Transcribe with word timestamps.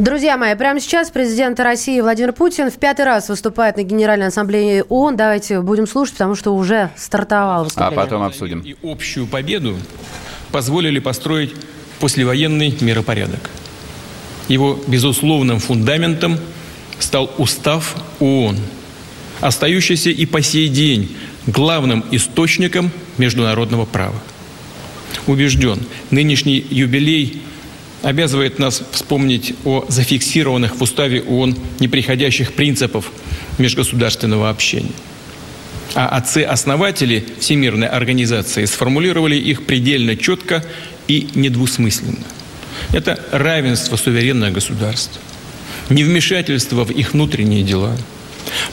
Друзья 0.00 0.38
мои, 0.38 0.54
прямо 0.54 0.80
сейчас 0.80 1.10
президент 1.10 1.60
России 1.60 2.00
Владимир 2.00 2.32
Путин 2.32 2.70
в 2.70 2.78
пятый 2.78 3.04
раз 3.04 3.28
выступает 3.28 3.76
на 3.76 3.82
Генеральной 3.82 4.28
Ассамблее 4.28 4.82
ООН. 4.84 5.14
Давайте 5.14 5.60
будем 5.60 5.86
слушать, 5.86 6.14
потому 6.14 6.34
что 6.36 6.56
уже 6.56 6.88
стартовал 6.96 7.64
выступление. 7.64 7.98
А 7.98 8.02
потом 8.02 8.22
обсудим. 8.22 8.60
И 8.60 8.76
общую 8.82 9.26
победу 9.26 9.76
позволили 10.52 11.00
построить 11.00 11.52
послевоенный 12.00 12.74
миропорядок. 12.80 13.50
Его 14.48 14.80
безусловным 14.86 15.58
фундаментом 15.58 16.38
стал 16.98 17.30
устав 17.36 17.94
ООН, 18.20 18.56
остающийся 19.42 20.08
и 20.08 20.24
по 20.24 20.40
сей 20.40 20.68
день 20.68 21.14
главным 21.46 22.06
источником 22.10 22.90
международного 23.18 23.84
права. 23.84 24.16
Убежден, 25.26 25.80
нынешний 26.10 26.66
юбилей 26.70 27.42
обязывает 28.02 28.58
нас 28.58 28.82
вспомнить 28.92 29.54
о 29.64 29.84
зафиксированных 29.88 30.76
в 30.76 30.82
уставе 30.82 31.22
ООН 31.22 31.56
неприходящих 31.80 32.54
принципов 32.54 33.10
межгосударственного 33.58 34.48
общения. 34.48 34.92
А 35.94 36.08
отцы-основатели 36.08 37.24
Всемирной 37.40 37.88
организации 37.88 38.64
сформулировали 38.64 39.36
их 39.36 39.66
предельно 39.66 40.16
четко 40.16 40.64
и 41.08 41.28
недвусмысленно. 41.34 42.24
Это 42.92 43.22
равенство 43.32 43.96
суверенных 43.96 44.52
государств, 44.52 45.18
невмешательство 45.90 46.84
в 46.84 46.90
их 46.90 47.12
внутренние 47.12 47.62
дела, 47.62 47.96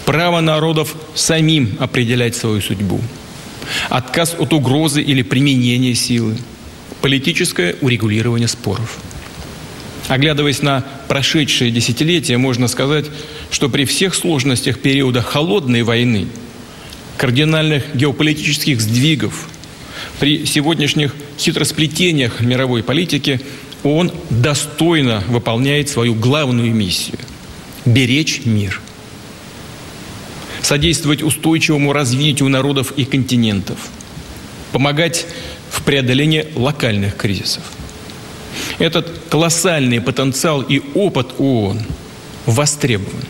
право 0.06 0.40
народов 0.40 0.96
самим 1.16 1.76
определять 1.80 2.36
свою 2.36 2.62
судьбу, 2.62 3.02
отказ 3.90 4.36
от 4.38 4.54
угрозы 4.54 5.02
или 5.02 5.24
применения 5.24 5.96
силы, 5.96 6.38
политическое 7.02 7.76
урегулирование 7.82 8.48
споров– 8.48 8.98
Оглядываясь 10.08 10.62
на 10.62 10.86
прошедшие 11.10 11.70
десятилетия, 11.70 12.38
можно 12.38 12.68
сказать, 12.68 13.06
что 13.52 13.68
при 13.68 13.86
всех 13.86 14.16
сложностях 14.16 14.80
периода 14.80 15.22
холодной 15.22 15.84
войны, 15.84 16.28
кардинальных 17.18 17.84
геополитических 17.94 18.80
сдвигов, 18.80 19.50
при 20.20 20.46
сегодняшних 20.46 21.14
хитросплетениях 21.38 22.40
мировой 22.40 22.84
политики 22.84 23.42
он 23.84 24.12
достойно 24.30 25.24
выполняет 25.28 25.90
свою 25.90 26.16
главную 26.16 26.74
миссию– 26.74 27.20
беречь 27.86 28.46
мир, 28.46 28.82
содействовать 30.62 31.22
устойчивому 31.22 31.92
развитию 31.92 32.48
народов 32.48 32.94
и 32.96 33.04
континентов, 33.04 33.78
помогать 34.72 35.26
в 35.70 35.82
преодолении 35.84 36.48
локальных 36.56 37.18
кризисов– 37.18 37.64
этот 38.80 39.08
колоссальный 39.30 40.02
потенциал 40.02 40.62
и 40.62 40.82
опыт 40.94 41.28
ООН 41.38 41.82
востребован 42.46 43.24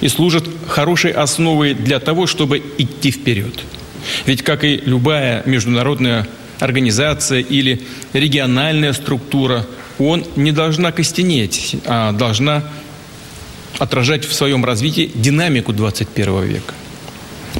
и 0.00 0.08
служит 0.08 0.44
хорошей 0.66 1.12
основой 1.12 1.74
для 1.74 2.00
того, 2.00 2.26
чтобы 2.26 2.62
идти 2.78 3.10
вперед. 3.10 3.54
Ведь, 4.26 4.42
как 4.42 4.64
и 4.64 4.80
любая 4.84 5.42
международная 5.46 6.26
организация 6.58 7.40
или 7.40 7.82
региональная 8.12 8.92
структура, 8.92 9.66
ООН 9.98 10.24
не 10.36 10.52
должна 10.52 10.90
костенеть, 10.90 11.76
а 11.84 12.12
должна 12.12 12.64
отражать 13.78 14.24
в 14.24 14.34
своем 14.34 14.64
развитии 14.64 15.10
динамику 15.14 15.72
21 15.72 16.42
века, 16.44 16.74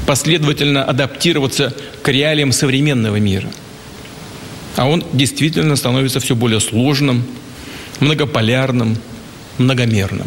последовательно 0.06 0.82
адаптироваться 0.82 1.74
к 2.02 2.08
реалиям 2.08 2.52
современного 2.52 3.16
мира– 3.16 3.50
а 4.76 4.88
он 4.88 5.04
действительно 5.12 5.76
становится 5.76 6.20
все 6.20 6.34
более 6.34 6.60
сложным, 6.60 7.24
многополярным, 8.00 8.96
многомерным. 9.58 10.26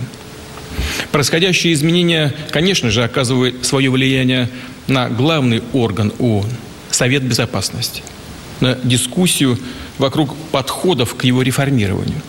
Происходящие 1.12 1.74
изменения, 1.74 2.34
конечно 2.52 2.90
же, 2.90 3.04
оказывают 3.04 3.66
свое 3.66 3.90
влияние 3.90 4.50
на 4.88 5.10
главный 5.10 5.62
орган 5.74 6.14
ООН– 6.20 6.50
Совет 6.92 7.24
Безопасности, 7.24 8.04
на 8.60 8.76
дискуссию 8.76 9.58
вокруг 9.98 10.36
подходов 10.52 11.16
к 11.16 11.24
его 11.24 11.42
реформированию. 11.42 12.22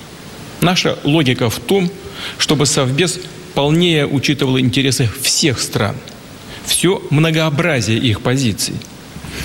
Наша 0.60 0.98
логика 1.04 1.50
в 1.50 1.58
том, 1.58 1.90
чтобы 2.38 2.66
Совбез 2.66 3.18
полнее 3.54 4.06
учитывал 4.06 4.58
интересы 4.58 5.08
всех 5.22 5.60
стран, 5.60 5.96
все 6.64 7.02
многообразие 7.10 7.98
их 7.98 8.20
позиций– 8.20 8.74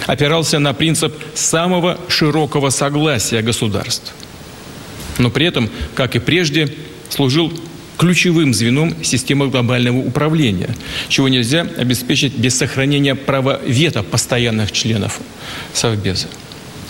опирался 0.07 0.57
на 0.57 0.73
принцип 0.73 1.13
самого 1.35 2.00
широкого 2.07 2.72
согласия 2.72 3.41
государств. 3.41 4.13
Но 5.19 5.29
при 5.29 5.45
этом, 5.45 5.69
как 5.94 6.16
и 6.16 6.19
прежде, 6.19 6.73
служил 7.09 7.53
ключевым 7.97 8.53
звеном 8.53 9.03
системы 9.03 9.50
глобального 9.50 9.97
управления, 9.97 10.75
чего 11.09 11.28
нельзя 11.28 11.68
обеспечить 11.78 12.38
без 12.38 12.57
сохранения 12.57 13.16
права 13.16 13.59
вето 13.66 14.03
постоянных 14.03 14.72
членов 14.72 15.19
Совбеза. 15.73 16.28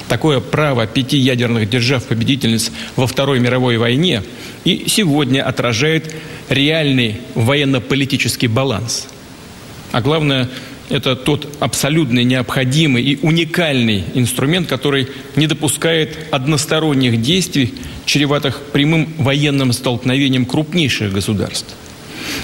Такое 0.10 0.40
право 0.40 0.86
пяти 0.88 1.18
ядерных 1.18 1.70
держав-победительниц 1.70 2.72
во 2.96 3.08
Второй 3.08 3.40
мировой 3.40 3.78
войне 3.78 4.24
и 4.64 4.86
сегодня 4.88 5.44
отражает 5.44 6.14
реальный 6.50 7.22
военно-политический 7.36 8.48
баланс. 8.48 9.08
А 9.92 10.02
главное– 10.02 10.50
это 10.90 11.16
тот 11.16 11.58
абсолютно 11.60 12.24
необходимый 12.24 13.04
и 13.04 13.20
уникальный 13.22 14.04
инструмент, 14.14 14.68
который 14.68 15.08
не 15.36 15.48
допускает 15.48 16.18
односторонних 16.32 17.22
действий, 17.22 17.74
чреватых 18.06 18.62
прямым 18.72 19.10
военным 19.18 19.74
столкновением 19.74 20.46
крупнейших 20.46 21.12
государств. 21.12 21.76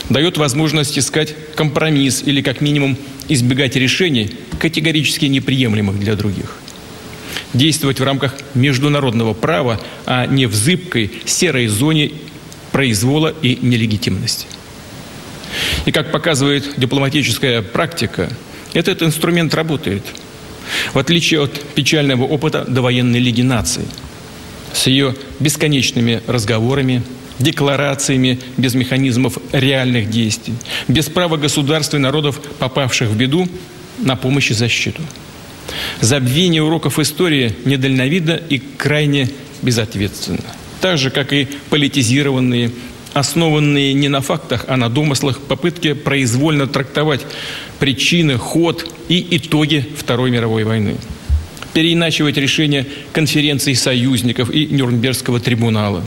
Дает 0.09 0.37
возможность 0.37 0.97
искать 0.99 1.35
компромисс 1.55 2.23
или, 2.25 2.41
как 2.41 2.61
минимум, 2.61 2.97
избегать 3.29 3.75
решений, 3.75 4.31
категорически 4.59 5.25
неприемлемых 5.25 5.99
для 5.99 6.15
других. 6.15 6.57
Действовать 7.53 7.99
в 7.99 8.03
рамках 8.03 8.35
международного 8.55 9.33
права, 9.33 9.79
а 10.05 10.25
не 10.25 10.47
в 10.47 10.53
зыбкой 10.53 11.11
серой 11.25 11.67
зоне 11.67 12.11
произвола 12.71 13.33
и 13.41 13.57
нелегитимности. 13.61 14.47
И 15.85 15.91
как 15.91 16.11
показывает 16.11 16.73
дипломатическая 16.77 17.61
практика, 17.61 18.29
этот 18.73 19.03
инструмент 19.03 19.53
работает. 19.53 20.03
В 20.93 20.99
отличие 20.99 21.41
от 21.41 21.59
печального 21.75 22.23
опыта 22.23 22.63
довоенной 22.65 23.19
Лиги 23.19 23.41
наций, 23.41 23.83
с 24.73 24.87
ее 24.87 25.15
бесконечными 25.39 26.21
разговорами, 26.25 27.03
декларациями 27.39 28.39
без 28.57 28.73
механизмов 28.75 29.37
реальных 29.51 30.09
действий, 30.09 30.55
без 30.87 31.09
права 31.09 31.37
государств 31.37 31.93
и 31.93 31.97
народов, 31.97 32.39
попавших 32.59 33.09
в 33.09 33.17
беду, 33.17 33.47
на 33.99 34.15
помощь 34.15 34.51
и 34.51 34.53
защиту. 34.53 35.01
Забвение 36.01 36.63
уроков 36.63 36.99
истории 36.99 37.55
недальновидно 37.65 38.33
и 38.33 38.59
крайне 38.59 39.29
безответственно. 39.61 40.43
Так 40.81 40.97
же, 40.97 41.09
как 41.09 41.31
и 41.33 41.47
политизированные 41.69 42.71
основанные 43.13 43.93
не 43.93 44.09
на 44.09 44.21
фактах, 44.21 44.65
а 44.67 44.77
на 44.77 44.89
домыслах, 44.89 45.39
попытки 45.39 45.93
произвольно 45.93 46.67
трактовать 46.67 47.21
причины, 47.79 48.37
ход 48.37 48.89
и 49.07 49.25
итоги 49.37 49.85
Второй 49.97 50.31
мировой 50.31 50.63
войны. 50.63 50.97
Переиначивать 51.73 52.37
решения 52.37 52.85
конференций 53.13 53.75
союзников 53.75 54.51
и 54.51 54.67
Нюрнбергского 54.67 55.39
трибунала. 55.39 56.03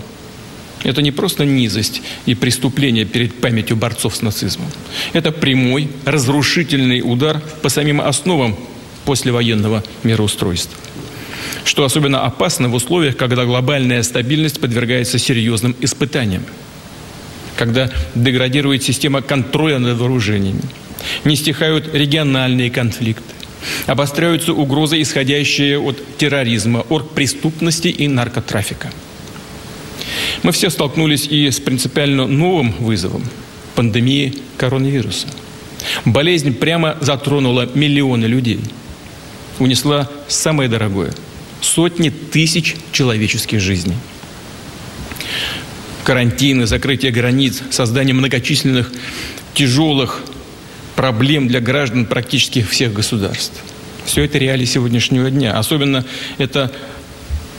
Это 0.85 1.03
не 1.03 1.11
просто 1.11 1.45
низость 1.45 2.03
и 2.27 2.35
преступление 2.35 3.05
перед 3.05 3.35
памятью 3.35 3.77
борцов 3.77 4.15
с 4.15 4.23
нацизмом. 4.23 4.71
Это 5.13 5.33
прямой, 5.33 5.89
разрушительный 6.05 7.01
удар 7.03 7.41
по 7.63 7.69
самим 7.69 8.01
основам 8.01 8.57
послевоенного 9.05 9.83
мироустройства 10.03 10.79
что 11.65 11.85
особенно 11.85 12.25
опасно 12.25 12.69
в 12.69 12.75
условиях, 12.75 13.17
когда 13.17 13.45
глобальная 13.45 14.03
стабильность 14.05 14.61
подвергается 14.61 15.19
серьезным 15.19 15.75
испытаниям 15.81 16.45
когда 17.57 17.91
деградирует 18.15 18.83
система 18.83 19.23
контроля 19.23 19.79
над 19.79 19.99
вооружениями, 19.99 20.63
не 21.25 21.37
стихают 21.37 21.95
региональные 21.95 22.71
конфликты, 22.71 23.35
обостряются 23.87 24.53
угрозы, 24.53 25.01
исходящие 25.01 25.79
от 25.79 25.99
терроризма, 26.19 26.85
оргпреступности 26.89 27.89
и 27.89 28.09
наркотрафика. 28.09 28.91
Мы 30.43 30.53
все 30.53 30.71
столкнулись 30.71 31.27
и 31.27 31.51
с 31.51 31.59
принципиально 31.61 32.27
новым 32.27 32.73
вызовом– 32.79 33.25
пандемией 33.75 34.41
коронавируса. 34.57 35.29
Болезнь 36.05 36.55
прямо 36.55 36.97
затронула 37.01 37.69
миллионы 37.75 38.27
людей, 38.27 38.61
унесла 39.59 40.09
самое 40.29 40.69
дорогое– 40.69 41.13
сотни 41.61 42.11
тысяч 42.11 42.77
человеческих 42.93 43.61
жизней. 43.61 43.97
Карантины, 46.07 46.67
закрытие 46.67 47.11
границ, 47.11 47.61
создание 47.71 48.15
многочисленных 48.15 48.93
тяжелых 49.55 50.23
проблем 50.95 51.49
для 51.49 51.61
граждан 51.61 52.07
практически 52.07 52.63
всех 52.63 52.93
государств. 52.93 53.61
Все 54.05 54.23
это 54.23 54.39
реалии 54.39 54.67
сегодняшнего 54.67 55.29
дня. 55.33 55.59
Особенно 55.59 56.05
это 56.39 56.71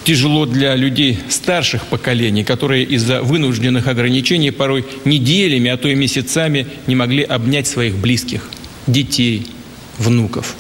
тяжело 0.06 0.46
для 0.46 0.78
людей 0.78 1.20
старших 1.28 1.88
поколений, 1.88 2.46
которые 2.46 2.86
из-за 2.86 3.22
вынужденных 3.22 3.90
ограничений 3.90 4.52
порой 4.52 4.86
неделями, 5.04 5.70
а 5.70 5.76
то 5.76 5.90
и 5.90 5.96
месяцами 5.96 6.68
не 6.88 6.96
могли 6.96 7.24
обнять 7.24 7.68
своих 7.68 7.98
близких, 7.98 8.50
детей, 8.88 9.46
внуков. 9.98 10.56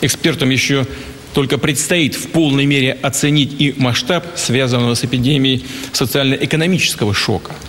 Экспертам 0.00 0.48
еще 0.48 0.86
только 1.34 1.58
предстоит 1.58 2.14
в 2.14 2.28
полной 2.28 2.64
мере 2.64 2.96
оценить 3.02 3.60
и 3.60 3.74
масштаб, 3.76 4.24
связанного 4.36 4.94
с 4.94 5.04
эпидемией 5.04 5.66
социально-экономического 5.92 7.12
шока– 7.12 7.52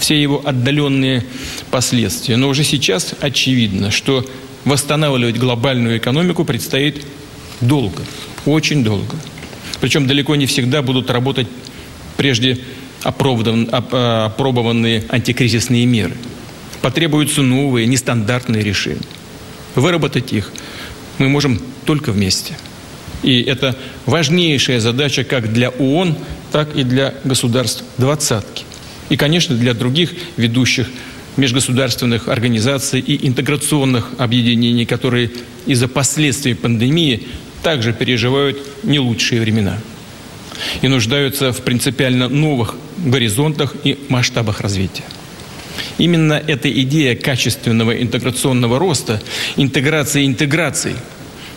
все 0.00 0.20
его 0.20 0.42
отдаленные 0.44 1.24
последствия. 1.70 2.36
Но 2.36 2.48
уже 2.48 2.64
сейчас 2.64 3.14
очевидно, 3.20 3.90
что 3.90 4.26
восстанавливать 4.64 5.38
глобальную 5.38 5.98
экономику 5.98 6.44
предстоит 6.44 7.04
долго, 7.60 8.02
очень 8.46 8.82
долго. 8.82 9.16
Причем 9.80 10.06
далеко 10.06 10.34
не 10.36 10.46
всегда 10.46 10.82
будут 10.82 11.10
работать 11.10 11.46
прежде 12.16 12.58
опробованные 13.02 15.04
антикризисные 15.08 15.86
меры. 15.86 16.16
Потребуются 16.82 17.42
новые, 17.42 17.86
нестандартные 17.86 18.62
решения. 18.62 19.00
Выработать 19.74 20.32
их 20.32 20.52
мы 21.18 21.28
можем 21.28 21.60
только 21.84 22.12
вместе. 22.12 22.56
И 23.22 23.42
это 23.42 23.76
важнейшая 24.06 24.80
задача 24.80 25.24
как 25.24 25.52
для 25.52 25.70
ООН, 25.70 26.16
так 26.52 26.74
и 26.74 26.82
для 26.82 27.14
государств 27.24 27.84
двадцатки. 27.98 28.64
И, 29.08 29.16
конечно, 29.16 29.54
для 29.56 29.74
других 29.74 30.12
ведущих 30.36 30.88
межгосударственных 31.36 32.28
организаций 32.28 33.00
и 33.00 33.26
интеграционных 33.26 34.10
объединений, 34.18 34.86
которые 34.86 35.30
из-за 35.66 35.88
последствий 35.88 36.54
пандемии 36.54 37.26
также 37.62 37.92
переживают 37.92 38.58
не 38.82 38.98
лучшие 38.98 39.40
времена 39.40 39.78
и 40.82 40.88
нуждаются 40.88 41.52
в 41.52 41.62
принципиально 41.62 42.28
новых 42.28 42.74
горизонтах 42.98 43.74
и 43.84 43.98
масштабах 44.08 44.60
развития. 44.60 45.04
Именно 45.98 46.34
эта 46.34 46.70
идея 46.82 47.14
качественного 47.14 48.00
интеграционного 48.02 48.78
роста, 48.78 49.20
интеграции 49.56 50.26
интеграции– 50.26 50.96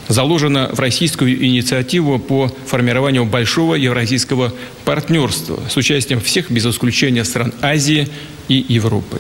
заложена 0.08 0.70
в 0.74 0.80
российскую 0.80 1.46
инициативу 1.46 2.20
по 2.20 2.52
формированию 2.66 3.26
большого 3.26 3.76
евразийского 3.76 4.54
партнерства 4.86 5.60
с 5.70 5.78
участием 5.78 6.20
всех 6.20 6.52
без 6.52 6.66
исключения 6.66 7.24
стран 7.24 7.54
Азии 7.62 8.08
и 8.48 8.66
Европы. 8.68 9.20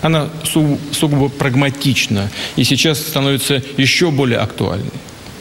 Она 0.00 0.28
сугубо 0.92 1.28
прагматична 1.28 2.30
и 2.56 2.64
сейчас 2.64 3.00
становится 3.00 3.62
еще 3.76 4.10
более 4.10 4.38
актуальной. 4.38 4.92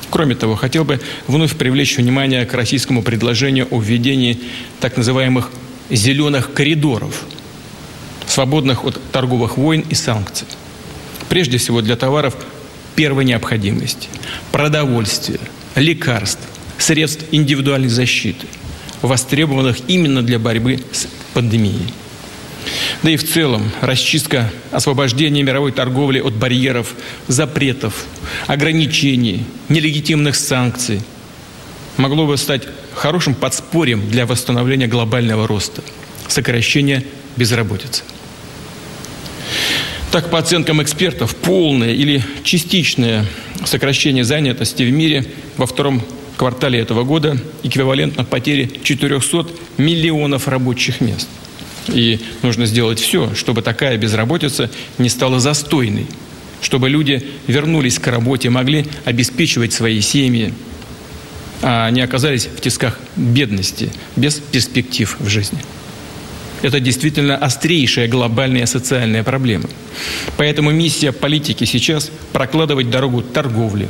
Кроме 0.10 0.36
того, 0.36 0.56
хотел 0.56 0.84
бы 0.84 1.00
вновь 1.28 1.56
привлечь 1.56 1.98
внимание 1.98 2.46
к 2.46 2.54
российскому 2.54 3.04
предложению 3.04 3.68
о 3.70 3.80
введении 3.80 4.40
так 4.80 4.98
называемых 4.98 5.52
«зеленых 5.90 6.54
коридоров», 6.54 7.26
свободных 8.26 8.84
от 8.84 9.00
торговых 9.12 9.58
войн 9.58 9.86
и 9.90 9.96
санкций. 9.96 10.48
Прежде 11.30 11.58
всего 11.58 11.82
для 11.82 11.96
товаров 11.96 12.36
первой 12.98 13.26
необходимости, 13.26 14.10
продовольствия, 14.52 15.40
лекарств, 15.76 16.42
средств 16.80 17.26
индивидуальной 17.32 17.90
защиты, 17.90 18.48
востребованных 19.04 19.78
именно 19.88 20.24
для 20.24 20.40
борьбы 20.40 20.80
с 20.92 21.08
пандемией. 21.36 21.94
Да 23.04 23.12
и 23.12 23.16
в 23.16 23.24
целом 23.24 23.72
расчистка 23.82 24.52
освобождения 24.72 25.44
мировой 25.44 25.72
торговли 25.72 26.20
от 26.20 26.34
барьеров, 26.34 26.96
запретов, 27.28 28.06
ограничений, 28.48 29.46
нелегитимных 29.70 30.36
санкций 30.36 31.02
могло 31.98 32.26
бы 32.26 32.36
стать 32.36 32.64
хорошим 32.96 33.36
подспорьем 33.36 34.10
для 34.10 34.26
восстановления 34.26 34.88
глобального 34.88 35.48
роста, 35.48 35.84
сокращения 36.28 37.04
безработицы. 37.36 38.04
Так, 40.12 40.30
по 40.30 40.40
оценкам 40.40 40.82
экспертов, 40.82 41.36
полное 41.36 41.94
или 41.94 42.24
частичное 42.44 43.26
сокращение 43.66 44.24
занятости 44.24 44.84
в 44.84 44.92
мире 44.92 45.26
во 45.58 45.66
втором 45.66 46.02
квартале 46.38 46.80
этого 46.80 47.04
года 47.04 47.38
эквивалентно 47.64 48.24
потере 48.24 48.70
400 48.84 49.48
миллионов 49.78 50.48
рабочих 50.48 51.02
мест. 51.02 51.28
И 51.90 52.22
нужно 52.42 52.66
сделать 52.66 53.00
все, 53.00 53.34
чтобы 53.36 53.62
такая 53.62 53.98
безработица 53.98 54.70
не 54.98 55.10
стала 55.10 55.40
застойной, 55.40 56.06
чтобы 56.62 56.90
люди 56.90 57.24
вернулись 57.48 58.00
к 58.00 58.08
работе, 58.08 58.50
могли 58.50 58.86
обеспечивать 59.04 59.74
свои 59.74 60.00
семьи, 60.00 60.54
а 61.62 61.90
не 61.90 62.02
оказались 62.02 62.46
в 62.46 62.62
тисках 62.62 63.00
бедности, 63.16 63.92
без 64.16 64.36
перспектив 64.36 65.18
в 65.20 65.28
жизни. 65.28 65.60
Это 66.62 66.80
действительно 66.80 67.38
острейшая 67.38 68.08
глобальная 68.08 68.66
социальная 68.66 69.24
проблема. 69.24 69.70
Поэтому 70.38 70.72
миссия 70.72 71.12
политики 71.12 71.66
сейчас 71.66 72.12
прокладывать 72.34 72.90
дорогу 72.90 73.22
торговле, 73.22 73.90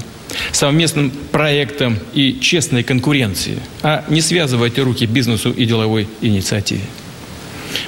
совместным 0.51 1.11
проектам 1.31 1.97
и 2.13 2.39
честной 2.39 2.83
конкуренции, 2.83 3.59
а 3.83 4.03
не 4.09 4.21
связывать 4.21 4.77
руки 4.79 5.05
бизнесу 5.05 5.51
и 5.51 5.65
деловой 5.65 6.07
инициативе. 6.21 6.81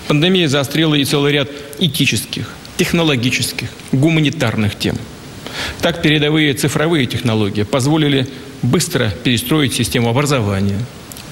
Пандемия 0.07 0.47
заострила 0.47 0.95
и 0.95 1.03
целый 1.03 1.33
ряд 1.33 1.49
этических, 1.79 2.49
технологических, 2.77 3.69
гуманитарных 3.91 4.77
тем. 4.77 4.97
Так 5.81 6.01
передовые 6.01 6.53
цифровые 6.53 7.05
технологии 7.05 7.63
позволили 7.63 8.27
быстро 8.61 9.11
перестроить 9.23 9.73
систему 9.73 10.09
образования, 10.09 10.79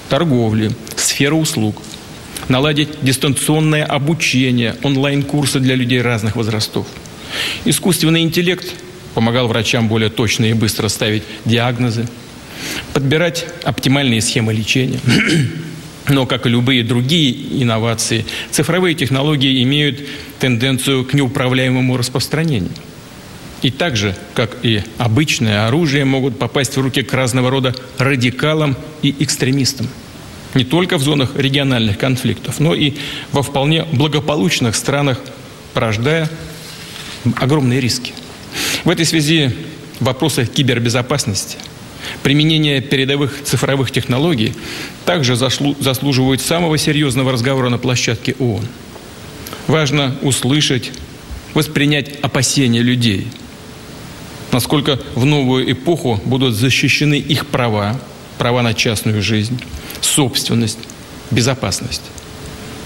торговли, 0.09 0.71
сферу 0.97 1.37
услуг– 1.37 1.81
наладить 2.47 2.89
дистанционное 3.01 3.83
обучение, 3.83 4.75
онлайн-курсы 4.83 5.59
для 5.59 5.75
людей 5.75 6.01
разных 6.01 6.35
возрастов. 6.35 6.87
Искусственный 7.65 8.21
интеллект 8.21 8.73
помогал 9.13 9.47
врачам 9.47 9.87
более 9.87 10.09
точно 10.09 10.45
и 10.45 10.53
быстро 10.53 10.87
ставить 10.87 11.23
диагнозы, 11.45 12.07
подбирать 12.93 13.45
оптимальные 13.63 14.21
схемы 14.21 14.53
лечения. 14.53 14.99
Но, 16.07 16.25
как 16.25 16.45
и 16.45 16.49
любые 16.49 16.83
другие 16.83 17.61
инновации, 17.61 18.25
цифровые 18.51 18.95
технологии 18.95 19.61
имеют 19.63 19.99
тенденцию 20.39 21.03
к 21.03 21.13
неуправляемому 21.13 21.97
распространению. 21.97 22.71
И 23.61 23.71
так 23.71 23.97
же, 23.97 24.15
как 24.33 24.57
и 24.63 24.83
обычное 24.97 25.67
оружие, 25.67 26.05
могут 26.05 26.39
попасть 26.39 26.77
в 26.77 26.81
руки 26.81 27.01
к 27.01 27.11
разного 27.13 27.49
рода 27.49 27.75
радикалам 27.97 28.77
и 29.01 29.13
экстремистам– 29.19 29.89
не 30.53 30.63
только 30.63 30.97
в 30.97 31.01
зонах 31.01 31.35
региональных 31.35 31.97
конфликтов, 31.97 32.59
но 32.59 32.73
и 32.73 32.93
во 33.31 33.41
вполне 33.43 33.83
благополучных 33.91 34.75
странах, 34.75 35.19
порождая 35.73 36.29
огромные 37.35 37.81
риски. 37.81 38.13
В 38.83 38.89
этой 38.89 39.05
связи 39.05 39.51
вопросы 39.99 40.45
кибербезопасности, 40.45 41.57
применение 42.23 42.81
передовых 42.81 43.43
цифровых 43.43 43.91
технологий 43.91 44.53
также 45.05 45.35
заслуживают 45.35 46.41
самого 46.41 46.77
серьезного 46.77 47.31
разговора 47.31 47.69
на 47.69 47.77
площадке 47.77 48.35
ООН. 48.39 48.65
Важно 49.67 50.15
услышать, 50.21 50.91
воспринять 51.53 52.19
опасения 52.21 52.81
людей, 52.81 53.27
насколько 54.51 54.99
в 55.15 55.25
новую 55.25 55.69
эпоху 55.71 56.21
будут 56.23 56.55
защищены 56.55 57.15
их 57.15 57.47
права, 57.47 57.99
права 58.37 58.61
на 58.61 58.73
частную 58.73 59.21
жизнь, 59.21 59.59
собственность, 60.01 60.79
безопасность. 61.31 62.03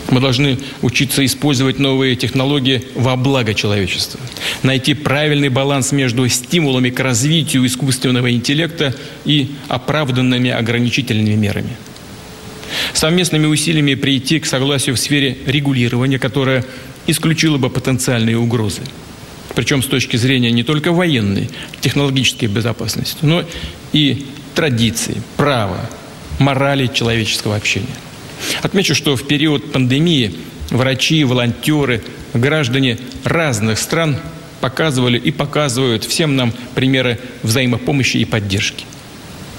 Мы 0.09 0.19
должны 0.19 0.57
учиться 0.81 1.25
использовать 1.25 1.79
новые 1.79 2.15
технологии 2.15 2.83
во 2.95 3.15
благо 3.15 3.53
человечества, 3.53 4.19
найти 4.61 4.93
правильный 4.93 5.49
баланс 5.49 5.93
между 5.93 6.27
стимулами 6.27 6.89
к 6.89 6.99
развитию 6.99 7.65
искусственного 7.65 8.31
интеллекта 8.31 8.93
и 9.23 9.51
оправданными 9.69 10.49
ограничительными 10.49 11.35
мерами. 11.35 11.77
Совместными 12.93 13.45
усилиями 13.45 13.95
прийти 13.95 14.39
к 14.39 14.45
согласию 14.45 14.95
в 14.95 14.99
сфере 14.99 15.37
регулирования, 15.45 16.19
которое 16.19 16.65
исключило 17.07 17.57
бы 17.57 17.69
потенциальные 17.69 18.37
угрозы. 18.37 18.81
Причем 19.55 19.83
с 19.83 19.85
точки 19.85 20.17
зрения 20.17 20.51
не 20.51 20.63
только 20.63 20.91
военной, 20.91 21.49
технологической 21.81 22.47
безопасности, 22.47 23.17
но 23.21 23.43
и 23.93 24.25
традиций, 24.53 25.17
права, 25.37 25.89
морали 26.39 26.87
человеческого 26.87 27.55
общения. 27.55 27.95
Отмечу, 28.61 28.95
что 28.95 29.15
в 29.15 29.27
период 29.27 29.71
пандемии 29.71 30.35
врачи, 30.69 31.23
волонтеры, 31.23 32.01
граждане 32.33 32.97
разных 33.23 33.77
стран 33.77 34.17
показывали 34.59 35.17
и 35.17 35.31
показывают 35.31 36.03
всем 36.03 36.35
нам 36.35 36.53
примеры 36.75 37.19
взаимопомощи 37.43 38.17
и 38.17 38.25
поддержки. 38.25 38.85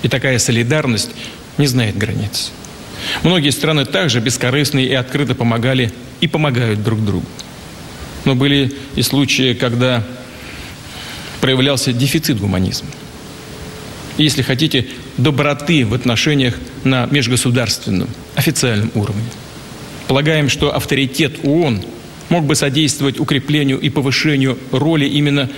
И 0.03 0.09
такая 0.09 0.39
солидарность 0.39 1.11
не 1.59 1.67
знает 1.67 1.97
границ. 1.97 2.53
Многие 3.23 3.51
страны 3.51 3.85
также 3.85 4.21
бескорыстные 4.21 4.87
и 4.87 4.95
открыто 4.95 5.35
помогали 5.35 5.93
и 6.21 6.29
помогают 6.29 6.83
друг 6.83 7.05
другу. 7.05 7.27
Но 8.25 8.35
были 8.35 8.73
и 8.95 9.03
случаи, 9.03 9.55
когда 9.55 10.05
проявлялся 11.41 11.93
дефицит 11.93 12.39
гуманизма. 12.39 12.89
Если 14.23 14.43
хотите, 14.43 14.87
доброты 15.19 15.85
в 15.85 15.95
отношениях 15.95 16.55
на 16.85 17.07
межгосударственном, 17.07 18.09
официальном 18.37 18.93
уровне. 18.95 19.25
Полагаем, 20.07 20.49
что 20.49 20.75
авторитет 20.75 21.41
ООН 21.43 21.83
мог 22.29 22.45
бы 22.45 22.55
содействовать 22.55 23.19
укреплению 23.19 23.81
и 23.81 23.91
повышению 23.91 24.59
роли 24.71 25.07
именно 25.07 25.51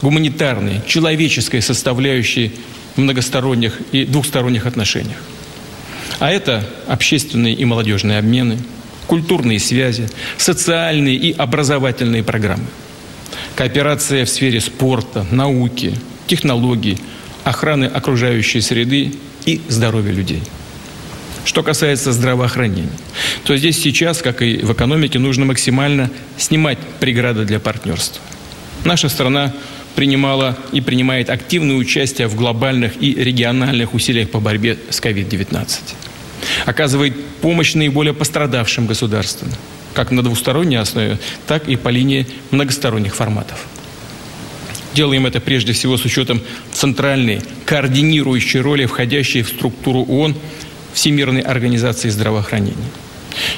гуманитарной, 0.00 0.80
человеческой 0.86 1.60
составляющей 1.60 2.52
в 2.96 2.98
многосторонних 2.98 3.78
и 3.92 4.06
двухсторонних 4.06 4.64
отношениях. 4.64 5.18
А 6.18 6.30
это 6.30 6.66
общественные 6.86 7.54
и 7.54 7.64
молодежные 7.66 8.18
обмены, 8.18 8.58
культурные 9.06 9.58
связи, 9.58 10.08
социальные 10.38 11.16
и 11.16 11.32
образовательные 11.32 12.22
программы, 12.22 12.66
кооперация 13.54 14.24
в 14.24 14.30
сфере 14.30 14.60
спорта, 14.60 15.26
науки, 15.30 15.94
технологий, 16.26 16.98
охраны 17.48 17.86
окружающей 17.86 18.60
среды 18.60 19.14
и 19.46 19.60
здоровья 19.68 20.12
людей. 20.12 20.42
Что 21.44 21.62
касается 21.62 22.12
здравоохранения, 22.12 22.90
то 23.44 23.56
здесь 23.56 23.80
сейчас, 23.80 24.20
как 24.20 24.42
и 24.42 24.58
в 24.58 24.72
экономике, 24.72 25.18
нужно 25.18 25.46
максимально 25.46 26.10
снимать 26.36 26.78
преграды 27.00 27.46
для 27.46 27.58
партнерства. 27.58 28.20
Наша 28.84 29.08
страна 29.08 29.54
принимала 29.94 30.58
и 30.72 30.82
принимает 30.82 31.30
активное 31.30 31.76
участие 31.76 32.28
в 32.28 32.36
глобальных 32.36 33.02
и 33.02 33.14
региональных 33.14 33.94
усилиях 33.94 34.28
по 34.28 34.40
борьбе 34.40 34.76
с 34.90 35.00
COVID-19. 35.00 35.66
Оказывает 36.66 37.16
помощь 37.40 37.74
наиболее 37.74 38.12
пострадавшим 38.12 38.86
государствам, 38.86 39.50
как 39.94 40.10
на 40.10 40.22
двусторонней 40.22 40.78
основе, 40.78 41.18
так 41.46 41.66
и 41.66 41.76
по 41.76 41.88
линии 41.88 42.26
многосторонних 42.50 43.16
форматов. 43.16 43.66
Делаем 44.94 45.26
это 45.26 45.40
прежде 45.40 45.72
всего 45.72 45.96
с 45.96 46.04
учетом 46.04 46.40
центральной 46.72 47.40
координирующей 47.66 48.60
роли, 48.60 48.86
входящей 48.86 49.42
в 49.42 49.48
структуру 49.48 50.04
ООН 50.04 50.34
Всемирной 50.92 51.42
организации 51.42 52.08
здравоохранения. 52.08 52.76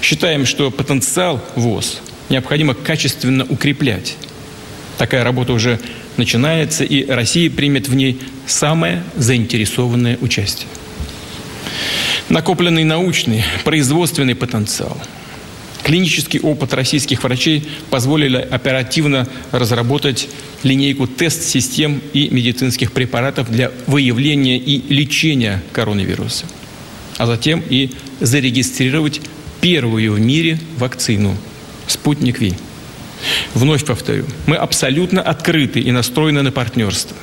Считаем, 0.02 0.44
что 0.44 0.70
потенциал 0.70 1.42
ВОЗ 1.56 2.00
необходимо 2.28 2.74
качественно 2.74 3.46
укреплять. 3.48 4.16
Такая 4.98 5.24
работа 5.24 5.52
уже 5.52 5.78
начинается, 6.16 6.84
и 6.84 7.06
Россия 7.06 7.50
примет 7.50 7.88
в 7.88 7.94
ней 7.94 8.20
самое 8.46 9.02
заинтересованное 9.16 10.18
участие. 10.20 10.68
Накопленный 12.28 12.84
научный, 12.84 13.44
производственный 13.64 14.34
потенциал, 14.34 15.00
клинический 15.90 16.38
опыт 16.38 16.72
российских 16.72 17.24
врачей 17.24 17.68
позволили 17.90 18.36
оперативно 18.36 19.26
разработать 19.50 20.28
линейку 20.62 21.08
тест-систем 21.08 22.00
и 22.12 22.28
медицинских 22.28 22.92
препаратов 22.92 23.50
для 23.50 23.72
выявления 23.88 24.56
и 24.56 24.84
лечения 24.94 25.60
коронавируса, 25.72 26.46
а 27.18 27.26
затем 27.26 27.60
и 27.68 27.90
зарегистрировать 28.20 29.20
первую 29.60 30.12
в 30.12 30.20
мире 30.20 30.60
вакцину 30.78 31.36
«Спутник 31.88 32.38
Ви». 32.38 32.54
Вновь 33.54 33.84
повторю, 33.84 34.26
мы 34.46 34.54
абсолютно 34.54 35.20
открыты 35.20 35.80
и 35.80 35.90
настроены 35.90 36.42
на 36.42 36.52
партнерство. 36.52 37.16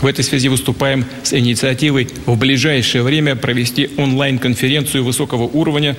В 0.00 0.06
этой 0.06 0.24
связи 0.24 0.48
выступаем 0.48 1.04
с 1.22 1.32
инициативой 1.32 2.08
в 2.26 2.36
ближайшее 2.36 3.02
время 3.02 3.36
провести 3.36 3.90
онлайн-конференцию 3.96 5.04
высокого 5.04 5.44
уровня 5.44 5.96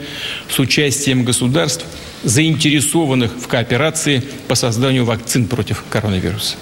с 0.50 0.60
участием 0.60 1.26
государств, 1.26 1.86
заинтересованных 2.24 3.32
в 3.34 3.48
кооперации 3.48 4.24
по 4.48 4.56
созданию 4.56 5.06
вакцин 5.06 5.48
против 5.48 5.84
коронавируса. 5.90 6.56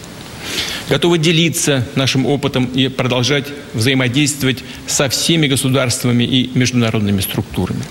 Готовы 0.89 1.17
делиться 1.17 1.88
нашим 1.96 2.25
опытом 2.25 2.65
и 2.65 2.88
продолжать 2.88 3.46
взаимодействовать 3.74 4.63
со 4.88 5.10
всеми 5.10 5.48
государствами 5.48 6.24
и 6.24 6.50
международными 6.53 7.22
структурами 7.22 7.84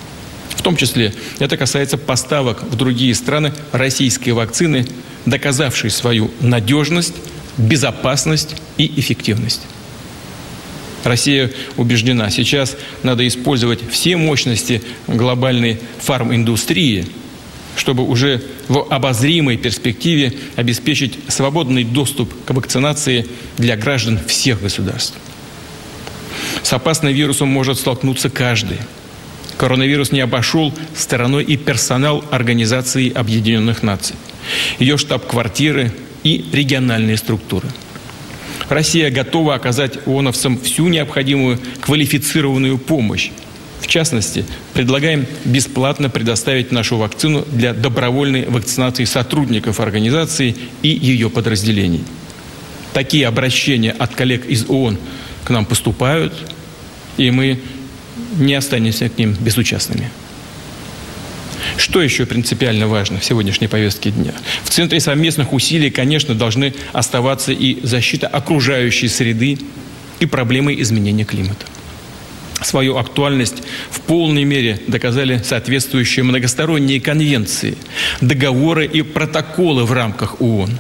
том 0.67 0.75
числе 0.75 1.15
это 1.39 1.57
касается 1.57 1.97
поставок 1.97 2.65
в 2.65 2.75
другие 2.75 3.15
страны 3.15 3.53
российской 3.71 4.31
вакцины, 4.31 4.85
доказавшей 5.25 5.91
свою 5.91 6.29
надежность, 6.41 7.15
безопасность 7.57 8.57
и 8.77 8.93
эффективность. 8.97 9.63
Россия 11.05 11.53
убеждена, 11.77 12.31
сейчас 12.31 12.77
надо 13.03 13.27
использовать 13.29 13.81
все 13.91 14.17
мощности 14.17 14.83
глобальной 15.07 15.79
фарминдустрии, 15.99 17.07
чтобы 17.77 18.03
уже 18.03 18.43
в 18.69 18.87
обозримой 18.91 19.57
перспективе 19.57 20.35
обеспечить 20.57 21.19
свободный 21.29 21.85
доступ 21.85 22.33
к 22.45 22.51
вакцинации 22.51 23.27
для 23.57 23.77
граждан 23.77 24.19
всех 24.27 24.63
государств. 24.63 25.15
С 26.63 26.73
опасным 26.73 27.13
вирусом 27.13 27.49
может 27.49 27.79
столкнуться 27.79 28.29
каждый– 28.31 28.79
Коронавирус 29.57 30.13
не 30.13 30.21
обошел 30.21 30.73
стороной 30.95 31.45
и 31.45 31.57
персонал 31.57 32.23
Организации 32.31 33.13
Объединенных 33.13 33.83
Наций, 33.83 34.17
ее 34.79 34.99
штаб-квартиры 34.99 35.93
и 36.27 36.45
региональные 36.53 37.17
структуры. 37.19 37.69
Россия 38.69 39.13
готова 39.13 39.55
оказать 39.55 39.99
ООНовцам 40.07 40.59
всю 40.59 40.89
необходимую 40.89 41.61
квалифицированную 41.81 42.79
помощь. 42.79 43.31
В 43.81 43.87
частности, 43.87 44.45
предлагаем 44.75 45.27
бесплатно 45.45 46.11
предоставить 46.11 46.73
нашу 46.73 46.97
вакцину 46.97 47.45
для 47.53 47.73
добровольной 47.73 48.45
вакцинации 48.47 49.05
сотрудников 49.05 49.79
организации 49.79 50.57
и 50.83 50.89
ее 50.89 51.31
подразделений. 51.31 52.03
Такие 52.93 53.29
обращения 53.29 53.93
от 53.93 54.17
коллег 54.17 54.47
из 54.47 54.69
ООН 54.69 54.99
к 55.45 55.51
нам 55.51 55.65
поступают, 55.65 56.33
и 57.19 57.31
мы 57.31 57.61
не 58.37 58.55
останемся 58.55 59.09
к 59.09 59.17
ним 59.17 59.37
безучастными. 59.39 60.11
Что 61.77 62.03
еще 62.03 62.27
принципиально 62.27 62.89
важно 62.89 63.21
в 63.21 63.25
сегодняшней 63.25 63.69
повестке 63.69 64.11
дня? 64.11 64.33
В 64.65 64.71
центре 64.71 65.01
совместных 65.01 65.53
усилий, 65.53 65.91
конечно, 65.91 66.35
должны 66.35 66.75
оставаться 66.93 67.53
и 67.53 67.79
защита 67.85 68.27
окружающей 68.27 69.09
среды 69.09 69.59
и 70.21 70.27
проблемы 70.27 70.81
изменения 70.81 71.25
климата. 71.25 71.67
Свою 72.63 72.97
актуальность 72.97 73.63
в 73.91 74.01
полной 74.01 74.45
мере 74.45 74.81
доказали 74.87 75.43
соответствующие 75.45 76.25
многосторонние 76.25 77.01
конвенции, 77.01 77.77
договоры 78.23 78.87
и 78.87 79.03
протоколы 79.03 79.85
в 79.85 79.93
рамках 79.93 80.41
ООН. 80.41 80.79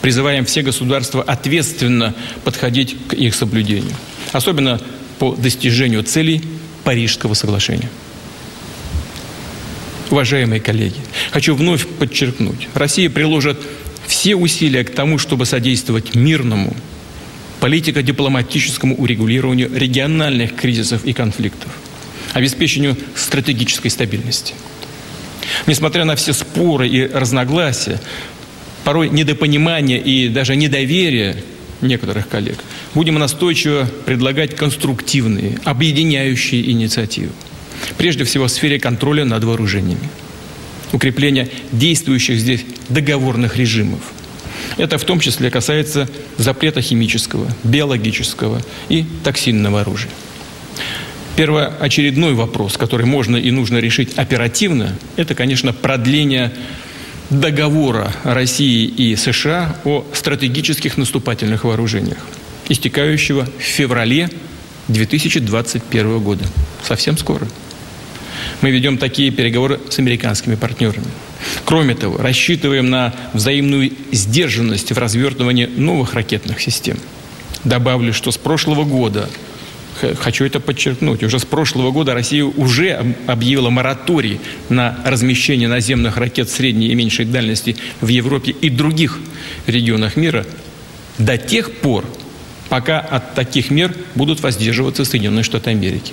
Призываем 0.00 0.44
все 0.44 0.62
государства 0.62 1.22
ответственно 1.22 2.14
подходить 2.44 2.96
к 3.08 3.14
их 3.14 3.34
соблюдению. 3.34 3.94
Особенно 4.32 4.80
по 5.18 5.34
достижению 5.34 6.04
целей 6.04 6.42
Парижского 6.84 7.34
соглашения. 7.34 7.90
Уважаемые 10.12 10.60
коллеги, 10.60 11.00
хочу 11.30 11.54
вновь 11.54 11.86
подчеркнуть, 11.86 12.68
Россия 12.74 13.08
приложит 13.08 13.58
все 14.06 14.34
усилия 14.36 14.84
к 14.84 14.90
тому, 14.90 15.16
чтобы 15.16 15.46
содействовать 15.46 16.14
мирному, 16.14 16.76
политико-дипломатическому 17.60 18.94
урегулированию 18.96 19.70
региональных 19.74 20.54
кризисов 20.54 21.06
и 21.06 21.14
конфликтов, 21.14 21.72
обеспечению 22.34 22.98
стратегической 23.14 23.90
стабильности. 23.90 24.52
Несмотря 25.66 26.04
на 26.04 26.14
все 26.14 26.34
споры 26.34 26.88
и 26.88 27.06
разногласия, 27.06 27.98
порой 28.84 29.08
недопонимание 29.08 29.98
и 29.98 30.28
даже 30.28 30.56
недоверие 30.56 31.42
некоторых 31.80 32.28
коллег, 32.28 32.58
будем 32.92 33.14
настойчиво 33.14 33.88
предлагать 34.04 34.56
конструктивные, 34.56 35.58
объединяющие 35.64 36.70
инициативы. 36.70 37.32
Прежде 37.98 38.24
всего 38.24 38.46
в 38.46 38.50
сфере 38.50 38.78
контроля 38.78 39.24
над 39.24 39.44
вооружениями, 39.44 40.08
укрепления 40.92 41.48
действующих 41.72 42.38
здесь 42.38 42.64
договорных 42.88 43.56
режимов. 43.56 44.00
Это 44.76 44.98
в 44.98 45.04
том 45.04 45.20
числе 45.20 45.50
касается 45.50 46.08
запрета 46.38 46.80
химического, 46.80 47.48
биологического 47.64 48.62
и 48.88 49.04
токсинного 49.24 49.80
оружия. 49.80 50.10
Первоочередной 51.36 52.34
вопрос, 52.34 52.76
который 52.76 53.06
можно 53.06 53.36
и 53.36 53.50
нужно 53.50 53.78
решить 53.78 54.14
оперативно, 54.16 54.96
это, 55.16 55.34
конечно, 55.34 55.72
продление 55.72 56.52
договора 57.30 58.12
России 58.24 58.84
и 58.84 59.16
США 59.16 59.76
о 59.84 60.04
стратегических 60.12 60.98
наступательных 60.98 61.64
вооружениях, 61.64 62.18
истекающего 62.68 63.48
в 63.58 63.62
феврале 63.62 64.28
2021 64.88 66.18
года. 66.18 66.44
Совсем 66.82 67.16
скоро. 67.16 67.48
Мы 68.62 68.70
ведем 68.70 68.96
такие 68.96 69.32
переговоры 69.32 69.80
с 69.90 69.98
американскими 69.98 70.54
партнерами. 70.54 71.06
Кроме 71.64 71.96
того, 71.96 72.16
рассчитываем 72.18 72.88
на 72.88 73.12
взаимную 73.32 73.92
сдержанность 74.12 74.92
в 74.92 74.98
развертывании 74.98 75.66
новых 75.66 76.14
ракетных 76.14 76.60
систем. 76.60 76.96
Добавлю, 77.64 78.12
что 78.12 78.30
с 78.30 78.38
прошлого 78.38 78.84
года 78.84 79.28
хочу 80.20 80.44
это 80.44 80.60
подчеркнуть. 80.60 81.24
Уже 81.24 81.40
с 81.40 81.44
прошлого 81.44 81.90
года 81.90 82.14
Россия 82.14 82.44
уже 82.44 83.14
объявила 83.26 83.70
мораторий 83.70 84.40
на 84.68 84.98
размещение 85.04 85.68
наземных 85.68 86.16
ракет 86.16 86.48
средней 86.48 86.88
и 86.88 86.94
меньшей 86.94 87.24
дальности 87.24 87.76
в 88.00 88.08
Европе 88.08 88.52
и 88.52 88.70
других 88.70 89.18
регионах 89.66 90.16
мира 90.16 90.46
до 91.18 91.36
тех 91.36 91.72
пор, 91.72 92.04
пока 92.68 93.00
от 93.00 93.34
таких 93.34 93.70
мер 93.70 93.94
будут 94.14 94.40
воздерживаться 94.40 95.04
Соединенные 95.04 95.42
Штаты 95.42 95.70
Америки. 95.70 96.12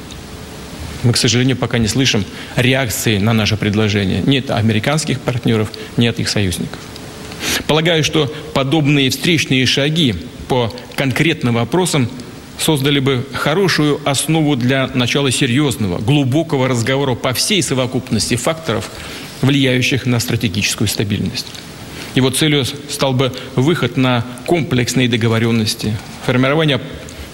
Мы, 1.04 1.14
к 1.14 1.18
сожалению, 1.18 1.56
пока 1.56 1.78
не 1.78 1.88
слышим 1.88 2.26
реакции 2.56 3.18
на 3.18 3.34
наше 3.34 3.58
предложение 3.58 4.22
ни 4.26 4.38
от 4.38 4.52
американских 4.52 5.20
партнеров, 5.22 5.72
ни 5.98 6.08
от 6.08 6.20
их 6.20 6.28
союзников. 6.28 6.80
Полагаю, 7.68 8.04
что 8.04 8.34
подобные 8.54 9.10
встречные 9.10 9.66
шаги 9.66 10.16
по 10.48 10.74
конкретным 10.96 11.56
вопросам 11.56 12.10
создали 12.58 13.00
бы 13.00 13.26
хорошую 13.34 14.02
основу 14.04 14.56
для 14.56 14.88
начала 14.94 15.32
серьезного, 15.32 16.00
глубокого 16.00 16.68
разговора 16.68 17.16
по 17.16 17.34
всей 17.34 17.64
совокупности 17.64 18.36
факторов, 18.36 18.90
влияющих 19.42 20.06
на 20.06 20.20
стратегическую 20.20 20.88
стабильность. 20.88 21.46
Его 22.16 22.30
целью 22.32 22.66
стал 22.66 23.14
бы 23.14 23.32
выход 23.56 23.96
на 23.96 24.26
комплексные 24.46 25.08
договоренности, 25.08 25.96
формирование 26.26 26.82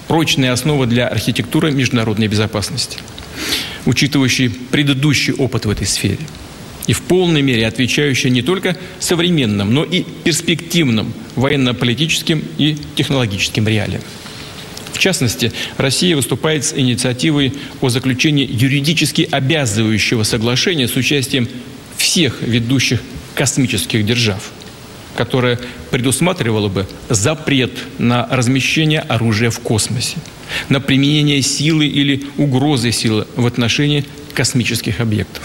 прочной 0.08 0.50
основы 0.50 0.86
для 0.86 1.08
архитектуры 1.08 1.70
международной 1.72 2.28
безопасности, 2.28 2.98
учитывающей 3.84 4.50
предыдущий 4.50 5.32
опыт 5.32 5.66
в 5.66 5.70
этой 5.70 5.86
сфере 5.86 6.18
и 6.86 6.92
в 6.92 7.02
полной 7.02 7.42
мере 7.42 7.66
отвечающая 7.66 8.30
не 8.30 8.42
только 8.42 8.76
современным, 9.00 9.74
но 9.74 9.84
и 9.84 10.04
перспективным 10.24 11.12
военно-политическим 11.34 12.44
и 12.58 12.76
технологическим 12.94 13.66
реалиям. 13.66 14.02
В 14.92 14.98
частности, 14.98 15.52
Россия 15.76 16.16
выступает 16.16 16.64
с 16.64 16.72
инициативой 16.72 17.52
о 17.80 17.90
заключении 17.90 18.48
юридически 18.50 19.28
обязывающего 19.30 20.22
соглашения 20.22 20.88
с 20.88 20.96
участием 20.96 21.48
всех 21.98 22.40
ведущих 22.40 23.02
космических 23.34 24.06
держав, 24.06 24.52
которое 25.16 25.58
предусматривало 25.90 26.68
бы 26.68 26.86
запрет 27.08 27.72
на 27.98 28.26
размещение 28.30 29.00
оружия 29.00 29.50
в 29.50 29.60
космосе, 29.60 30.18
на 30.68 30.80
применение 30.80 31.42
силы 31.42 31.86
или 31.86 32.26
угрозы 32.36 32.92
силы 32.92 33.26
в 33.36 33.46
отношении 33.46 34.04
космических 34.34 35.00
объектов. 35.00 35.42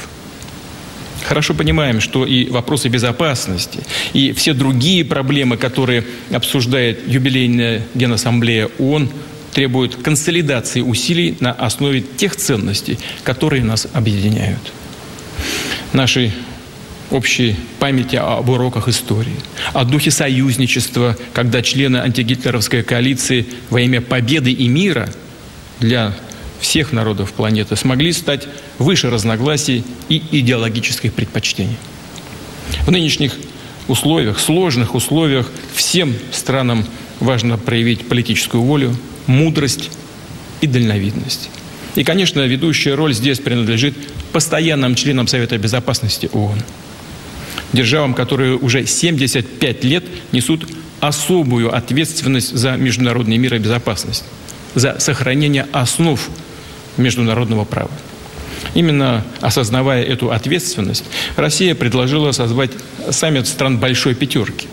Хорошо 1.24 1.54
понимаем, 1.54 2.02
что 2.02 2.26
и 2.26 2.50
вопросы 2.50 2.90
безопасности, 2.90 3.80
и 4.12 4.34
все 4.34 4.54
другие 4.54 5.06
проблемы, 5.06 5.56
которые 5.58 6.04
обсуждает 6.34 7.08
юбилейная 7.08 7.84
Генассамблея 7.94 8.70
ООН, 8.80 9.10
требует 9.54 9.96
консолидации 9.96 10.82
усилий 10.82 11.38
на 11.40 11.52
основе 11.52 12.02
тех 12.02 12.36
ценностей, 12.36 12.98
которые 13.24 13.64
нас 13.64 13.88
объединяют. 13.94 14.74
Нашей 15.94 16.32
общей 17.12 17.56
памяти 17.80 18.16
об 18.16 18.50
уроках 18.50 18.88
истории, 18.88 19.36
о 19.74 19.84
духе 19.84 20.12
союзничества, 20.12 21.18
когда 21.34 21.62
члены 21.62 21.98
антигитлеровской 21.98 22.84
коалиции 22.84 23.46
во 23.70 23.82
имя 23.82 24.02
победы 24.02 24.52
и 24.52 24.68
мира 24.68 25.10
для 25.80 26.16
всех 26.60 26.92
народов 26.92 27.34
планеты 27.34 27.76
смогли 27.76 28.14
стать 28.14 28.48
выше 28.78 29.10
разногласий 29.10 29.84
и 30.10 30.22
идеологических 30.32 31.14
предпочтений. 31.14 31.78
В 32.86 32.92
нынешних 32.92 33.36
условиях, 33.88 34.40
сложных 34.40 34.96
условиях, 34.96 35.50
всем 35.74 36.16
странам 36.32 36.86
важно 37.20 37.58
проявить 37.58 38.08
политическую 38.08 38.64
волю, 38.64 38.96
мудрость 39.28 39.90
и 40.62 40.68
дальновидность. 40.68 41.50
И, 41.96 42.04
конечно, 42.04 42.40
ведущая 42.42 42.96
роль 42.96 43.14
здесь 43.14 43.40
принадлежит 43.40 43.96
постоянным 44.32 44.96
членам 44.96 45.28
Совета 45.28 45.58
Безопасности 45.58 46.30
ООН. 46.32 46.60
Державам, 47.74 48.14
которые 48.14 48.56
уже 48.58 48.86
75 48.86 49.84
лет 49.84 50.04
несут 50.32 50.68
особую 51.00 51.76
ответственность 51.76 52.56
за 52.56 52.76
международный 52.76 53.38
мир 53.38 53.56
и 53.56 53.60
безопасность, 53.60 54.24
за 54.76 55.00
сохранение 55.00 55.68
основ 55.72 56.20
международного 56.98 57.66
права. 57.66 57.92
Именно 58.76 59.26
осознавая 59.42 60.04
эту 60.04 60.32
ответственность, 60.32 61.04
Россия 61.36 61.74
предложила 61.74 62.32
созвать 62.32 62.72
саммит 63.10 63.48
стран 63.48 63.80
Большой 63.80 64.16
Пятерки. 64.16 64.68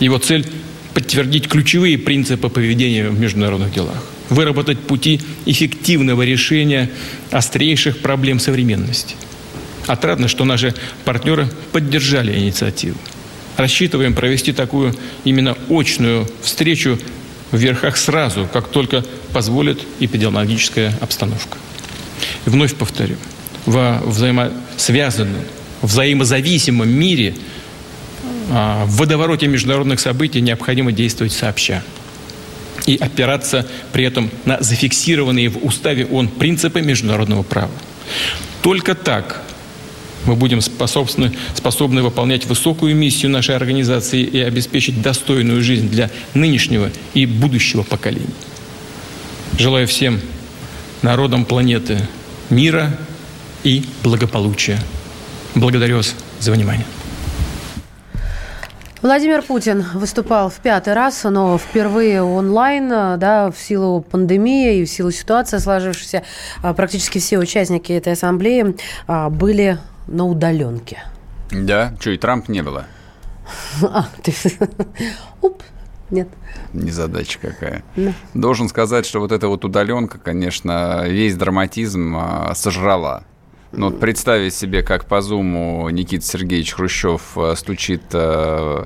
Его 0.00 0.18
цель– 0.18 0.46
подтвердить 0.94 1.48
ключевые 1.48 1.98
принципы 1.98 2.48
поведения 2.48 3.08
в 3.08 3.18
международных 3.18 3.72
делах 3.72 4.02
выработать 4.30 4.78
пути 4.78 5.20
эффективного 5.46 6.22
решения 6.22 6.90
острейших 7.30 7.98
проблем 7.98 8.38
современности. 8.38 9.16
Отрадно, 9.86 10.28
что 10.28 10.44
наши 10.44 10.74
партнеры 11.04 11.48
поддержали 11.72 12.36
инициативу. 12.38 12.98
Рассчитываем 13.56 14.14
провести 14.14 14.52
такую 14.52 14.94
именно 15.24 15.56
очную 15.68 16.28
встречу 16.42 16.98
в 17.50 17.56
верхах 17.56 17.96
сразу, 17.96 18.48
как 18.52 18.68
только 18.68 19.04
позволит 19.32 19.80
эпидемиологическая 20.00 20.96
обстановка. 21.00 21.58
И 22.46 22.50
вновь 22.50 22.74
повторю, 22.74 23.16
во 23.66 24.00
взаимосвязанном, 24.04 25.42
взаимозависимом 25.82 26.88
мире, 26.88 27.34
а, 28.50 28.84
в 28.86 28.96
водовороте 28.96 29.46
международных 29.46 30.00
событий 30.00 30.40
необходимо 30.40 30.92
действовать 30.92 31.32
сообща 31.32 31.82
и 32.86 32.96
опираться 32.96 33.66
при 33.92 34.04
этом 34.04 34.30
на 34.44 34.60
зафиксированные 34.60 35.48
в 35.48 35.64
уставе 35.64 36.06
ООН 36.06 36.28
принципы 36.28 36.82
международного 36.82 37.42
права. 37.42 37.70
Только 38.62 38.94
так 38.94 39.42
мы 40.26 40.34
будем 40.34 40.60
способны, 40.60 41.32
способны 41.54 42.02
выполнять 42.02 42.46
высокую 42.46 42.94
миссию 42.96 43.30
нашей 43.30 43.56
организации 43.56 44.22
и 44.22 44.40
обеспечить 44.40 45.02
достойную 45.02 45.62
жизнь 45.62 45.88
для 45.88 46.10
нынешнего 46.34 46.90
и 47.14 47.26
будущего 47.26 47.82
поколений. 47.82 48.34
Желаю 49.58 49.86
всем 49.86 50.20
народам 51.02 51.44
планеты 51.44 52.00
мира 52.50 52.98
и 53.62 53.84
благополучия. 54.02 54.78
Благодарю 55.54 55.98
вас 55.98 56.14
за 56.40 56.52
внимание. 56.52 56.86
Владимир 59.04 59.42
Путин 59.42 59.84
выступал 59.92 60.48
в 60.48 60.54
пятый 60.54 60.94
раз, 60.94 61.24
но 61.24 61.58
впервые 61.58 62.22
онлайн, 62.22 62.88
да, 62.88 63.50
в 63.50 63.60
силу 63.60 64.00
пандемии 64.00 64.78
и 64.78 64.84
в 64.86 64.88
силу 64.88 65.10
ситуации 65.10 65.58
сложившейся, 65.58 66.22
а, 66.62 66.72
практически 66.72 67.18
все 67.18 67.38
участники 67.38 67.92
этой 67.92 68.14
ассамблеи 68.14 68.74
а, 69.06 69.28
были 69.28 69.78
на 70.06 70.26
удаленке. 70.26 71.02
Да? 71.50 71.94
Что, 72.00 72.10
и 72.10 72.18
Трамп 72.18 72.48
не 72.48 72.62
было? 72.62 72.86
А, 73.82 74.06
ты... 74.22 74.32
Уп, 75.42 75.62
нет. 76.10 76.28
Незадача 76.72 77.38
какая. 77.38 77.82
Да. 77.96 78.12
Должен 78.32 78.68
сказать, 78.68 79.04
что 79.06 79.20
вот 79.20 79.32
эта 79.32 79.48
вот 79.48 79.64
удаленка, 79.64 80.18
конечно, 80.18 81.06
весь 81.06 81.36
драматизм 81.36 82.16
а, 82.16 82.54
сожрала. 82.54 83.24
Ну, 83.76 83.90
вот 83.90 84.00
представить 84.00 84.54
себе, 84.54 84.82
как 84.82 85.06
по 85.06 85.20
зуму 85.20 85.88
Никита 85.90 86.24
Сергеевич 86.24 86.74
Хрущев 86.74 87.36
э, 87.36 87.54
стучит 87.56 88.02
э, 88.12 88.84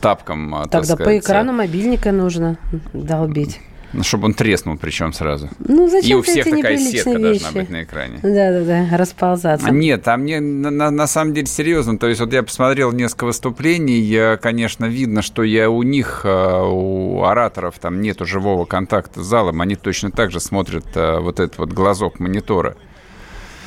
тапком. 0.00 0.54
Э, 0.54 0.62
Тогда 0.68 0.84
сказать, 0.84 1.04
по 1.04 1.18
экрану 1.18 1.52
мобильника 1.52 2.12
нужно 2.12 2.56
долбить. 2.92 3.60
Ну, 3.92 4.02
чтобы 4.02 4.26
он 4.26 4.34
треснул 4.34 4.76
причем 4.76 5.12
сразу. 5.12 5.48
Ну, 5.58 5.88
зачем 5.88 6.18
И 6.18 6.20
у 6.20 6.22
всех 6.22 6.44
такая 6.44 6.78
сетка 6.78 7.10
вещи? 7.10 7.22
должна 7.22 7.52
быть 7.52 7.70
на 7.70 7.82
экране. 7.82 8.18
Да-да-да, 8.22 8.96
расползаться. 8.96 9.70
Нет, 9.70 10.06
а 10.08 10.16
мне 10.16 10.40
на, 10.40 10.90
на, 10.90 11.06
самом 11.06 11.34
деле 11.34 11.46
серьезно. 11.46 11.98
То 11.98 12.08
есть 12.08 12.20
вот 12.20 12.32
я 12.32 12.42
посмотрел 12.42 12.92
несколько 12.92 13.24
выступлений, 13.24 13.98
я, 13.98 14.36
конечно, 14.36 14.86
видно, 14.86 15.22
что 15.22 15.42
я 15.42 15.68
у 15.70 15.82
них, 15.82 16.22
у 16.24 17.22
ораторов, 17.24 17.78
там 17.78 18.00
нету 18.00 18.24
живого 18.24 18.64
контакта 18.64 19.22
с 19.22 19.26
залом, 19.26 19.60
они 19.60 19.76
точно 19.76 20.10
так 20.10 20.30
же 20.30 20.40
смотрят 20.40 20.86
вот 20.94 21.40
этот 21.40 21.58
вот 21.58 21.72
глазок 21.72 22.18
монитора. 22.18 22.76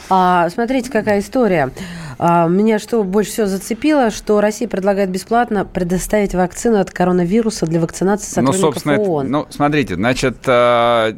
А, 0.10 0.50
смотрите, 0.50 0.92
какая 0.92 1.20
история. 1.20 1.72
А, 2.18 2.48
меня 2.48 2.80
что 2.80 3.04
больше 3.04 3.32
всего 3.32 3.48
зацепило, 3.48 4.10
что 4.10 4.40
Россия 4.40 4.68
предлагает 4.68 5.10
бесплатно 5.10 5.66
предоставить 5.66 6.34
вакцину 6.34 6.80
от 6.80 6.92
коронавируса 6.92 7.66
для 7.66 7.80
вакцинации 7.80 8.42
ну, 8.42 8.54
сотрудников 8.54 8.86
ну, 8.86 8.92
собственно, 8.92 9.00
ООН. 9.00 9.24
Это, 9.24 9.32
ну, 9.32 9.46
смотрите, 9.50 9.96
значит, 9.96 10.38
а, 10.48 11.14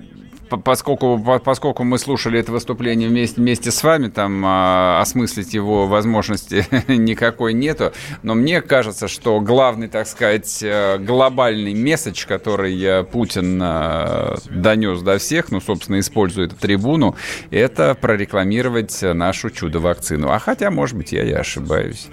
поскольку, 0.49 1.19
поскольку 1.43 1.83
мы 1.83 1.97
слушали 1.97 2.39
это 2.39 2.51
выступление 2.51 3.10
вместе, 3.10 3.41
вместе 3.41 3.71
с 3.71 3.83
вами, 3.83 4.07
там 4.07 4.43
а, 4.45 5.01
осмыслить 5.01 5.53
его 5.53 5.88
возможности 5.88 6.65
никакой 6.91 7.53
нету. 7.53 7.91
Но 8.23 8.36
мне 8.36 8.62
кажется, 8.62 9.07
что 9.07 9.39
главный, 9.41 9.88
так 9.88 10.07
сказать, 10.07 10.60
э, 10.62 10.97
глобальный 10.99 11.73
месседж, 11.73 12.25
который 12.25 12.81
э, 12.81 13.03
Путин 13.03 13.60
э, 13.62 14.36
донес 14.49 15.01
до 15.01 15.17
всех, 15.17 15.51
ну, 15.51 15.62
собственно, 15.62 15.99
используя 15.99 16.45
эту 16.45 16.55
трибуну, 16.55 17.15
это 17.51 17.95
прорекламировать 17.95 19.01
нашу 19.01 19.49
чудо-вакцину. 19.49 20.29
А 20.29 20.39
хотя, 20.39 20.71
может 20.71 20.97
быть, 20.97 21.12
я 21.12 21.23
и 21.23 21.31
ошибаюсь. 21.31 22.07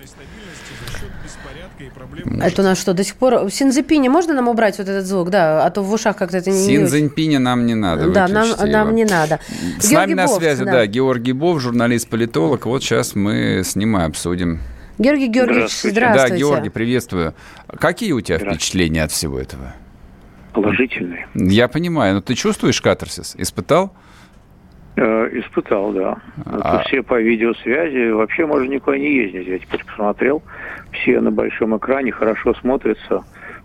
Это 2.40 2.62
у 2.62 2.64
нас 2.64 2.81
что, 2.81 2.94
до 2.94 3.05
сих 3.05 3.14
пор... 3.16 3.44
В 3.44 3.50
Синзепине 3.50 4.11
можно 4.11 4.35
нам 4.35 4.48
убрать 4.48 4.79
вот 4.79 4.88
этот 4.88 5.07
звук? 5.07 5.31
Да, 5.31 5.64
а 5.64 5.70
то 5.70 5.83
в 5.83 5.92
ушах 5.92 6.16
как-то 6.16 6.38
это 6.38 6.50
не... 6.50 6.66
Синзепине 6.66 7.38
нам 7.38 7.66
не 7.66 7.74
надо. 7.74 8.09
Да, 8.11 8.29
нам, 8.29 8.48
нам 8.64 8.94
не 8.94 9.05
надо. 9.05 9.40
С 9.79 9.90
Георгий 9.90 10.14
нами 10.14 10.27
Бов, 10.27 10.35
на 10.35 10.40
связи, 10.40 10.64
да. 10.64 10.72
да, 10.72 10.87
Георгий 10.87 11.33
Бов, 11.33 11.61
журналист-политолог. 11.61 12.66
Вот 12.66 12.83
сейчас 12.83 13.14
мы 13.14 13.62
с 13.64 13.77
ним 13.77 13.96
и 13.96 14.03
обсудим. 14.03 14.61
Георгий 14.98 15.27
Георгиевич, 15.27 15.70
здравствуйте. 15.70 15.90
здравствуйте. 15.90 16.33
Да, 16.33 16.38
Георгий, 16.38 16.68
приветствую. 16.70 17.35
Какие 17.79 18.12
у 18.12 18.20
тебя 18.20 18.38
впечатления 18.38 19.03
от 19.03 19.11
всего 19.11 19.38
этого? 19.40 19.74
Положительные. 20.53 21.27
Я 21.35 21.66
понимаю, 21.66 22.14
но 22.14 22.20
ты 22.20 22.35
чувствуешь 22.35 22.81
катарсис? 22.81 23.35
Испытал? 23.37 23.92
Э, 24.96 25.28
испытал, 25.33 25.92
да. 25.92 26.18
А... 26.46 26.76
Это 26.76 26.88
все 26.88 27.02
по 27.02 27.20
видеосвязи. 27.20 28.11
Вообще 28.11 28.46
можно 28.46 28.70
никуда 28.70 28.96
не 28.96 29.12
ездить. 29.12 29.46
Я 29.46 29.59
теперь 29.59 29.85
посмотрел. 29.85 30.42
Все 30.92 31.20
на 31.20 31.33
большом 31.33 31.76
экране 31.76 32.12
хорошо 32.12 32.54
смотрятся. 32.54 33.24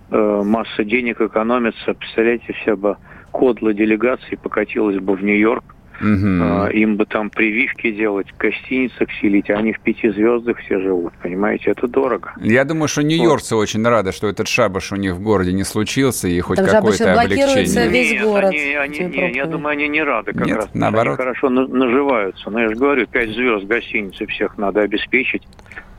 Э, 0.10 0.42
масса 0.44 0.84
денег 0.84 1.22
экономится. 1.22 1.94
Представляете, 1.94 2.54
вся 2.54 2.76
бы 2.76 2.98
кодла 3.32 3.74
делегации 3.74 4.36
покатилась 4.36 4.98
бы 4.98 5.16
в 5.16 5.24
Нью-Йорк 5.24 5.64
Угу. 6.02 6.70
Им 6.72 6.96
бы 6.96 7.06
там 7.06 7.30
прививки 7.30 7.92
делать, 7.92 8.28
в 8.32 8.38
гостиницах 8.38 9.10
селить, 9.22 9.50
а 9.50 9.56
они 9.56 9.74
в 9.74 9.80
пяти 9.80 10.10
звездах 10.10 10.58
все 10.60 10.80
живут, 10.80 11.14
понимаете, 11.22 11.72
это 11.72 11.88
дорого. 11.88 12.34
Я 12.42 12.64
думаю, 12.64 12.88
что 12.88 13.04
нью-йоркцы 13.04 13.56
вот. 13.56 13.62
очень 13.62 13.86
рады, 13.86 14.12
что 14.12 14.28
этот 14.28 14.48
шабаш 14.48 14.92
у 14.92 14.96
них 14.96 15.14
в 15.14 15.22
городе 15.22 15.54
не 15.54 15.64
случился, 15.64 16.28
и 16.28 16.40
хоть 16.40 16.60
какое-то 16.60 17.14
облегчение. 17.14 17.90
весь 17.90 18.12
нет, 18.12 18.24
город. 18.24 18.50
Они, 18.52 18.74
они, 18.74 19.00
не, 19.00 19.32
я 19.36 19.46
думаю, 19.46 19.74
они 19.74 19.88
не 19.88 20.04
рады 20.04 20.34
как 20.34 20.46
нет, 20.46 20.58
раз. 20.58 20.70
наоборот. 20.74 21.20
Они 21.20 21.28
хорошо 21.30 21.50
наживаются. 21.50 22.50
Но 22.50 22.62
я 22.62 22.70
же 22.70 22.76
говорю, 22.76 23.08
пять 23.08 23.30
звезд 23.32 23.66
гостиницы 23.66 24.26
всех 24.28 24.58
надо 24.58 24.82
обеспечить. 24.82 25.44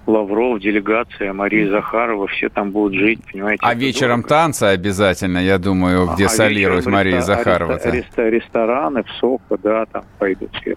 Лавров, 0.07 0.61
делегация, 0.61 1.33
Мария 1.33 1.71
Захарова, 1.71 2.27
все 2.27 2.49
там 2.49 2.71
будут 2.71 2.99
жить, 2.99 3.21
понимаете. 3.31 3.61
А 3.65 3.75
вечером 3.75 4.23
дорого. 4.23 4.29
танцы 4.29 4.65
обязательно, 4.65 5.39
я 5.39 5.59
думаю, 5.59 6.11
где 6.15 6.27
а 6.27 6.29
солирует 6.29 6.87
Мария 6.87 7.19
реста- 7.19 7.27
Захарова. 7.37 7.73
Реста- 7.73 7.91
реста- 7.91 8.29
рестораны 8.29 9.03
в 9.05 9.11
Сохо, 9.21 9.59
да, 9.63 9.87
там 9.87 10.05
пойдут 10.19 10.51
все 10.61 10.77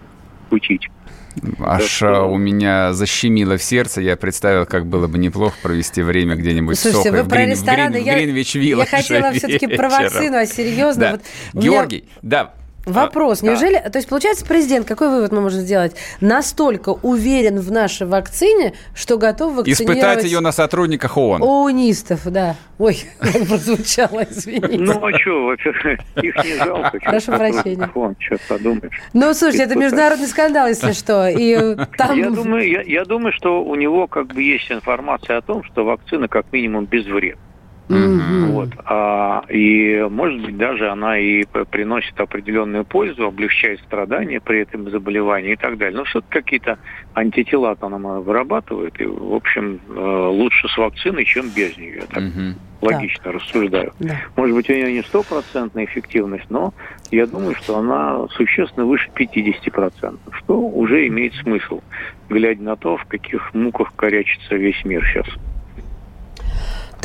учить. 0.50 0.88
Аж 1.60 2.02
это... 2.02 2.22
у 2.22 2.36
меня 2.36 2.92
защемило 2.92 3.56
в 3.56 3.62
сердце. 3.62 4.00
Я 4.00 4.16
представил, 4.16 4.66
как 4.66 4.86
было 4.86 5.08
бы 5.08 5.18
неплохо 5.18 5.56
провести 5.62 6.02
время 6.02 6.36
где-нибудь 6.36 6.78
Слушайте, 6.78 7.10
в 7.10 7.12
Сохо, 7.12 7.22
вы 7.22 7.28
про 7.28 7.38
Грин, 7.38 7.50
рестораны, 7.50 7.92
Грин, 8.02 8.36
я, 8.36 8.76
я 8.76 8.86
хотела 8.86 9.32
все-таки 9.32 9.66
про 9.66 9.88
вакцину, 9.88 10.36
а 10.36 10.46
серьезно. 10.46 11.00
Да. 11.00 11.20
Вот 11.52 11.64
Георгий, 11.64 12.02
меня... 12.02 12.10
да, 12.22 12.54
Вопрос. 12.86 13.42
А, 13.42 13.46
Неужели, 13.46 13.80
да. 13.82 13.90
то 13.90 13.98
есть, 13.98 14.08
получается, 14.08 14.44
президент, 14.44 14.86
какой 14.86 15.08
вывод 15.08 15.32
мы 15.32 15.40
можем 15.40 15.60
сделать? 15.60 15.96
Настолько 16.20 16.90
уверен 16.90 17.60
в 17.60 17.70
нашей 17.70 18.06
вакцине, 18.06 18.74
что 18.94 19.16
готов 19.16 19.56
вакцинировать... 19.56 19.98
Испытать 19.98 20.24
ее 20.24 20.40
на 20.40 20.52
сотрудниках 20.52 21.16
ООН. 21.16 21.42
ООНистов, 21.42 22.20
да. 22.26 22.56
Ой, 22.78 22.98
как 23.18 23.46
прозвучало, 23.46 24.26
извините. 24.28 24.78
Ну, 24.78 25.04
а 25.04 25.18
что, 25.18 25.46
во-первых, 25.46 26.00
их 26.22 26.44
не 26.44 26.56
жалко. 26.56 26.98
Прошу 27.02 27.32
прощения. 27.32 27.90
ООН, 27.94 28.16
что 28.18 28.36
подумаешь. 28.48 29.00
Ну, 29.12 29.32
слушайте, 29.34 29.64
это 29.64 29.76
международный 29.76 30.26
скандал, 30.26 30.68
если 30.68 30.92
что. 30.98 31.28
И 31.28 31.76
там... 31.96 32.18
я, 32.18 32.30
думаю, 32.30 32.68
я, 32.68 32.82
я 32.82 33.04
думаю, 33.04 33.32
что 33.32 33.62
у 33.62 33.74
него 33.74 34.06
как 34.06 34.28
бы 34.28 34.42
есть 34.42 34.70
информация 34.70 35.38
о 35.38 35.42
том, 35.42 35.64
что 35.64 35.84
вакцина 35.84 36.28
как 36.28 36.52
минимум 36.52 36.86
безвредна. 36.86 37.40
Mm-hmm. 37.88 38.46
Вот. 38.52 38.70
А, 38.86 39.44
и, 39.48 40.06
может 40.10 40.40
быть, 40.42 40.56
даже 40.56 40.88
она 40.88 41.18
и 41.18 41.44
приносит 41.70 42.18
определенную 42.18 42.84
пользу, 42.84 43.26
облегчает 43.26 43.80
страдания 43.80 44.40
при 44.40 44.60
этом 44.60 44.90
заболевании 44.90 45.52
и 45.52 45.56
так 45.56 45.76
далее. 45.76 45.98
Но 45.98 46.04
все-таки 46.04 46.32
какие-то 46.32 46.78
антитела 47.14 47.76
там 47.76 47.94
она 47.94 48.20
вырабатывает. 48.20 48.98
И, 49.00 49.04
в 49.04 49.34
общем, 49.34 49.80
э, 49.88 50.28
лучше 50.30 50.68
с 50.68 50.76
вакциной, 50.78 51.24
чем 51.24 51.50
без 51.50 51.76
нее. 51.76 51.96
Я 51.96 52.06
так 52.06 52.22
mm-hmm. 52.22 52.54
логично 52.80 53.24
да. 53.24 53.32
рассуждаю. 53.32 53.92
Да. 54.00 54.16
Может 54.36 54.56
быть, 54.56 54.70
у 54.70 54.72
нее 54.72 54.92
не 54.92 55.02
стопроцентная 55.02 55.84
эффективность, 55.84 56.46
но 56.48 56.72
я 57.10 57.26
думаю, 57.26 57.54
что 57.54 57.78
она 57.78 58.26
существенно 58.28 58.86
выше 58.86 59.10
50%, 59.14 60.18
что 60.32 60.58
уже 60.58 61.06
имеет 61.08 61.34
смысл, 61.34 61.82
глядя 62.30 62.62
на 62.62 62.76
то, 62.76 62.96
в 62.96 63.04
каких 63.04 63.52
муках 63.52 63.92
корячится 63.94 64.56
весь 64.56 64.82
мир 64.84 65.04
сейчас. 65.04 65.26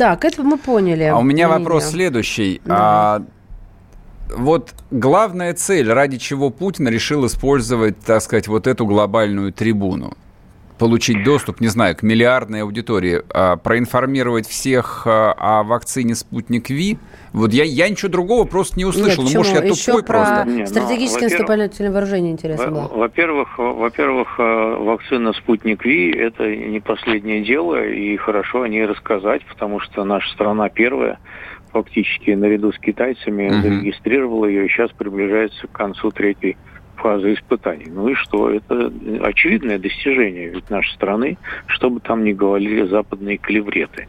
Так, 0.00 0.24
это 0.24 0.42
мы 0.42 0.56
поняли. 0.56 1.02
А 1.02 1.18
у 1.18 1.22
меня 1.22 1.46
мнение. 1.46 1.58
вопрос 1.58 1.90
следующий. 1.90 2.62
Да. 2.64 2.76
А, 2.78 3.22
вот 4.34 4.72
главная 4.90 5.52
цель, 5.52 5.92
ради 5.92 6.16
чего 6.16 6.48
Путин 6.48 6.88
решил 6.88 7.26
использовать, 7.26 8.00
так 8.00 8.22
сказать, 8.22 8.48
вот 8.48 8.66
эту 8.66 8.86
глобальную 8.86 9.52
трибуну 9.52 10.16
получить 10.80 11.22
доступ, 11.22 11.60
не 11.60 11.68
знаю, 11.68 11.94
к 11.94 12.02
миллиардной 12.02 12.62
аудитории, 12.62 13.20
а, 13.28 13.56
проинформировать 13.56 14.46
всех 14.48 15.02
а, 15.06 15.34
о 15.38 15.62
вакцине 15.62 16.14
«Спутник 16.14 16.70
Ви», 16.70 16.98
вот 17.32 17.52
я, 17.52 17.64
я 17.64 17.88
ничего 17.88 18.10
другого 18.10 18.44
просто 18.44 18.78
не 18.78 18.86
услышал. 18.86 19.22
Нет, 19.22 19.32
ну, 19.32 19.38
может, 19.38 19.54
я 19.54 19.62
Еще 19.62 19.92
тупой 19.92 20.02
про 20.02 20.18
просто. 20.24 20.44
Не, 20.48 20.66
стратегическое 20.66 21.28
ну, 21.28 21.30
наступательное 21.30 21.92
вооружение 21.92 22.32
интересно 22.32 22.70
было. 22.70 22.88
Во-первых, 22.88 23.58
во-первых, 23.58 24.34
э, 24.38 24.76
вакцина 24.80 25.32
«Спутник 25.34 25.84
Ви»– 25.84 26.10
это 26.18 26.48
не 26.48 26.80
последнее 26.80 27.42
дело, 27.42 27.86
и 27.86 28.16
хорошо 28.16 28.62
о 28.62 28.68
ней 28.68 28.86
рассказать, 28.86 29.44
потому 29.44 29.80
что 29.80 30.02
наша 30.04 30.28
страна 30.32 30.70
первая 30.70 31.18
фактически 31.72 32.30
наряду 32.30 32.72
с 32.72 32.78
китайцами 32.78 33.48
зарегистрировала 33.60 34.46
ее, 34.46 34.66
и 34.66 34.68
сейчас 34.68 34.90
приближается 34.90 35.68
к 35.68 35.72
концу 35.72 36.10
третьей 36.10 36.56
фазы 37.00 37.34
испытаний. 37.34 37.86
Ну 37.88 38.08
и 38.08 38.14
что? 38.14 38.50
Это 38.50 38.92
очевидное 39.22 39.78
достижение 39.78 40.48
ведь 40.48 40.70
нашей 40.70 40.92
страны, 40.94 41.38
чтобы 41.66 42.00
там 42.00 42.24
не 42.24 42.32
говорили 42.32 42.86
западные 42.86 43.38
клевреты. 43.38 44.08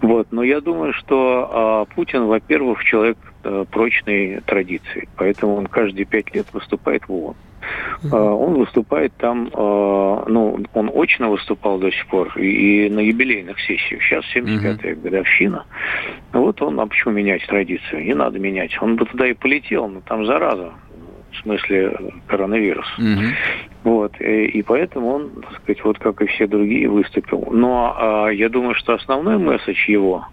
Вот. 0.00 0.28
Но 0.30 0.42
я 0.42 0.60
думаю, 0.60 0.92
что 0.92 1.48
а, 1.50 1.84
Путин, 1.86 2.26
во-первых, 2.26 2.84
человек 2.84 3.18
а, 3.44 3.64
прочной 3.64 4.40
традиции, 4.46 5.08
поэтому 5.16 5.56
он 5.56 5.66
каждые 5.66 6.04
пять 6.04 6.34
лет 6.34 6.46
выступает 6.52 7.08
в 7.08 7.12
ООН. 7.12 7.36
Uh, 8.04 8.16
он 8.16 8.54
выступает 8.54 9.12
там, 9.16 9.48
uh, 9.48 10.24
ну, 10.28 10.62
он 10.74 10.90
очно 10.94 11.30
выступал 11.30 11.78
до 11.78 11.90
сих 11.90 12.06
пор 12.06 12.32
и, 12.38 12.86
и 12.86 12.90
на 12.90 13.00
юбилейных 13.00 13.58
сессиях. 13.60 14.02
Сейчас 14.02 14.24
75-я 14.36 14.92
uh-huh. 14.92 15.02
годовщина. 15.02 15.64
Вот 16.32 16.62
он, 16.62 16.78
а 16.78 16.86
почему 16.86 17.14
менять 17.14 17.44
традицию? 17.46 18.04
Не 18.04 18.14
надо 18.14 18.38
менять. 18.38 18.80
Он 18.80 18.94
бы 18.96 19.06
туда 19.06 19.26
и 19.26 19.34
полетел, 19.34 19.88
но 19.88 20.00
там 20.00 20.26
зараза 20.26 20.74
в 21.36 21.42
смысле 21.42 21.96
коронавирус. 22.26 22.86
Угу. 22.98 23.22
Вот, 23.84 24.20
и, 24.20 24.46
и 24.46 24.62
поэтому 24.62 25.08
он, 25.08 25.30
так 25.42 25.60
сказать, 25.62 25.84
вот 25.84 25.98
как 25.98 26.22
и 26.22 26.26
все 26.26 26.46
другие, 26.46 26.88
выступил. 26.88 27.48
Но 27.50 27.94
а, 27.96 28.28
я 28.28 28.48
думаю, 28.48 28.74
что 28.74 28.94
основной 28.94 29.38
месседж 29.38 29.88
его 29.88 30.26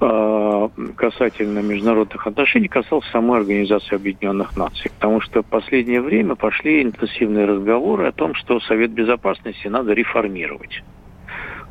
а, 0.00 0.68
касательно 0.96 1.60
международных 1.60 2.26
отношений 2.26 2.68
касался 2.68 3.08
самой 3.10 3.40
Организации 3.40 3.94
Объединенных 3.94 4.56
Наций. 4.56 4.90
Потому 4.98 5.20
что 5.20 5.42
в 5.42 5.46
последнее 5.46 6.00
время 6.00 6.34
пошли 6.34 6.82
интенсивные 6.82 7.46
разговоры 7.46 8.08
о 8.08 8.12
том, 8.12 8.34
что 8.34 8.60
Совет 8.60 8.90
Безопасности 8.90 9.68
надо 9.68 9.92
реформировать. 9.92 10.82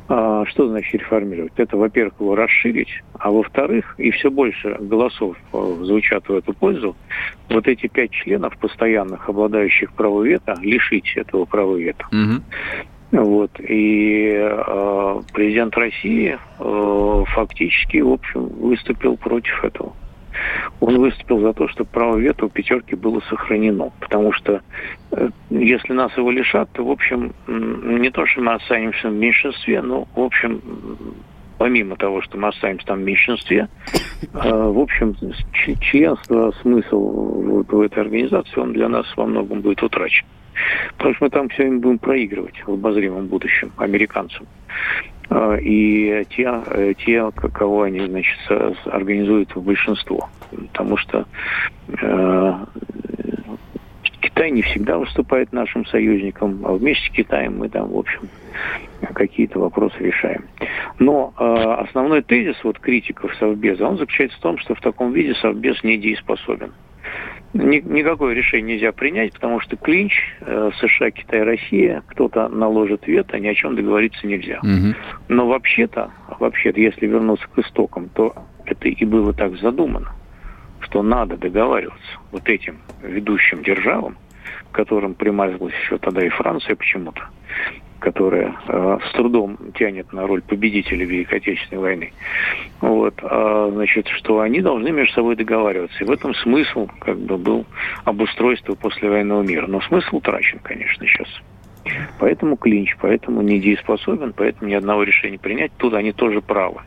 А, 0.06 0.44
что 0.46 0.68
значит 0.68 0.94
реформировать? 0.94 1.52
Это, 1.56 1.76
во-первых, 1.76 2.14
его 2.20 2.34
расширить, 2.34 3.02
а 3.18 3.30
во-вторых, 3.30 3.94
и 3.98 4.10
все 4.10 4.30
больше 4.30 4.76
голосов 4.78 5.36
э, 5.52 5.76
звучат 5.82 6.28
в 6.28 6.34
эту 6.34 6.52
пользу, 6.52 6.94
вот 7.48 7.66
эти 7.66 7.86
пять 7.86 8.10
членов 8.10 8.56
постоянных, 8.58 9.28
обладающих 9.28 9.92
правом 9.94 10.24
вето, 10.24 10.56
лишить 10.60 11.16
этого 11.16 11.46
права 11.46 11.76
вето. 11.76 12.06
Угу. 12.12 13.22
Вот. 13.22 13.50
И 13.60 14.34
э, 14.36 15.20
президент 15.32 15.74
России 15.76 16.38
э, 16.58 17.24
фактически, 17.28 17.98
в 17.98 18.12
общем, 18.12 18.46
выступил 18.46 19.16
против 19.16 19.64
этого 19.64 19.94
он 20.80 20.98
выступил 20.98 21.40
за 21.40 21.52
то, 21.52 21.68
чтобы 21.68 21.90
право 21.90 22.16
вето 22.16 22.46
у 22.46 22.48
пятерки 22.48 22.94
было 22.94 23.20
сохранено. 23.28 23.92
Потому 24.00 24.32
что 24.32 24.60
э, 25.12 25.28
если 25.50 25.92
нас 25.92 26.16
его 26.16 26.30
лишат, 26.30 26.70
то, 26.72 26.84
в 26.84 26.90
общем, 26.90 27.34
не 27.46 28.10
то, 28.10 28.26
что 28.26 28.40
мы 28.40 28.54
останемся 28.54 29.08
в 29.08 29.14
меньшинстве, 29.14 29.82
но, 29.82 30.06
в 30.14 30.20
общем, 30.20 30.60
помимо 31.58 31.96
того, 31.96 32.22
что 32.22 32.38
мы 32.38 32.48
останемся 32.48 32.86
там 32.86 33.00
в 33.00 33.04
меньшинстве, 33.04 33.68
э, 34.22 34.26
в 34.50 34.78
общем, 34.78 35.14
членство, 35.80 36.52
смысл 36.62 36.98
вот 36.98 37.72
в 37.72 37.80
этой 37.80 38.02
организации, 38.02 38.60
он 38.60 38.72
для 38.72 38.88
нас 38.88 39.06
во 39.16 39.26
многом 39.26 39.60
будет 39.60 39.82
утрачен. 39.82 40.26
Потому 40.96 41.14
что 41.14 41.24
мы 41.24 41.30
там 41.30 41.48
все 41.48 41.62
время 41.62 41.80
будем 41.80 41.98
проигрывать 41.98 42.62
в 42.64 42.72
обозримом 42.72 43.26
будущем 43.26 43.72
американцам. 43.76 44.46
Э, 45.34 45.58
и 45.60 46.24
те, 46.30 46.62
э, 46.66 46.94
те, 47.04 47.30
кого 47.52 47.82
они, 47.82 48.06
значит, 48.06 48.38
организуют 48.86 49.54
в 49.54 49.62
большинство. 49.62 50.28
Потому 50.50 50.96
что 50.96 51.26
э, 51.88 52.54
Китай 54.20 54.52
не 54.52 54.62
всегда 54.62 54.98
выступает 54.98 55.52
нашим 55.52 55.84
союзником, 55.86 56.60
а 56.64 56.72
вместе 56.72 57.08
с 57.08 57.12
Китаем 57.12 57.58
мы 57.58 57.68
там, 57.68 57.90
в 57.90 57.98
общем, 57.98 58.28
какие-то 59.12 59.58
вопросы 59.58 59.96
решаем. 59.98 60.44
Но 60.98 61.34
э, 61.38 61.44
основной 61.44 62.22
тезис 62.22 62.56
вот 62.62 62.78
критиков 62.78 63.34
Совбеза, 63.36 63.86
он 63.86 63.98
заключается 63.98 64.38
в 64.38 64.42
том, 64.42 64.58
что 64.58 64.74
в 64.74 64.80
таком 64.80 65.12
виде 65.12 65.34
Совбез 65.34 65.82
недееспособен. 65.82 66.72
Ни, 67.52 67.78
никакое 67.78 68.34
решение 68.34 68.74
нельзя 68.74 68.90
принять, 68.92 69.32
потому 69.32 69.60
что 69.60 69.76
клинч 69.76 70.12
э, 70.40 70.70
США, 70.80 71.10
Китай, 71.12 71.42
Россия, 71.42 72.02
кто-то 72.08 72.48
наложит 72.48 73.06
вето, 73.06 73.38
ни 73.38 73.46
о 73.46 73.54
чем 73.54 73.76
договориться 73.76 74.26
нельзя. 74.26 74.58
Угу. 74.58 74.94
Но 75.28 75.46
вообще-то, 75.46 76.10
вообще-то, 76.40 76.80
если 76.80 77.06
вернуться 77.06 77.46
к 77.54 77.58
истокам, 77.60 78.08
то 78.08 78.34
это 78.66 78.88
и 78.88 79.04
было 79.04 79.32
так 79.32 79.56
задумано, 79.58 80.10
что 80.80 81.02
надо 81.02 81.36
договариваться 81.36 82.18
вот 82.32 82.48
этим 82.48 82.78
ведущим 83.02 83.62
державам, 83.62 84.16
которым 84.72 85.14
примазалась 85.14 85.74
еще 85.84 85.98
тогда 85.98 86.26
и 86.26 86.30
Франция 86.30 86.74
почему-то, 86.74 87.22
которая 88.04 88.54
э, 88.68 88.98
с 89.08 89.12
трудом 89.12 89.56
тянет 89.78 90.12
на 90.12 90.26
роль 90.26 90.42
победителя 90.42 91.06
Великой 91.06 91.38
Отечественной 91.38 91.80
войны, 91.80 92.12
вот, 92.82 93.14
а, 93.22 93.70
значит, 93.72 94.08
что 94.08 94.40
они 94.40 94.60
должны 94.60 94.90
между 94.90 95.14
собой 95.14 95.36
договариваться. 95.36 96.04
И 96.04 96.06
в 96.06 96.10
этом 96.10 96.34
смысл 96.34 96.86
как 97.00 97.18
бы 97.18 97.38
был 97.38 97.64
обустройство 98.04 98.74
послевоенного 98.74 99.40
мира. 99.40 99.66
Но 99.66 99.80
смысл 99.80 100.16
утрачен, 100.16 100.58
конечно, 100.62 101.06
сейчас. 101.06 101.28
Поэтому 102.18 102.56
клинч, 102.56 102.94
поэтому 103.00 103.40
недееспособен, 103.40 104.34
поэтому 104.36 104.68
ни 104.68 104.74
одного 104.74 105.04
решения 105.04 105.38
принять. 105.38 105.72
Тут 105.78 105.94
они 105.94 106.12
тоже 106.12 106.42
правы. 106.42 106.82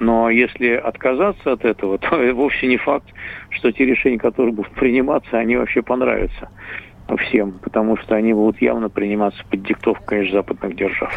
Но 0.00 0.28
если 0.28 0.70
отказаться 0.70 1.52
от 1.52 1.64
этого, 1.64 1.98
то 1.98 2.16
вовсе 2.34 2.66
не 2.66 2.78
факт, 2.78 3.06
что 3.50 3.70
те 3.70 3.84
решения, 3.84 4.18
которые 4.18 4.52
будут 4.52 4.72
приниматься, 4.72 5.38
они 5.38 5.54
вообще 5.56 5.82
понравятся 5.82 6.48
всем, 7.16 7.52
потому 7.62 7.96
что 7.96 8.14
они 8.14 8.32
будут 8.32 8.60
явно 8.62 8.88
приниматься 8.88 9.42
под 9.50 9.62
диктовку, 9.62 10.04
конечно, 10.04 10.38
западных 10.38 10.76
держав. 10.76 11.12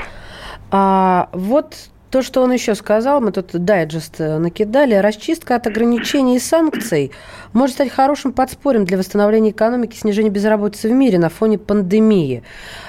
А 0.71 1.29
вот 1.31 1.75
то, 2.15 2.21
что 2.21 2.41
он 2.41 2.51
еще 2.53 2.75
сказал, 2.75 3.19
мы 3.19 3.33
тут 3.33 3.47
дайджест 3.51 4.21
э, 4.21 4.37
накидали, 4.37 4.95
расчистка 4.95 5.55
от 5.55 5.67
ограничений 5.67 6.37
и 6.37 6.39
санкций 6.39 7.11
может 7.51 7.75
стать 7.75 7.91
хорошим 7.91 8.31
подспорьем 8.31 8.85
для 8.85 8.97
восстановления 8.97 9.51
экономики, 9.51 9.97
снижения 9.97 10.29
безработицы 10.29 10.87
в 10.87 10.93
мире 10.93 11.19
на 11.19 11.27
фоне 11.27 11.57
пандемии. 11.57 12.43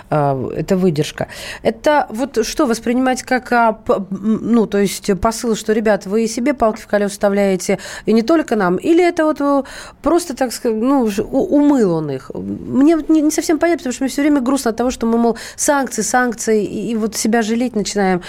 А, 0.08 0.48
это 0.54 0.76
выдержка. 0.76 1.28
Это 1.62 2.06
вот 2.10 2.46
что 2.46 2.66
воспринимать 2.66 3.22
как, 3.22 3.50
а, 3.52 3.80
ну, 4.10 4.66
то 4.66 4.78
есть 4.78 5.10
посыл, 5.20 5.56
что, 5.56 5.72
ребят, 5.72 6.06
вы 6.06 6.26
себе 6.26 6.54
палки 6.54 6.80
в 6.80 6.86
колес 6.86 7.12
вставляете, 7.12 7.78
и 8.04 8.12
не 8.12 8.22
только 8.22 8.56
нам, 8.56 8.76
или 8.76 9.04
это 9.06 9.24
вот 9.24 9.40
э, 9.40 9.62
просто, 10.02 10.36
так 10.36 10.52
сказать, 10.52 10.78
ну, 10.80 11.08
умыл 11.30 11.94
он 11.94 12.10
их? 12.10 12.30
Мне 12.34 12.96
не 13.08 13.30
совсем 13.30 13.58
понятно, 13.58 13.78
потому 13.78 13.92
что 13.92 14.04
мне 14.04 14.10
все 14.10 14.22
время 14.22 14.40
грустно 14.40 14.70
от 14.70 14.76
того, 14.76 14.90
что 14.90 15.06
мы, 15.06 15.18
мол, 15.18 15.36
санкции, 15.56 16.02
санкции, 16.02 16.64
и 16.64 16.94
вот 16.94 17.16
себя 17.16 17.42
жалеть 17.42 17.74
начинаем, 17.74 18.22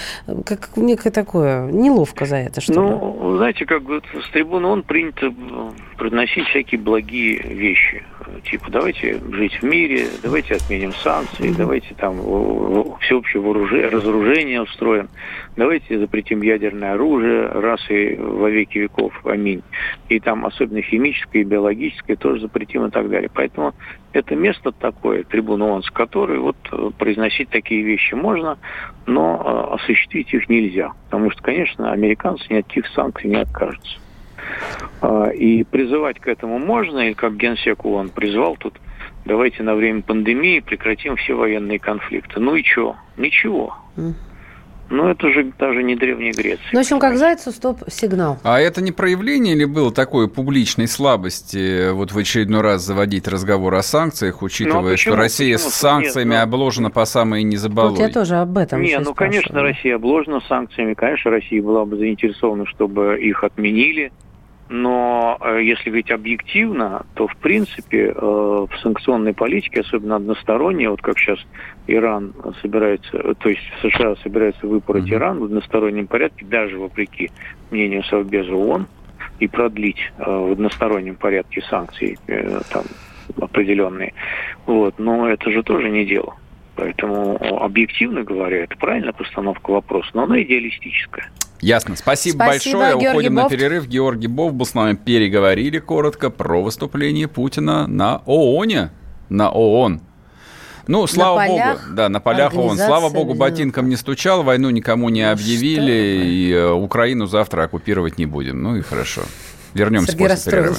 как 0.46 0.70
некое 0.76 1.12
такое, 1.12 1.72
неловко 1.72 2.26
за 2.26 2.38
это, 2.38 2.62
что 2.62 2.74
Ну, 2.74 3.38
знаете, 3.38 3.66
как 3.66 3.84
с 3.84 4.32
трибуны 4.32 4.68
он 4.68 4.84
принято 4.84 5.34
произносить 5.98 6.48
всякие 6.48 6.80
благие 6.80 7.40
вещи. 7.40 8.04
Типа, 8.44 8.72
давайте 8.72 9.20
жить 9.32 9.62
в 9.62 9.64
мире, 9.64 10.08
давайте 10.24 10.56
отменим 10.56 10.94
санкции, 10.94 11.50
mm-hmm 11.50 11.58
давайте 11.58 11.96
там 11.96 12.20
всеобщее 13.00 13.42
вооружение, 13.42 13.90
разоружение 13.90 14.62
устроим, 14.62 15.10
давайте 15.56 16.00
запретим 16.00 16.42
ядерное 16.42 16.94
оружие 16.94 17.48
раз 17.48 17.82
и 17.90 18.16
во 18.16 18.50
веки 18.50 18.78
веков, 18.78 19.14
аминь. 19.26 19.64
И 20.10 20.20
там 20.20 20.46
особенно 20.46 20.82
химическое 20.82 21.42
и 21.42 21.44
биологическое 21.44 22.16
тоже 22.16 22.42
запретим 22.42 22.86
и 22.86 22.92
так 22.92 23.10
далее. 23.10 23.30
Поэтому 23.34 23.74
это 24.14 24.36
место 24.36 24.72
такое, 24.72 25.24
трибуна 25.24 25.66
ООН, 25.66 25.84
с 25.84 25.92
которой 25.92 26.40
вот 26.40 26.58
э, 26.72 26.92
произносить 26.98 27.50
такие 27.50 27.82
вещи 27.84 28.14
можно, 28.14 28.58
но 29.06 29.70
э, 29.72 29.76
осуществить 29.76 30.34
их 30.34 30.50
нельзя. 30.50 30.94
Потому 31.06 31.32
что, 31.32 31.42
конечно, 31.44 31.92
американцы 31.92 32.46
ни 32.50 32.60
от 32.60 32.68
каких 32.68 32.88
санкций 32.88 33.30
не 33.30 33.38
откажутся. 33.38 34.00
А, 35.02 35.28
и 35.28 35.64
призывать 35.64 36.20
к 36.20 36.28
этому 36.28 36.60
можно, 36.60 37.10
и 37.10 37.14
как 37.14 37.38
генсек 37.38 37.86
ООН 37.86 38.10
призвал 38.10 38.56
тут 38.58 38.80
давайте 39.26 39.62
на 39.62 39.76
время 39.76 40.02
пандемии 40.02 40.60
прекратим 40.60 41.16
все 41.18 41.34
военные 41.34 41.80
конфликты. 41.80 42.40
Ну 42.40 42.56
и 42.56 42.64
что? 42.64 42.96
Ничего. 43.18 43.76
Ну, 44.90 45.10
это 45.10 45.30
же 45.32 45.52
даже 45.60 45.84
не 45.84 45.98
Древняя 45.98 46.32
Греция. 46.32 46.66
Ну, 46.72 46.80
в 46.80 46.82
общем, 46.82 47.00
как 47.00 47.18
зайцу 47.18 47.52
стоп-сигнал. 47.52 48.40
А 48.44 48.62
это 48.62 48.82
не 48.82 48.94
проявление 48.94 49.54
или 49.54 49.66
было 49.66 49.92
такой 49.92 50.30
публичной 50.30 50.88
слабости 50.88 51.92
вот 51.92 52.14
в 52.14 52.18
очередной 52.18 52.62
раз 52.62 52.84
заводить 52.84 53.28
разговор 53.28 53.76
о 53.76 53.84
санкциях, 53.84 54.42
учитывая, 54.42 54.82
ну, 54.82 54.94
а 54.94 54.98
что 54.98 55.18
Россия 55.18 55.56
почему? 55.56 55.70
с 55.72 55.74
санкциями 55.74 56.30
Нет, 56.30 56.38
ну... 56.38 56.44
обложена 56.44 56.90
по 56.90 57.04
самой 57.04 57.44
не 57.44 57.58
Вот 57.58 58.00
я 58.00 58.08
тоже 58.08 58.36
об 58.36 58.58
этом 58.58 58.82
Не, 58.82 58.98
ну, 59.00 59.14
конечно, 59.14 59.62
Россия 59.62 59.96
обложена 59.96 60.40
санкциями. 60.48 60.94
Конечно, 60.94 61.32
Россия 61.32 61.62
была 61.62 61.84
бы 61.84 61.98
заинтересована, 61.98 62.66
чтобы 62.66 63.20
их 63.20 63.44
отменили. 63.44 64.14
Но 64.70 65.38
э, 65.40 65.62
если 65.64 65.90
говорить 65.90 66.12
объективно, 66.12 67.06
то 67.14 67.28
в 67.28 67.38
принципе 67.38 68.08
э, 68.08 68.14
в 68.16 68.70
санкционной 68.82 69.34
политике, 69.34 69.82
особенно 69.82 70.18
односторонней, 70.18 70.88
вот 70.88 71.02
как 71.02 71.18
сейчас 71.18 71.40
Иран 71.88 72.34
собирается, 72.62 73.18
э, 73.18 73.34
то 73.40 73.50
есть 73.50 73.62
США 73.82 74.16
собираются 74.18 74.68
выпороть 74.68 75.06
mm-hmm. 75.06 75.16
Иран 75.16 75.40
в 75.40 75.46
одностороннем 75.46 76.08
порядке, 76.08 76.46
даже 76.46 76.78
вопреки 76.78 77.32
мнению 77.72 78.04
Совбеза 78.04 78.54
ООН, 78.54 78.88
и 79.40 79.48
продлить 79.48 80.12
в 80.18 80.52
одностороннем 80.54 81.16
порядке 81.16 81.62
санкции 81.70 82.18
там 82.72 82.86
определенные. 83.40 84.14
Вот. 84.66 84.98
Но 84.98 85.30
это 85.30 85.52
же 85.52 85.62
тоже 85.62 85.90
не 85.90 86.06
дело. 86.06 86.36
Поэтому, 86.76 87.38
объективно 87.64 88.24
говоря, 88.24 88.64
это 88.64 88.76
правильная 88.78 89.14
постановка 89.14 89.70
вопроса, 89.72 90.10
но 90.14 90.24
она 90.24 90.42
идеалистическая. 90.42 91.30
Ясно. 91.62 91.96
Спасибо, 91.96 92.44
Спасибо 92.44 92.80
большое. 92.80 93.00
Георгий 93.00 93.08
Уходим 93.08 93.36
Бофт. 93.36 93.52
на 93.52 93.58
перерыв. 93.58 93.88
Георгий 93.88 94.28
Бов 94.28 94.54
был 94.54 94.66
с 94.66 94.74
нами. 94.74 94.96
Переговорили 94.96 95.80
коротко 95.80 96.30
про 96.30 96.62
выступление 96.62 97.28
Путина 97.28 97.88
на 97.88 98.22
ООНе. 98.26 98.92
На 99.30 99.50
ООН. 99.50 100.02
Ну, 100.88 101.06
слава 101.06 101.42
на 101.42 101.48
богу, 101.48 101.80
да, 101.92 102.10
на 102.10 102.20
полях 102.22 102.54
ООН. 102.54 102.78
Слава 102.78 103.10
богу, 103.10 103.34
ботинком 103.34 103.90
не 103.90 103.98
стучал, 103.98 104.44
войну 104.44 104.70
никому 104.70 105.10
не 105.10 105.26
ну, 105.26 105.34
объявили, 105.34 106.24
и 106.26 106.52
э, 106.54 106.72
Украину 106.72 107.28
завтра 107.28 107.64
оккупировать 107.64 108.18
не 108.18 108.26
будем. 108.26 108.64
Ну 108.64 108.78
и 108.78 108.82
хорошо. 108.82 109.24
Вернемся 109.74 110.14
Сергей 110.14 110.30
после 110.30 110.52
перерыва. 110.52 110.78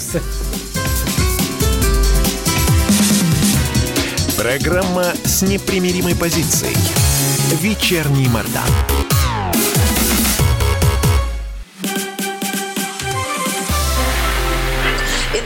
Программа 4.38 5.12
с 5.24 5.42
непримиримой 5.42 6.16
позицией. 6.16 6.76
Вечерний 7.60 8.28
Мордан. 8.28 9.17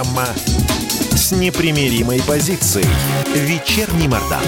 Программа 0.00 0.28
с 1.14 1.30
непримиримой 1.32 2.22
позицией. 2.26 2.86
Вечерний 3.34 4.08
Мордан. 4.08 4.42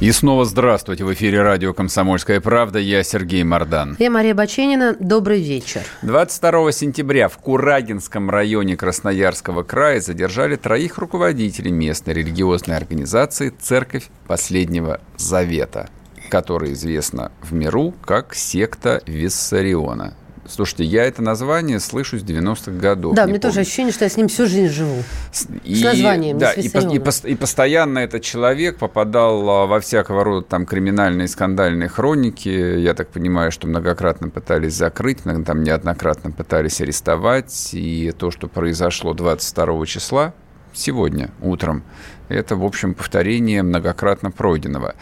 И 0.00 0.12
снова 0.12 0.44
здравствуйте. 0.44 1.04
В 1.04 1.14
эфире 1.14 1.40
радио 1.40 1.72
«Комсомольская 1.72 2.38
правда». 2.42 2.78
Я 2.78 3.02
Сергей 3.02 3.44
Мордан. 3.44 3.96
Я 3.98 4.10
Мария 4.10 4.34
Баченина. 4.34 4.94
Добрый 5.00 5.40
вечер. 5.40 5.82
22 6.02 6.72
сентября 6.72 7.28
в 7.28 7.38
Курагинском 7.38 8.28
районе 8.28 8.76
Красноярского 8.76 9.62
края 9.62 10.02
задержали 10.02 10.56
троих 10.56 10.98
руководителей 10.98 11.70
местной 11.70 12.12
религиозной 12.12 12.76
организации 12.76 13.54
«Церковь 13.58 14.10
Последнего 14.26 15.00
Завета», 15.16 15.88
которая 16.28 16.74
известна 16.74 17.32
в 17.40 17.54
миру 17.54 17.94
как 18.04 18.34
секта 18.34 19.00
Виссариона 19.06 20.14
Слушайте, 20.50 20.84
я 20.84 21.04
это 21.04 21.22
название 21.22 21.78
слышу 21.78 22.18
с 22.18 22.22
90-х 22.22 22.72
годов. 22.72 23.14
Да, 23.14 23.22
мне 23.22 23.34
помню. 23.34 23.40
тоже 23.40 23.60
ощущение, 23.60 23.92
что 23.92 24.04
я 24.04 24.10
с 24.10 24.16
ним 24.16 24.26
всю 24.26 24.46
жизнь 24.46 24.72
живу. 24.72 25.04
С, 25.32 25.46
и, 25.62 25.76
с 25.76 25.84
названием, 25.84 26.38
Да, 26.38 26.52
и, 26.52 26.62
и, 26.62 26.66
и, 26.66 27.32
и 27.32 27.34
постоянно 27.36 28.00
этот 28.00 28.22
человек 28.22 28.76
попадал 28.78 29.48
а, 29.48 29.66
во 29.66 29.78
всякого 29.78 30.24
рода 30.24 30.46
там 30.46 30.66
криминальные 30.66 31.28
скандальные 31.28 31.88
хроники. 31.88 32.48
Я 32.48 32.94
так 32.94 33.10
понимаю, 33.10 33.52
что 33.52 33.68
многократно 33.68 34.28
пытались 34.28 34.74
закрыть, 34.74 35.18
там 35.22 35.62
неоднократно 35.62 36.32
пытались 36.32 36.80
арестовать. 36.80 37.70
И 37.72 38.12
то, 38.18 38.32
что 38.32 38.48
произошло 38.48 39.14
22 39.14 39.86
числа, 39.86 40.34
сегодня 40.72 41.30
утром, 41.40 41.84
это, 42.28 42.56
в 42.56 42.64
общем, 42.64 42.94
повторение 42.94 43.62
многократно 43.62 44.32
пройденного. 44.32 44.96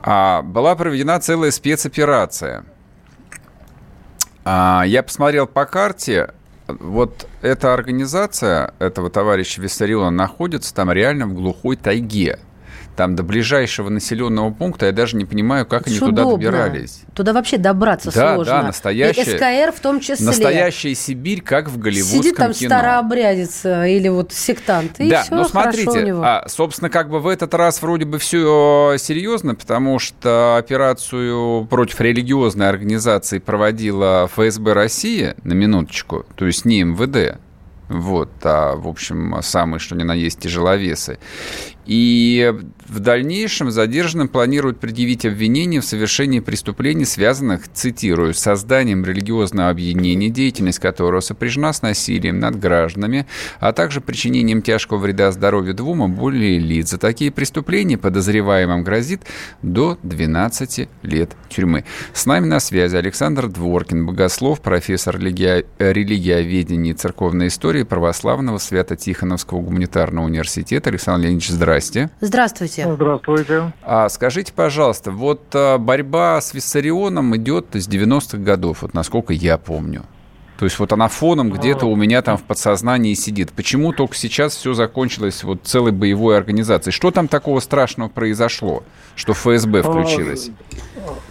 А 0.00 0.40
была 0.40 0.74
проведена 0.76 1.20
целая 1.20 1.50
спецоперация– 1.50 2.64
я 4.86 5.02
посмотрел 5.02 5.46
по 5.46 5.66
карте, 5.66 6.30
вот 6.68 7.26
эта 7.42 7.72
организация 7.72 8.74
этого 8.78 9.10
товарища 9.10 9.60
Виссариона 9.60 10.10
находится 10.10 10.74
там 10.74 10.92
реально 10.92 11.26
в 11.26 11.34
глухой 11.34 11.76
тайге 11.76 12.38
там 12.98 13.14
до 13.14 13.22
ближайшего 13.22 13.90
населенного 13.90 14.50
пункта, 14.50 14.86
я 14.86 14.92
даже 14.92 15.16
не 15.16 15.24
понимаю, 15.24 15.64
как 15.66 15.86
они 15.86 15.98
удобно. 15.98 16.16
туда 16.16 16.30
добирались. 16.32 17.02
Туда 17.14 17.32
вообще 17.32 17.56
добраться 17.56 18.10
да, 18.12 18.34
сложно. 18.34 18.52
Да, 18.54 18.62
настоящая. 18.64 19.22
И 19.22 19.36
СКР 19.36 19.72
в 19.72 19.80
том 19.80 20.00
числе. 20.00 20.26
Настоящая 20.26 20.96
Сибирь, 20.96 21.40
как 21.40 21.68
в 21.68 21.78
голливудском 21.78 22.22
Сидит 22.22 22.34
там 22.34 22.52
кино. 22.52 22.68
старообрядец 22.68 23.64
э, 23.64 23.92
или 23.92 24.08
вот 24.08 24.32
сектант, 24.32 24.98
и 24.98 25.10
да, 25.10 25.22
все 25.22 25.32
ну 25.32 25.44
смотрите, 25.44 26.12
а, 26.12 26.48
собственно, 26.48 26.90
как 26.90 27.08
бы 27.08 27.20
в 27.20 27.28
этот 27.28 27.54
раз 27.54 27.80
вроде 27.82 28.04
бы 28.04 28.18
все 28.18 28.96
серьезно, 28.98 29.54
потому 29.54 30.00
что 30.00 30.56
операцию 30.56 31.66
против 31.66 32.00
религиозной 32.00 32.68
организации 32.68 33.38
проводила 33.38 34.28
ФСБ 34.34 34.72
России, 34.72 35.36
на 35.44 35.52
минуточку, 35.52 36.26
то 36.34 36.46
есть 36.46 36.64
не 36.64 36.82
МВД, 36.82 37.38
вот, 37.88 38.30
а, 38.42 38.76
в 38.76 38.86
общем, 38.86 39.36
самые, 39.42 39.78
что 39.78 39.96
ни 39.96 40.02
на 40.02 40.12
есть, 40.14 40.40
тяжеловесы. 40.40 41.18
И 41.88 42.54
в 42.86 43.00
дальнейшем 43.00 43.70
задержанным 43.70 44.28
планируют 44.28 44.78
предъявить 44.78 45.24
обвинение 45.24 45.80
в 45.80 45.86
совершении 45.86 46.40
преступлений, 46.40 47.06
связанных, 47.06 47.66
цитирую, 47.72 48.34
с 48.34 48.38
созданием 48.38 49.06
религиозного 49.06 49.70
объединения, 49.70 50.28
деятельность 50.28 50.80
которого 50.80 51.20
сопряжена 51.20 51.72
с 51.72 51.80
насилием 51.80 52.40
над 52.40 52.60
гражданами, 52.60 53.26
а 53.58 53.72
также 53.72 54.02
причинением 54.02 54.60
тяжкого 54.60 54.98
вреда 54.98 55.32
здоровью 55.32 55.72
двум 55.72 56.04
и 56.04 56.14
более 56.14 56.58
лиц. 56.58 56.90
За 56.90 56.98
такие 56.98 57.30
преступления 57.30 57.96
подозреваемым 57.96 58.84
грозит 58.84 59.22
до 59.62 59.98
12 60.02 60.90
лет 61.02 61.30
тюрьмы. 61.48 61.84
С 62.12 62.26
нами 62.26 62.44
на 62.44 62.60
связи 62.60 62.96
Александр 62.96 63.48
Дворкин, 63.48 64.04
богослов, 64.04 64.60
профессор 64.60 65.18
религия... 65.18 65.64
религиоведения 65.78 66.92
и 66.92 66.94
церковной 66.94 67.46
истории 67.46 67.84
Православного 67.84 68.58
Свято-Тихоновского 68.58 69.62
гуманитарного 69.62 70.26
университета. 70.26 70.90
Александр 70.90 71.24
Леонидович, 71.24 71.48
здравствуйте. 71.48 71.77
Здрасте. 71.78 72.10
Здравствуйте. 72.20 72.92
Здравствуйте. 72.92 73.72
А 73.82 74.08
скажите, 74.08 74.52
пожалуйста, 74.52 75.10
вот 75.10 75.42
а, 75.54 75.78
борьба 75.78 76.40
с 76.40 76.52
Виссарионом 76.52 77.36
идет 77.36 77.66
с 77.74 77.88
90-х 77.88 78.38
годов, 78.38 78.82
вот 78.82 78.94
насколько 78.94 79.32
я 79.32 79.58
помню. 79.58 80.02
То 80.58 80.64
есть 80.64 80.76
вот 80.80 80.92
она 80.92 81.06
фоном 81.06 81.50
где-то 81.50 81.86
у 81.86 81.94
меня 81.94 82.20
там 82.20 82.36
в 82.36 82.42
подсознании 82.42 83.14
сидит. 83.14 83.52
Почему 83.52 83.92
только 83.92 84.16
сейчас 84.16 84.56
все 84.56 84.74
закончилось 84.74 85.44
вот 85.44 85.60
целой 85.62 85.92
боевой 85.92 86.36
организацией? 86.36 86.92
Что 86.92 87.12
там 87.12 87.28
такого 87.28 87.60
страшного 87.60 88.08
произошло, 88.08 88.82
что 89.14 89.34
ФСБ 89.34 89.82
включилась? 89.82 90.50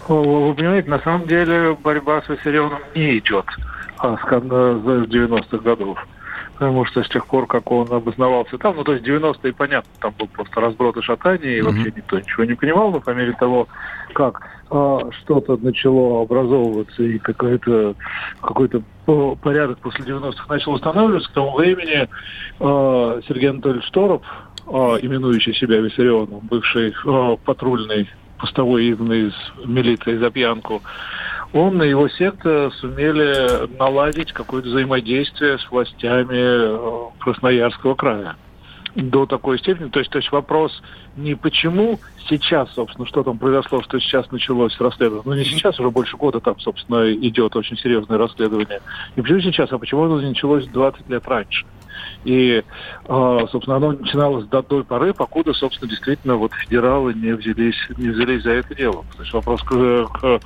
Вы 0.08 0.54
понимаете, 0.54 0.88
на 0.88 1.00
самом 1.00 1.28
деле 1.28 1.76
борьба 1.82 2.22
с 2.22 2.28
Виссарионом 2.30 2.80
не 2.94 3.18
идет 3.18 3.44
а, 3.98 4.16
с 4.16 4.20
90-х 4.22 5.58
годов 5.58 5.98
потому 6.58 6.84
что 6.86 7.04
с 7.04 7.08
тех 7.08 7.24
пор, 7.26 7.46
как 7.46 7.70
он 7.70 7.86
обосновался 7.90 8.58
там, 8.58 8.74
ну, 8.76 8.82
то 8.82 8.92
есть 8.92 9.06
90-е, 9.06 9.52
понятно, 9.52 9.90
там 10.00 10.12
был 10.18 10.26
просто 10.26 10.60
разброд 10.60 10.96
и 10.96 11.02
шатание, 11.02 11.58
и 11.58 11.60
mm-hmm. 11.60 11.64
вообще 11.64 11.92
никто 11.94 12.18
ничего 12.18 12.44
не 12.44 12.54
понимал, 12.54 12.90
но 12.90 13.00
по 13.00 13.10
мере 13.10 13.32
того, 13.38 13.68
как 14.12 14.44
э, 14.68 14.98
что-то 15.20 15.56
начало 15.56 16.22
образовываться 16.22 17.02
и 17.02 17.18
какой-то 17.18 17.94
какой-то 18.40 18.82
порядок 19.40 19.78
после 19.78 20.04
90-х 20.04 20.46
начал 20.48 20.72
устанавливаться, 20.72 21.30
к 21.30 21.34
тому 21.34 21.56
времени 21.56 22.08
э, 22.58 23.20
Сергей 23.28 23.50
Анатольевич 23.50 23.88
Тороп, 23.92 24.24
э, 24.66 24.70
именующий 25.02 25.54
себя 25.54 25.78
Виссарионом, 25.78 26.40
бывший 26.40 26.90
э, 26.90 27.36
патрульный 27.44 28.10
постовой 28.38 28.90
изгнанный 28.90 29.28
из 29.28 29.34
милиции 29.64 30.16
за 30.16 30.30
пьянку, 30.30 30.82
он 31.52 31.82
и 31.82 31.88
его 31.88 32.08
секта 32.08 32.70
сумели 32.78 33.68
наладить 33.78 34.32
какое-то 34.32 34.68
взаимодействие 34.68 35.58
с 35.58 35.70
властями 35.70 36.36
э, 36.36 37.10
Красноярского 37.20 37.94
края 37.94 38.36
до 38.94 39.26
такой 39.26 39.58
степени. 39.58 39.88
То 39.88 40.00
есть, 40.00 40.10
то 40.10 40.18
есть 40.18 40.30
вопрос 40.32 40.82
не 41.16 41.34
почему 41.34 41.98
сейчас, 42.28 42.72
собственно, 42.74 43.06
что 43.06 43.22
там 43.22 43.38
произошло, 43.38 43.82
что 43.82 43.98
сейчас 43.98 44.30
началось 44.30 44.78
расследование. 44.78 45.22
Ну, 45.24 45.34
не 45.34 45.44
сейчас, 45.44 45.78
уже 45.78 45.90
больше 45.90 46.16
года 46.16 46.40
там, 46.40 46.58
собственно, 46.58 47.10
идет 47.12 47.56
очень 47.56 47.76
серьезное 47.76 48.18
расследование. 48.18 48.80
Не 49.16 49.22
почему 49.22 49.40
сейчас, 49.40 49.72
а 49.72 49.78
почему 49.78 50.04
оно 50.04 50.20
началось 50.20 50.66
20 50.66 51.08
лет 51.08 51.26
раньше. 51.26 51.64
И, 52.24 52.62
а, 53.06 53.46
собственно, 53.50 53.76
оно 53.76 53.92
начиналось 53.92 54.46
до 54.46 54.62
той 54.62 54.84
поры, 54.84 55.14
покуда, 55.14 55.52
собственно, 55.52 55.88
действительно 55.88 56.36
вот 56.36 56.52
федералы 56.52 57.14
не 57.14 57.32
взялись, 57.34 57.76
не 57.96 58.08
взялись 58.10 58.42
за 58.42 58.52
это 58.52 58.74
дело. 58.74 59.04
То 59.16 59.22
есть 59.22 59.32
вопрос 59.32 59.62
к, 59.62 60.06
к 60.06 60.40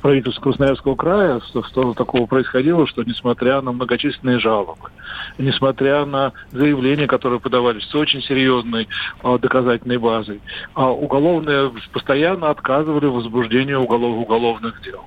правительству 0.00 0.42
Красноярского 0.42 0.96
края, 0.96 1.40
что, 1.48 1.62
что 1.64 1.94
такого 1.94 2.26
происходило, 2.26 2.86
что 2.86 3.02
несмотря 3.02 3.60
на 3.60 3.72
многочисленные 3.72 4.38
жалобы, 4.38 4.90
несмотря 5.38 6.04
на 6.04 6.32
заявления, 6.50 7.06
которые 7.06 7.40
подавались 7.40 7.84
с 7.84 7.94
очень 7.94 8.22
серьезной 8.22 8.88
а, 9.22 9.38
доказательной 9.38 9.98
базой, 9.98 10.40
а 10.74 10.90
уголовные 10.90 11.72
постоянно 11.92 12.50
отказывали 12.50 13.06
в 13.06 13.14
возбуждении 13.14 13.74
уголов, 13.74 14.16
уголовных 14.16 14.82
дел. 14.82 15.04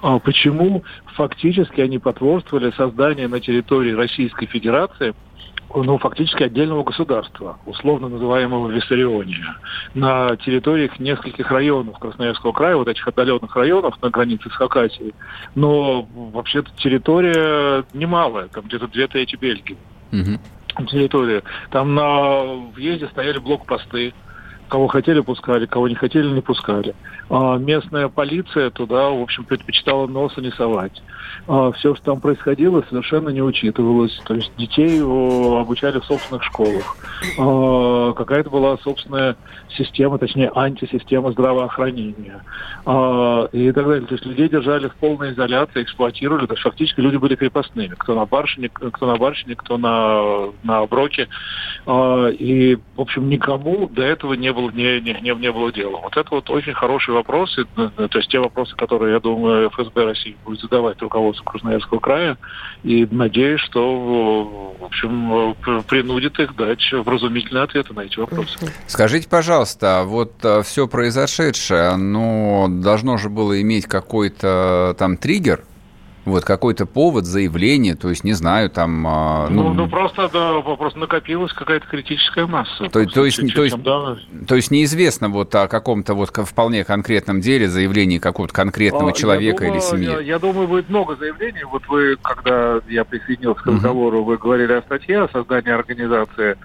А 0.00 0.18
почему 0.18 0.84
фактически 1.14 1.80
они 1.80 1.98
потворствовали 1.98 2.72
созданию 2.72 3.28
на 3.28 3.40
территории 3.40 3.92
Российской 3.92 4.46
Федерации 4.46 5.14
ну, 5.74 5.98
фактически 5.98 6.42
отдельного 6.42 6.84
государства, 6.84 7.58
условно 7.66 8.08
называемого 8.08 8.70
Виссариония, 8.70 9.56
на 9.94 10.36
территориях 10.36 10.98
нескольких 10.98 11.50
районов 11.50 11.98
Красноярского 11.98 12.52
края, 12.52 12.76
вот 12.76 12.88
этих 12.88 13.06
отдаленных 13.06 13.54
районов 13.56 14.00
на 14.02 14.10
границе 14.10 14.50
с 14.50 14.52
Хакасией. 14.52 15.14
Но 15.54 16.02
вообще-то 16.02 16.70
территория 16.76 17.84
немалая, 17.92 18.48
там 18.48 18.64
где-то 18.64 18.88
две 18.88 19.06
трети 19.06 19.36
Бельгии. 19.36 19.76
Угу. 20.12 20.86
Территория. 20.86 21.42
Там 21.70 21.94
на 21.94 22.42
въезде 22.74 23.06
стояли 23.08 23.38
блокпосты, 23.38 24.14
кого 24.72 24.88
хотели 24.88 25.20
пускали, 25.20 25.66
кого 25.66 25.86
не 25.86 25.94
хотели 25.94 26.28
не 26.28 26.40
пускали. 26.40 26.94
А 27.28 27.58
местная 27.58 28.08
полиция 28.08 28.70
туда, 28.70 29.10
в 29.10 29.20
общем, 29.20 29.44
предпочитала 29.44 30.06
носа 30.06 30.40
не 30.40 30.50
совать. 30.50 31.02
А 31.46 31.72
все, 31.72 31.94
что 31.94 32.04
там 32.04 32.20
происходило, 32.20 32.82
совершенно 32.88 33.28
не 33.28 33.42
учитывалось. 33.42 34.18
То 34.24 34.34
есть 34.34 34.50
детей 34.56 35.02
обучали 35.02 35.98
в 35.98 36.04
собственных 36.06 36.42
школах. 36.44 36.96
А 37.38 38.14
какая-то 38.14 38.48
была 38.48 38.78
собственная 38.78 39.36
система, 39.76 40.16
точнее, 40.16 40.50
антисистема 40.54 41.32
здравоохранения. 41.32 42.42
А, 42.86 43.48
и 43.52 43.70
так 43.72 43.86
далее. 43.86 44.06
То 44.06 44.14
есть 44.14 44.24
людей 44.24 44.48
держали 44.48 44.88
в 44.88 44.94
полной 44.94 45.32
изоляции, 45.32 45.82
эксплуатировали. 45.82 46.46
То 46.46 46.54
есть 46.54 46.62
фактически 46.62 47.00
люди 47.00 47.16
были 47.16 47.34
крепостными. 47.34 47.94
Кто 47.98 48.14
на 48.14 48.24
барщине, 48.24 48.70
кто 48.70 49.06
на 49.06 49.16
барщине, 49.16 49.54
кто 49.54 49.76
на, 49.76 50.50
на 50.62 50.86
броке. 50.86 51.28
А, 51.84 52.28
и, 52.28 52.76
в 52.96 53.00
общем, 53.02 53.28
никому 53.28 53.86
до 53.88 54.02
этого 54.02 54.32
не 54.32 54.50
было, 54.50 54.61
не, 54.70 55.00
не, 55.00 55.12
не, 55.20 55.34
не 55.34 55.52
было 55.52 55.72
дела. 55.72 55.98
Вот 56.02 56.16
это 56.16 56.28
вот 56.30 56.50
очень 56.50 56.74
хороший 56.74 57.14
вопрос. 57.14 57.56
И, 57.58 57.62
э, 57.62 58.08
то 58.08 58.18
есть 58.18 58.30
те 58.30 58.38
вопросы, 58.38 58.76
которые, 58.76 59.14
я 59.14 59.20
думаю, 59.20 59.70
ФСБ 59.70 60.04
России 60.04 60.36
будет 60.44 60.60
задавать 60.60 61.00
руководству 61.00 61.44
Красноярского 61.44 62.00
края. 62.00 62.36
И 62.82 63.06
надеюсь, 63.10 63.60
что, 63.60 64.74
в 64.80 64.84
общем, 64.84 65.54
принудит 65.88 66.38
их 66.38 66.56
дать 66.56 66.82
вразумительные 66.92 67.64
ответы 67.64 67.94
на 67.94 68.00
эти 68.00 68.18
вопросы. 68.18 68.58
Скажите, 68.86 69.28
пожалуйста, 69.28 69.62
пожалуйста, 69.62 70.00
а 70.00 70.04
вот 70.04 70.32
э, 70.42 70.62
все 70.62 70.88
произошедшее, 70.88 71.88
оно 71.88 72.68
должно 72.68 73.16
же 73.18 73.28
было 73.28 73.60
иметь 73.60 73.86
какой-то 73.86 74.94
там 74.98 75.16
триггер, 75.16 75.64
вот 76.24 76.44
какой-то 76.44 76.86
повод, 76.86 77.24
заявление, 77.24 77.96
то 77.96 78.08
есть, 78.08 78.22
не 78.24 78.32
знаю, 78.32 78.70
там... 78.70 79.04
А, 79.06 79.48
ну, 79.48 79.68
ну, 79.68 79.74
ну 79.74 79.88
просто, 79.88 80.28
да, 80.32 80.60
просто 80.60 80.98
накопилась 80.98 81.52
какая-то 81.52 81.86
критическая 81.86 82.46
масса. 82.46 82.84
То, 82.84 83.04
то, 83.06 83.24
есть, 83.24 83.54
то, 83.54 83.64
есть, 83.64 83.76
то 84.46 84.54
есть 84.54 84.70
неизвестно 84.70 85.28
вот 85.28 85.54
о 85.54 85.66
каком-то 85.66 86.14
вот 86.14 86.30
вполне 86.30 86.84
конкретном 86.84 87.40
деле, 87.40 87.68
заявлении 87.68 88.18
какого-то 88.18 88.54
конкретного 88.54 89.10
а, 89.10 89.12
человека 89.12 89.64
думаю, 89.64 89.74
или 89.74 89.80
семьи? 89.80 90.10
Я, 90.10 90.20
я 90.20 90.38
думаю, 90.38 90.68
будет 90.68 90.88
много 90.88 91.16
заявлений. 91.16 91.64
Вот 91.64 91.86
вы, 91.88 92.16
когда 92.22 92.80
я 92.88 93.04
присоединился 93.04 93.62
к 93.62 93.66
разговору, 93.66 94.20
угу. 94.20 94.30
вы 94.30 94.38
говорили 94.38 94.72
о 94.72 94.82
статье 94.82 95.22
о 95.22 95.28
создании 95.28 95.72
организации 95.72 96.56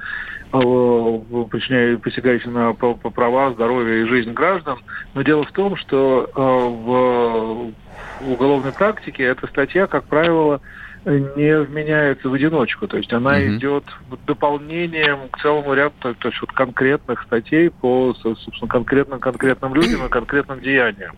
причиняющий, 0.51 1.97
посягающий 1.97 2.49
на 2.49 2.73
права, 2.73 3.51
здоровье 3.51 4.03
и 4.03 4.07
жизнь 4.07 4.31
граждан. 4.31 4.77
Но 5.13 5.21
дело 5.21 5.43
в 5.43 5.51
том, 5.51 5.75
что 5.75 6.29
в 6.33 7.73
уголовной 8.21 8.71
практике 8.71 9.23
эта 9.23 9.47
статья, 9.47 9.87
как 9.87 10.05
правило, 10.05 10.61
не 11.05 11.59
вменяется 11.59 12.29
в 12.29 12.33
одиночку. 12.33 12.87
То 12.87 12.97
есть 12.97 13.11
она 13.13 13.39
mm-hmm. 13.39 13.57
идет 13.57 13.83
дополнением 14.25 15.29
к 15.29 15.39
целому 15.41 15.73
ряду 15.73 15.93
то, 15.99 16.13
то 16.13 16.27
есть 16.29 16.41
вот 16.41 16.51
конкретных 16.51 17.23
статей 17.23 17.69
по, 17.69 18.13
собственно, 18.21 18.67
конкретным 18.67 19.19
конкретным 19.19 19.73
людям 19.73 20.05
и 20.05 20.09
конкретным 20.09 20.59
деяниям. 20.59 21.15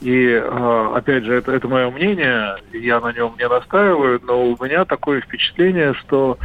И, 0.00 0.32
а, 0.34 0.94
опять 0.96 1.24
же, 1.24 1.34
это, 1.34 1.52
это 1.52 1.68
мое 1.68 1.90
мнение, 1.90 2.56
я 2.72 3.00
на 3.00 3.12
нем 3.12 3.34
не 3.38 3.46
настаиваю, 3.46 4.20
но 4.24 4.46
у 4.46 4.64
меня 4.64 4.84
такое 4.86 5.20
впечатление, 5.20 5.92
что 5.94 6.38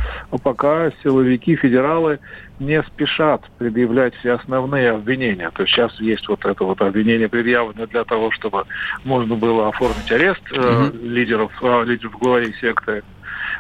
пока 0.44 0.92
силовики, 1.04 1.56
федералы 1.56 2.20
не 2.60 2.82
спешат 2.84 3.44
предъявлять 3.58 4.14
все 4.16 4.34
основные 4.34 4.92
обвинения. 4.92 5.52
То 5.52 5.64
есть 5.64 5.74
сейчас 5.74 5.98
есть 6.00 6.28
вот 6.28 6.46
это 6.46 6.64
вот 6.64 6.82
обвинение 6.82 7.30
предъявлено 7.30 7.86
для 7.86 8.04
того, 8.04 8.32
чтобы 8.32 8.66
можно 9.04 9.36
было 9.36 9.70
оформить 9.70 10.12
арест 10.12 10.42
mm-hmm. 10.52 11.02
лидеров, 11.02 11.52
э, 11.62 11.84
лидеров 11.86 12.18
главарей 12.20 12.54
секты 12.60 13.04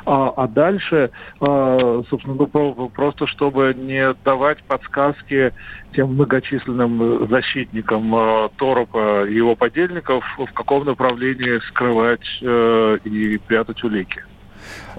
а, 0.05 0.33
а 0.35 0.47
дальше, 0.47 1.11
а, 1.41 2.03
собственно, 2.09 2.35
ну, 2.35 2.89
просто 2.89 3.27
чтобы 3.27 3.73
не 3.75 4.13
давать 4.23 4.63
подсказки 4.63 5.53
тем 5.93 6.13
многочисленным 6.13 7.27
защитникам 7.27 8.13
а, 8.13 8.49
Торопа 8.57 9.25
и 9.25 9.35
его 9.35 9.55
подельников, 9.55 10.23
в 10.37 10.51
каком 10.53 10.85
направлении 10.85 11.59
скрывать 11.69 12.39
а, 12.43 12.95
и 12.97 13.37
прятать 13.37 13.83
улики. 13.83 14.23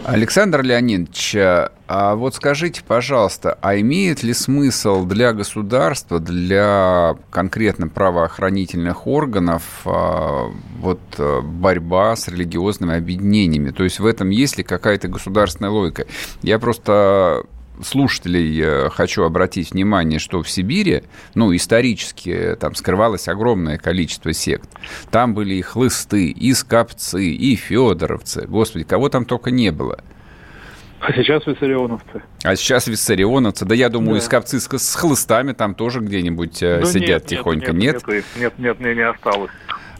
Александр 0.04 0.62
Леонидович, 0.62 1.36
а 1.88 2.16
вот 2.16 2.34
скажите, 2.34 2.82
пожалуйста, 2.86 3.58
а 3.62 3.78
имеет 3.78 4.22
ли 4.22 4.34
смысл 4.34 5.04
для 5.04 5.32
государства, 5.32 6.18
для 6.18 7.16
конкретно 7.30 7.88
правоохранительных 7.88 9.06
органов 9.06 9.62
а, 9.84 10.50
вот 10.80 11.00
э, 11.18 11.40
борьба 11.42 12.16
с 12.16 12.26
религиозными 12.26 12.96
объединениями? 12.96 13.70
То 13.70 13.84
есть 13.84 14.00
в 14.00 14.06
этом 14.06 14.30
есть 14.30 14.58
ли 14.58 14.64
какая-то 14.64 15.08
государственная 15.08 15.70
логика? 15.70 16.06
Я 16.42 16.58
просто 16.58 17.44
слушателей 17.82 18.60
э, 18.62 18.90
хочу 18.90 19.22
обратить 19.22 19.72
внимание, 19.72 20.18
что 20.18 20.42
в 20.42 20.50
Сибири, 20.50 21.02
ну, 21.34 21.54
исторически 21.54 22.30
э, 22.30 22.56
там 22.56 22.74
скрывалось 22.74 23.28
огромное 23.28 23.78
количество 23.78 24.32
сект. 24.32 24.68
Там 25.10 25.34
были 25.34 25.54
и 25.54 25.62
хлысты, 25.62 26.28
и 26.28 26.52
скопцы, 26.54 27.24
и 27.24 27.56
федоровцы. 27.56 28.46
Господи, 28.46 28.84
кого 28.84 29.08
там 29.08 29.24
только 29.24 29.50
не 29.50 29.70
было. 29.70 30.00
А 31.00 31.12
сейчас 31.12 31.46
виссарионовцы. 31.46 32.22
А 32.42 32.56
сейчас 32.56 32.86
виссарионовцы. 32.86 33.64
Да 33.64 33.74
я 33.74 33.88
думаю, 33.88 34.20
да. 34.20 34.20
скопцы 34.22 34.58
с, 34.58 34.66
с 34.66 34.94
хлыстами 34.94 35.52
там 35.52 35.74
тоже 35.74 36.00
где-нибудь 36.00 36.62
э, 36.62 36.80
ну, 36.80 36.86
сидят 36.86 37.22
нет, 37.22 37.26
тихонько. 37.26 37.72
Нет? 37.72 38.02
Нет, 38.06 38.24
нет, 38.36 38.52
нет, 38.58 38.80
нет, 38.80 38.96
не 38.96 39.06
осталось. 39.06 39.50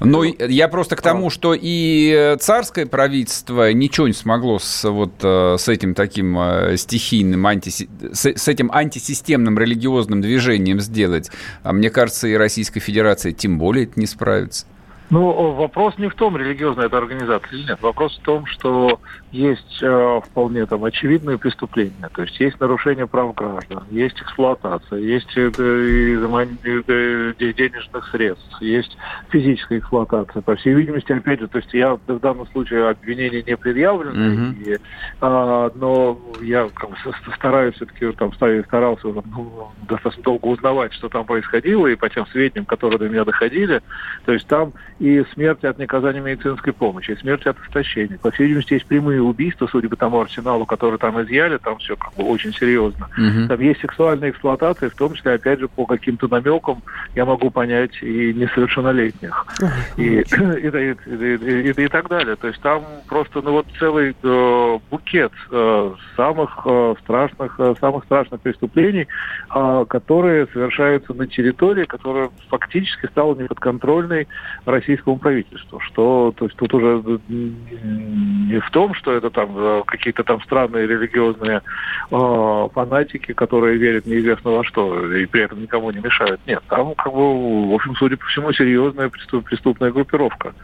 Но 0.01 0.25
я 0.25 0.69
просто 0.69 0.97
к 0.97 1.03
тому, 1.03 1.31
что 1.31 1.57
и 1.59 2.37
царское 2.41 2.87
правительство 2.87 3.73
ничего 3.73 4.09
не 4.09 4.15
смогло 4.15 4.59
с, 4.59 4.89
вот, 4.89 5.13
э, 5.23 5.57
с 5.59 5.69
этим 5.69 5.95
таким 5.95 6.39
э, 6.39 6.77
стихийным, 6.77 7.47
антиси... 7.47 7.89
с 8.13 8.49
этим 8.49 8.71
антисистемным 8.73 9.59
религиозным 9.59 10.21
движением 10.21 10.81
сделать. 10.81 11.31
А 11.63 11.73
мне 11.73 11.91
кажется, 11.91 12.29
и 12.29 12.35
Российская 12.35 12.81
Федерация 12.81 13.33
тем 13.33 13.59
более 13.59 13.85
это 13.85 13.99
не 13.99 14.07
справится. 14.07 14.67
Ну, 15.09 15.53
вопрос 15.53 15.97
не 15.99 16.09
в 16.09 16.15
том, 16.15 16.37
религиозная 16.37 16.87
это 16.87 16.99
организация 16.99 17.53
или 17.53 17.69
нет. 17.69 17.81
Вопрос 17.81 18.17
в 18.19 18.23
том, 18.23 18.47
что 18.47 19.01
есть 19.31 19.83
э, 19.83 20.21
вполне 20.25 20.67
там 20.67 20.85
очевидные 20.85 21.39
преступления. 21.39 22.09
То 22.13 22.23
есть 22.23 22.41
есть 22.41 22.59
нарушение 22.59 23.07
прав 23.07 23.35
граждан, 23.35 23.85
есть 23.91 24.21
эксплуатация, 24.21 24.99
есть 24.99 25.37
э, 25.37 25.51
э, 25.57 27.35
денежных 27.39 28.09
средств, 28.11 28.61
есть 28.61 28.97
физическая 29.31 29.79
эксплуатация. 29.79 30.43
По 30.43 30.57
всей 30.57 30.75
видимости, 30.75 31.13
опять 31.13 31.41
же, 31.41 31.49
то 31.49 31.59
есть 31.59 31.73
я 31.73 31.95
в 31.95 32.19
данном 32.21 32.47
случае 32.49 32.89
обвинение 32.89 33.43
не 33.43 33.57
предъявлено, 33.57 34.13
mm-hmm. 34.13 34.65
и, 34.65 34.73
э, 34.73 35.71
но 35.75 36.19
я 36.41 36.69
как 36.75 36.91
стараюсь 37.37 37.77
все-таки 37.77 38.11
там 38.13 38.33
старался 38.33 39.09
ну, 39.09 39.71
достаточно 39.89 40.25
долго 40.25 40.47
узнавать, 40.47 40.93
что 40.95 41.09
там 41.09 41.25
происходило, 41.25 41.87
и 41.87 41.95
по 41.95 42.09
тем 42.09 42.27
сведениям, 42.29 42.65
которые 42.65 42.99
до 42.99 43.09
меня 43.09 43.25
доходили, 43.25 43.83
то 44.25 44.33
есть 44.33 44.47
там 44.47 44.73
и 44.99 45.25
смерть 45.35 45.65
от 45.65 45.79
неказания 45.79 46.21
медицинской 46.21 46.73
помощи, 46.73 47.11
и 47.11 47.17
смерть 47.17 47.47
от 47.47 47.57
истощения. 47.67 48.19
По 48.19 48.31
всей 48.31 48.47
видимости, 48.47 48.75
есть 48.75 48.87
прямые 48.87 49.21
убийства, 49.21 49.69
судя 49.71 49.89
по 49.89 49.97
тому 49.97 50.21
арсеналу, 50.21 50.65
который 50.65 50.99
там 50.99 51.21
изъяли, 51.23 51.59
там 51.59 51.79
все 51.79 51.97
как 51.97 52.15
бы 52.15 52.25
очень 52.25 52.53
серьезно. 52.53 53.09
Угу. 53.17 53.49
Там 53.49 53.61
есть 53.61 53.81
сексуальная 53.81 54.31
эксплуатация, 54.31 54.91
в 54.91 54.95
том 54.95 55.15
числе, 55.15 55.33
опять 55.33 55.61
же, 55.61 55.69
по 55.69 55.85
каким-то 55.87 56.29
намекам 56.29 56.83
я 57.15 57.25
могу 57.25 57.51
понять 57.51 58.03
и 58.03 58.33
несовершеннолетних. 58.35 59.47
И, 59.97 60.03
и, 60.03 60.23
и, 60.23 61.71
и, 61.71 61.85
и 61.85 61.89
так 61.89 62.09
далее. 62.09 62.37
То 62.37 62.49
есть 62.49 62.61
там 62.61 62.85
просто 63.09 63.41
ну, 63.41 63.53
вот 63.53 63.67
целый 63.79 64.15
э, 64.23 64.79
букет 64.91 65.33
э, 65.51 65.95
самых 66.17 66.63
э, 66.65 66.95
страшных, 67.03 67.59
э, 67.59 67.75
самых 67.81 68.05
страшных 68.05 68.41
преступлений, 68.41 69.07
э, 69.55 69.85
которые 69.89 70.47
совершаются 70.53 71.15
на 71.15 71.27
территории, 71.27 71.85
которая 71.85 72.31
фактически 72.49 73.07
стала 73.07 73.35
неподконтрольной 73.35 74.29
России 74.65 74.86
российскому 74.87 75.18
правительству, 75.18 75.80
что 75.80 76.32
то 76.37 76.45
есть 76.45 76.57
тут 76.57 76.72
уже 76.74 77.20
не 77.28 78.61
в 78.61 78.70
том, 78.70 78.95
что 78.95 79.12
это 79.12 79.30
там 79.30 79.51
э, 79.57 79.82
какие-то 79.87 80.22
там 80.22 80.41
странные 80.43 80.87
религиозные 80.87 81.62
э, 82.11 82.68
фанатики, 82.72 83.32
которые 83.32 83.76
верят 83.78 84.07
неизвестно 84.07 84.53
во 84.53 84.64
что 84.64 85.12
и 85.12 85.26
при 85.26 85.43
этом 85.43 85.61
никому 85.61 85.91
не 85.91 85.99
мешают. 85.99 86.41
Нет, 86.47 86.62
там 86.68 86.95
как 86.95 87.12
бы, 87.12 87.70
в 87.70 87.74
общем, 87.74 87.97
судя 87.97 88.16
по 88.16 88.26
всему, 88.26 88.53
серьезная 88.53 89.11
преступная 89.11 89.91
группировка. 89.91 90.55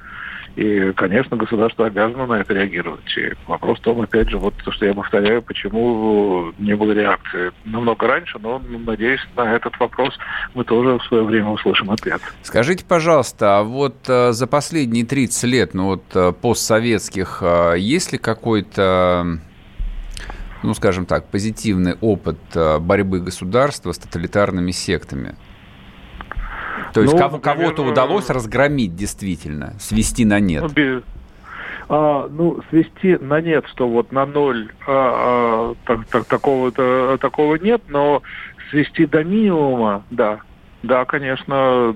И, 0.57 0.93
конечно, 0.93 1.37
государство 1.37 1.87
обязано 1.87 2.27
на 2.27 2.35
это 2.35 2.53
реагировать. 2.53 3.17
И 3.17 3.33
вопрос 3.47 3.79
в 3.79 3.83
том, 3.83 4.01
опять 4.03 4.29
же, 4.29 4.37
вот 4.37 4.55
то, 4.63 4.71
что 4.71 4.85
я 4.85 4.93
повторяю, 4.93 5.43
почему 5.43 6.53
не 6.59 6.77
было 6.77 6.93
реакции 6.93 7.53
намного 7.65 8.07
раньше, 8.07 8.39
но, 8.39 8.59
надеюсь, 8.59 9.21
на 9.35 9.55
этот 9.55 9.79
вопрос 9.81 10.15
мы 10.55 10.65
тоже 10.65 10.99
в 10.99 11.05
свое 11.05 11.25
время 11.25 11.49
услышим 11.49 11.91
ответ. 11.91 12.21
Скажите, 12.43 12.85
пожалуйста, 12.85 13.59
а 13.59 13.63
вот 13.63 13.97
э, 14.09 14.33
за 14.33 14.47
последние 14.47 15.07
30 15.07 15.45
лет, 15.45 15.75
ну 15.75 15.87
вот 15.87 16.05
э, 16.15 16.33
постсоветских, 16.33 17.39
э, 17.41 17.75
есть 17.79 18.13
ли 18.13 18.19
какой-то 18.19 19.39
ну, 20.63 20.75
скажем 20.75 21.07
так, 21.07 21.27
позитивный 21.29 21.97
опыт 22.01 22.39
борьбы 22.55 23.19
государства 23.19 23.91
с 23.91 23.99
тоталитарными 23.99 24.71
сектами? 24.71 25.35
То 26.93 27.01
есть 27.03 27.13
ну, 27.15 27.19
кого- 27.19 27.39
кого-то 27.39 27.83
удалось 27.85 28.29
разгромить 28.29 28.95
действительно, 28.95 29.75
свести 29.81 30.25
на 30.25 30.41
нет? 30.41 30.65
Ну, 30.77 31.03
а, 31.89 32.29
ну, 32.31 32.61
свести 32.71 33.17
на 33.21 33.41
нет, 33.41 33.67
что 33.67 33.89
вот 33.89 34.13
на 34.13 34.27
ноль 34.27 34.71
а, 34.87 35.75
а, 35.75 35.75
так, 35.87 36.07
так, 36.07 36.25
такого, 36.27 36.71
такого 37.19 37.57
нет, 37.57 37.83
но 37.89 38.23
свести 38.71 39.07
до 39.07 39.25
минимума, 39.25 40.03
да, 40.11 40.41
да, 40.83 41.05
конечно, 41.05 41.95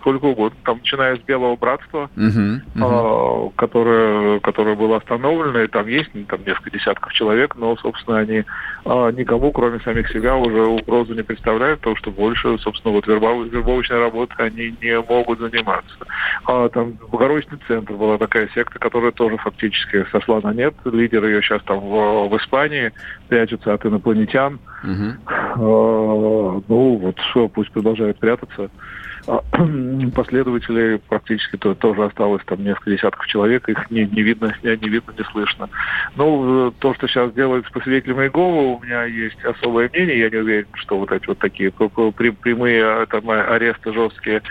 сколько 0.00 0.26
угодно. 0.26 0.58
Там, 0.64 0.78
начиная 0.78 1.16
с 1.16 1.20
Белого 1.20 1.56
Братства, 1.56 2.10
uh-huh, 2.14 2.60
uh-huh. 2.74 3.52
которое, 3.56 4.40
которое 4.40 4.76
было 4.76 4.98
остановлено, 4.98 5.62
и 5.62 5.66
там 5.66 5.86
есть 5.86 6.10
ну, 6.12 6.24
там 6.24 6.40
несколько 6.46 6.70
десятков 6.70 7.12
человек, 7.12 7.56
но, 7.56 7.76
собственно, 7.76 8.18
они 8.18 8.44
а, 8.84 9.10
никому, 9.10 9.50
кроме 9.52 9.80
самих 9.80 10.08
себя, 10.10 10.36
уже 10.36 10.62
угрозу 10.62 11.14
не 11.14 11.22
представляют, 11.22 11.80
потому 11.80 11.96
что 11.96 12.10
больше, 12.10 12.58
собственно, 12.58 12.94
вот 12.94 13.06
вербов, 13.06 13.46
вербовочной 13.46 13.98
работой 13.98 14.46
они 14.46 14.74
не 14.80 15.00
могут 15.00 15.38
заниматься. 15.38 15.96
А, 16.44 16.68
там 16.68 16.98
Богородичный 17.10 17.58
центр 17.66 17.94
была 17.94 18.18
такая 18.18 18.48
секта, 18.54 18.78
которая 18.78 19.12
тоже 19.12 19.38
фактически 19.38 20.04
сошла 20.12 20.40
на 20.42 20.52
нет. 20.52 20.74
Лидер 20.84 21.24
ее 21.24 21.40
сейчас 21.42 21.62
там 21.62 21.80
в, 21.80 22.28
в 22.28 22.36
Испании 22.36 22.92
прячется 23.28 23.72
от 23.72 23.84
инопланетян. 23.86 24.54
Uh-huh. 24.54 24.77
А, 25.24 25.56
ну, 25.56 26.96
вот 26.96 27.16
пусть 27.52 27.70
продолжают 27.72 28.18
прятаться. 28.18 28.70
А, 29.26 29.42
последователей 30.14 30.98
практически 30.98 31.56
то, 31.56 31.74
тоже 31.74 32.04
осталось 32.04 32.42
там 32.46 32.62
несколько 32.64 32.90
десятков 32.90 33.26
человек, 33.26 33.68
их 33.68 33.90
не, 33.90 34.06
не 34.06 34.22
видно, 34.22 34.54
не, 34.62 34.74
видно, 34.76 35.12
не 35.16 35.24
слышно. 35.24 35.68
Ну, 36.16 36.72
то, 36.78 36.94
что 36.94 37.06
сейчас 37.08 37.32
делается 37.32 37.70
по 37.72 37.80
свидетелям 37.80 38.22
Иеговы, 38.22 38.76
у 38.76 38.80
меня 38.80 39.04
есть 39.04 39.44
особое 39.44 39.90
мнение, 39.92 40.20
я 40.20 40.30
не 40.30 40.36
уверен, 40.36 40.68
что 40.74 40.98
вот 40.98 41.12
эти 41.12 41.26
вот 41.26 41.38
такие 41.38 41.70
прямые 41.70 43.06
там, 43.06 43.28
аресты 43.28 43.92
жесткие 43.92 44.42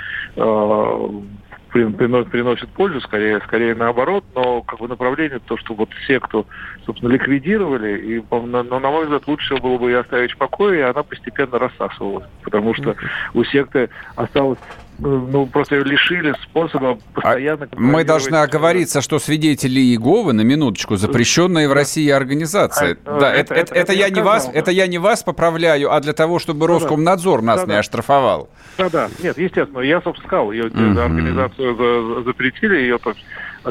приносит, 1.70 2.70
пользу, 2.74 3.02
скорее, 3.02 3.40
скорее 3.42 3.76
наоборот, 3.76 4.26
но 4.36 4.62
как 4.62 4.80
бы 4.80 4.88
направление 4.88 5.40
то, 5.40 5.58
что 5.58 5.74
вот 5.74 5.90
секту, 6.08 6.48
собственно, 6.86 7.12
ликвидировали, 7.12 8.00
и, 8.00 8.24
но, 8.32 8.64
на 8.64 8.92
мой 8.92 9.06
взгляд, 9.06 9.28
лучше 9.28 9.58
было 9.58 9.78
бы 9.78 9.92
ее 9.92 10.00
оставить 10.00 10.32
в 10.32 10.38
покое, 10.38 10.80
и 10.80 10.84
она 10.84 11.04
постепенно 11.04 11.60
рассасывалась, 11.60 12.28
потому 12.44 12.74
что 12.74 12.96
у 13.34 13.44
секты 13.44 13.90
осталось 14.16 14.60
ну, 15.00 15.46
просто 15.46 15.76
лишили 15.78 16.34
способа 16.44 16.98
постоянно... 17.14 17.68
А 17.72 17.76
мы 17.80 18.04
должны 18.04 18.36
оговориться, 18.38 19.02
что 19.02 19.20
свидетели 19.20 19.80
Иеговы, 19.80 20.34
на 20.34 20.42
минуточку, 20.42 20.96
запрещенная 20.96 21.70
в 21.70 21.74
России 21.74 22.10
организация. 22.10 22.98
А, 23.06 23.20
да, 23.20 23.34
это, 23.34 23.54
это, 23.54 23.74
это, 23.74 23.76
это, 23.76 23.94
я 23.94 24.10
не 24.10 24.22
вас, 24.22 24.48
да. 24.48 24.54
это 24.54 24.72
я 24.72 24.88
не 24.88 24.98
вас 24.98 25.24
поправляю, 25.24 25.94
а 25.94 26.00
для 26.00 26.14
того, 26.14 26.40
чтобы 26.40 26.68
ну 26.68 26.74
Роскомнадзор 26.74 27.42
нас 27.42 27.64
да, 27.64 27.74
не 27.74 27.80
оштрафовал. 27.80 28.50
Да-да, 28.78 29.10
нет, 29.22 29.38
естественно, 29.38 29.82
я, 29.82 30.02
собственно, 30.02 30.28
сказал, 30.28 30.52
ее 30.52 30.66
mm-hmm. 30.66 31.00
организацию 31.00 32.24
запретили, 32.24 32.76
ее 32.78 33.00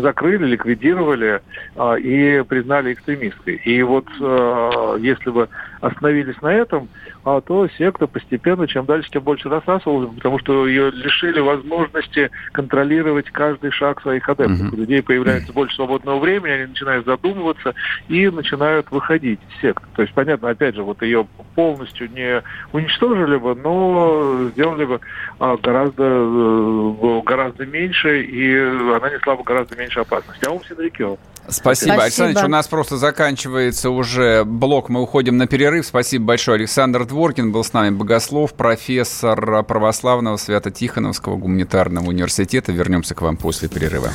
закрыли, 0.00 0.46
ликвидировали 0.46 1.40
э, 1.74 2.00
и 2.00 2.42
признали 2.42 2.92
экстремисткой. 2.92 3.56
И 3.64 3.82
вот 3.82 4.06
э, 4.20 4.96
если 5.00 5.30
бы 5.30 5.48
остановились 5.80 6.40
на 6.42 6.52
этом, 6.52 6.88
а 7.24 7.40
то 7.40 7.68
секта 7.78 8.06
постепенно, 8.06 8.66
чем 8.66 8.86
дальше, 8.86 9.10
тем 9.10 9.22
больше 9.22 9.48
рассасывалась, 9.48 10.14
потому 10.14 10.38
что 10.38 10.66
ее 10.66 10.90
лишили 10.90 11.40
возможности 11.40 12.30
контролировать 12.52 13.30
каждый 13.30 13.70
шаг 13.70 14.00
своих 14.02 14.28
адептов. 14.28 14.72
У 14.72 14.76
людей 14.76 15.02
появляется 15.02 15.52
больше 15.52 15.76
свободного 15.76 16.18
времени, 16.18 16.52
они 16.52 16.66
начинают 16.66 17.06
задумываться 17.06 17.74
и 18.08 18.28
начинают 18.28 18.90
выходить 18.90 19.40
из 19.48 19.60
сект. 19.60 19.82
То 19.94 20.02
есть, 20.02 20.14
понятно, 20.14 20.50
опять 20.50 20.74
же, 20.74 20.82
вот 20.82 21.02
ее 21.02 21.26
полностью 21.54 22.10
не 22.10 22.42
уничтожили 22.72 23.36
бы, 23.36 23.54
но 23.54 24.50
сделали 24.52 24.84
бы 24.84 25.00
а, 25.38 25.56
гораздо, 25.56 26.04
э, 26.04 27.22
гораздо 27.24 27.66
меньше, 27.66 28.22
и 28.22 28.56
она 28.56 29.10
несла 29.10 29.36
бы 29.36 29.42
гораздо 29.42 29.76
меньше 29.76 30.00
опасности. 30.00 30.44
А 30.46 30.74
далеко. 30.74 31.18
Спасибо. 31.48 31.94
Спасибо. 31.94 32.02
Александр 32.02 32.44
у 32.44 32.48
нас 32.48 32.68
просто 32.68 32.96
заканчивается 32.96 33.90
уже 33.90 34.44
блок, 34.44 34.88
мы 34.88 35.02
уходим 35.02 35.36
на 35.36 35.46
перерыв. 35.46 35.65
Спасибо 35.82 36.26
большое. 36.26 36.56
Александр 36.56 37.04
Дворкин 37.04 37.50
был 37.50 37.64
с 37.64 37.72
нами, 37.72 37.90
богослов, 37.90 38.54
профессор 38.54 39.64
православного 39.64 40.36
Свято-Тихоновского 40.36 41.36
гуманитарного 41.36 42.08
университета. 42.08 42.72
Вернемся 42.72 43.14
к 43.14 43.22
вам 43.22 43.36
после 43.36 43.68
перерыва. 43.68 44.10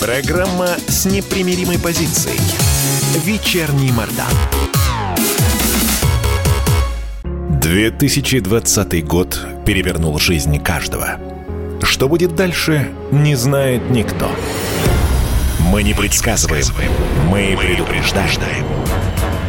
Программа 0.00 0.68
с 0.88 1.06
непримиримой 1.06 1.78
позицией. 1.78 2.40
Вечерний 3.24 3.92
Мордан. 3.92 4.26
2020 7.60 9.06
год 9.06 9.40
перевернул 9.64 10.18
жизнь 10.18 10.62
каждого. 10.62 11.18
Что 11.82 12.08
будет 12.08 12.34
дальше, 12.34 12.90
не 13.12 13.36
знает 13.36 13.88
никто. 13.90 14.28
Мы 15.74 15.82
не 15.82 15.92
предсказываем, 15.92 16.66
мы 17.28 17.56
предупреждаем. 17.60 18.64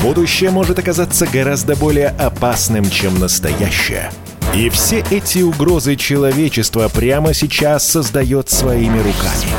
Будущее 0.01 0.49
может 0.49 0.80
оказаться 0.80 1.28
гораздо 1.28 1.76
более 1.76 2.07
опасным, 2.07 2.89
чем 2.89 3.19
настоящее. 3.19 4.09
И 4.55 4.69
все 4.69 5.03
эти 5.11 5.43
угрозы 5.43 5.95
человечества 5.95 6.89
прямо 6.89 7.36
сейчас 7.36 7.88
создает 7.88 8.49
своими 8.49 8.97
руками. 8.97 9.51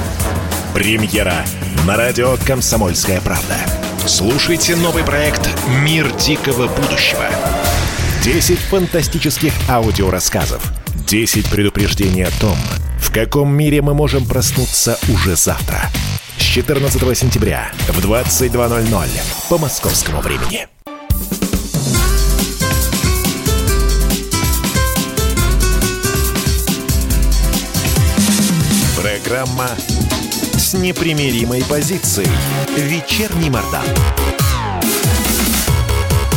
Премьера 0.75 1.37
на 1.87 1.97
радио 1.97 2.37
«Комсомольская 2.45 3.21
правда». 3.21 3.55
Слушайте 4.05 4.75
новый 4.75 5.05
проект 5.05 5.49
«Мир 5.85 6.11
дикого 6.17 6.67
будущего». 6.67 7.27
10 8.25 8.59
фантастических 8.59 9.53
аудиорассказов– 9.69 10.65
10 11.07 11.49
предупреждений 11.49 12.25
о 12.25 12.41
том, 12.41 12.59
в 12.99 13.13
каком 13.13 13.57
мире 13.57 13.83
мы 13.83 13.95
можем 13.95 14.27
проснуться 14.27 14.99
уже 15.09 15.37
завтра. 15.37 15.93
С 16.39 16.43
14 16.43 17.17
сентября 17.17 17.71
в 17.89 17.99
22.00 17.99 19.09
по 19.49 19.59
московскому 19.59 20.21
времени. 20.21 20.69
Программа 29.01 29.71
с 30.57 30.75
непримиримой 30.75 31.65
позицией. 31.65 32.29
Вечерний 32.77 33.51
Мордан. 33.51 33.85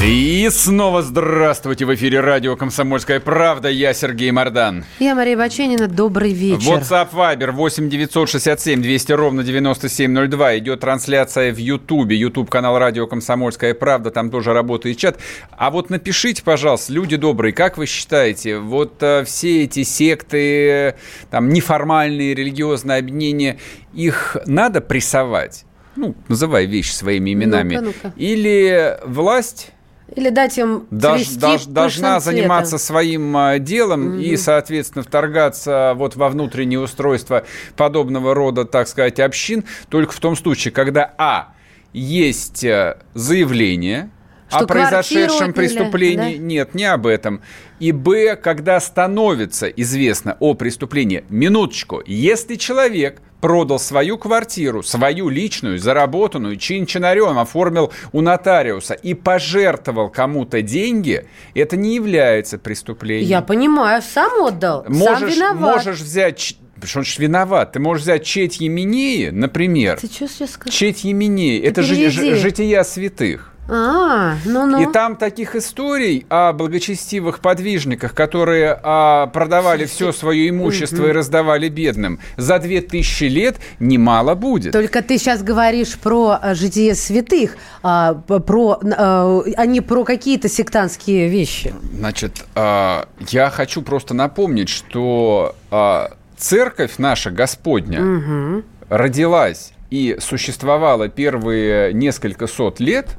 И 0.02 0.48
снова 0.50 1.02
здравствуйте 1.02 1.86
в 1.86 1.94
эфире 1.94 2.22
радио 2.22 2.56
«Комсомольская 2.56 3.20
правда». 3.20 3.68
Я 3.68 3.94
Сергей 3.94 4.32
Мордан. 4.32 4.86
Я 4.98 5.14
Мария 5.14 5.36
Баченина. 5.36 5.90
Добрый 5.90 6.32
вечер. 6.32 6.72
WhatsApp 6.72 7.10
Viber 7.12 7.52
8 7.52 7.90
967 7.90 8.82
200 8.82 9.12
ровно 9.12 9.44
9702. 9.44 10.60
Идет 10.60 10.80
трансляция 10.80 11.52
в 11.52 11.58
Ютубе. 11.58 12.16
Ютуб 12.16 12.50
канал 12.50 12.80
радио 12.80 13.08
«Комсомольская 13.08 13.74
правда». 13.74 14.10
Там 14.10 14.32
тоже 14.32 14.54
работает 14.54 14.96
чат. 14.96 15.20
А 15.52 15.70
вот 15.70 15.90
напишите, 15.90 16.44
пожалуйста, 16.44 16.94
люди 16.94 17.18
добрые, 17.18 17.52
как 17.52 17.78
вы 17.78 17.86
считаете, 17.86 18.60
вот 18.60 19.04
а, 19.04 19.26
все 19.26 19.66
эти 19.66 19.84
секты, 19.84 20.96
там 21.30 21.50
неформальные 21.50 22.36
религиозные 22.36 23.00
объединения, 23.00 23.60
их 23.94 24.38
надо 24.46 24.80
прессовать? 24.80 25.66
Ну, 25.98 26.16
называй 26.30 26.68
вещи 26.68 26.92
своими 26.92 27.34
именами. 27.34 27.76
Ну-ка, 27.76 27.86
ну-ка. 28.04 28.14
Или 28.16 28.98
власть 29.06 29.74
или 30.16 30.30
дать 30.30 30.58
им 30.58 30.88
Дож, 30.92 31.28
дож, 31.30 31.66
Должна 31.66 32.20
заниматься 32.20 32.78
своим 32.78 33.36
а, 33.36 33.60
делом 33.60 34.14
mm-hmm. 34.14 34.24
и, 34.24 34.38
соответственно, 34.38 35.04
вторгаться 35.04 35.94
вот 35.96 36.16
во 36.16 36.30
внутреннее 36.30 36.80
устройство 36.80 37.44
подобного 37.76 38.34
рода, 38.34 38.66
так 38.66 38.88
сказать, 38.88 39.20
общин 39.20 39.64
только 39.90 40.14
в 40.14 40.20
том 40.20 40.36
случае, 40.36 40.72
когда, 40.72 41.14
а, 41.18 41.54
есть 41.94 42.64
э, 42.64 42.98
заявление, 43.14 44.12
что 44.50 44.60
о 44.60 44.68
произошедшем 44.68 45.54
преступлении. 45.54 46.38
Да? 46.38 46.44
Нет, 46.44 46.76
не 46.76 46.86
об 46.86 47.08
этом. 47.08 47.42
И 47.80 47.92
Б, 47.92 48.36
когда 48.36 48.80
становится 48.80 49.68
известно 49.68 50.36
о 50.40 50.54
преступлении. 50.54 51.24
Минуточку. 51.30 52.02
Если 52.06 52.56
человек 52.56 53.22
продал 53.42 53.80
свою 53.80 54.18
квартиру, 54.18 54.84
свою 54.84 55.30
личную, 55.30 55.80
заработанную, 55.80 56.58
чин-чинарем 56.58 57.40
оформил 57.40 57.92
у 58.12 58.22
нотариуса 58.22 58.96
и 58.96 59.14
пожертвовал 59.14 60.10
кому-то 60.10 60.62
деньги, 60.62 61.26
это 61.54 61.78
не 61.78 61.96
является 61.96 62.58
преступлением. 62.58 63.30
Я 63.30 63.42
понимаю, 63.42 64.02
сам 64.02 64.44
отдал, 64.44 64.86
можешь, 64.88 65.20
сам 65.20 65.30
виноват. 65.30 65.76
Можешь 65.76 66.00
взять 66.02 66.58
что 66.82 67.00
он 67.00 67.06
же 67.06 67.22
виноват. 67.22 67.74
Ты 67.74 67.80
можешь 67.80 68.04
взять 68.04 68.24
Четь 68.24 68.62
Еменеи, 68.62 69.30
например. 69.30 70.00
Ты 70.00 70.08
что 70.08 70.28
сейчас 70.30 70.52
сказал? 70.52 70.72
Четь 70.72 71.04
Еменеи. 71.04 71.62
Это 71.62 71.84
же 71.84 72.10
жития 72.10 72.84
святых. 72.84 73.54
А, 73.72 74.38
ну 74.46 74.66
ну. 74.66 74.82
И 74.82 74.92
там 74.92 75.16
таких 75.16 75.56
историй 75.56 76.26
о 76.30 76.54
благочестивых 76.54 77.40
подвижниках, 77.40 78.16
которые 78.16 78.80
а, 78.82 79.28
продавали 79.28 79.86
все 79.86 80.12
свое 80.12 80.50
имущество 80.50 81.08
и 81.08 81.12
раздавали 81.12 81.70
бедным, 81.70 82.20
за 82.36 82.58
две 82.58 82.82
тысячи 82.82 83.26
лет 83.26 83.58
немало 83.80 84.34
будет. 84.34 84.74
Только 84.74 85.04
ты 85.04 85.20
сейчас 85.20 85.44
говоришь 85.44 86.00
про 86.00 86.40
а, 86.42 86.56
житие 86.56 86.96
святых, 86.96 87.58
а, 87.84 88.16
про, 88.16 88.80
а, 88.82 89.44
а 89.56 89.66
не 89.68 89.82
про 89.82 90.04
какие-то 90.04 90.50
сектантские 90.50 91.30
вещи. 91.30 91.74
Значит, 91.94 92.46
а, 92.56 93.08
я 93.30 93.52
хочу 93.52 93.84
просто 93.84 94.16
напомнить, 94.16 94.70
что 94.70 95.56
а, 95.70 96.12
церковь 96.38 96.94
наша 96.98 97.30
Господня 97.30 98.02
угу. 98.02 98.64
родилась 98.90 99.74
и 99.92 100.18
существовала 100.20 101.08
первые 101.08 101.94
несколько 101.94 102.48
сот 102.48 102.80
лет– 102.80 103.10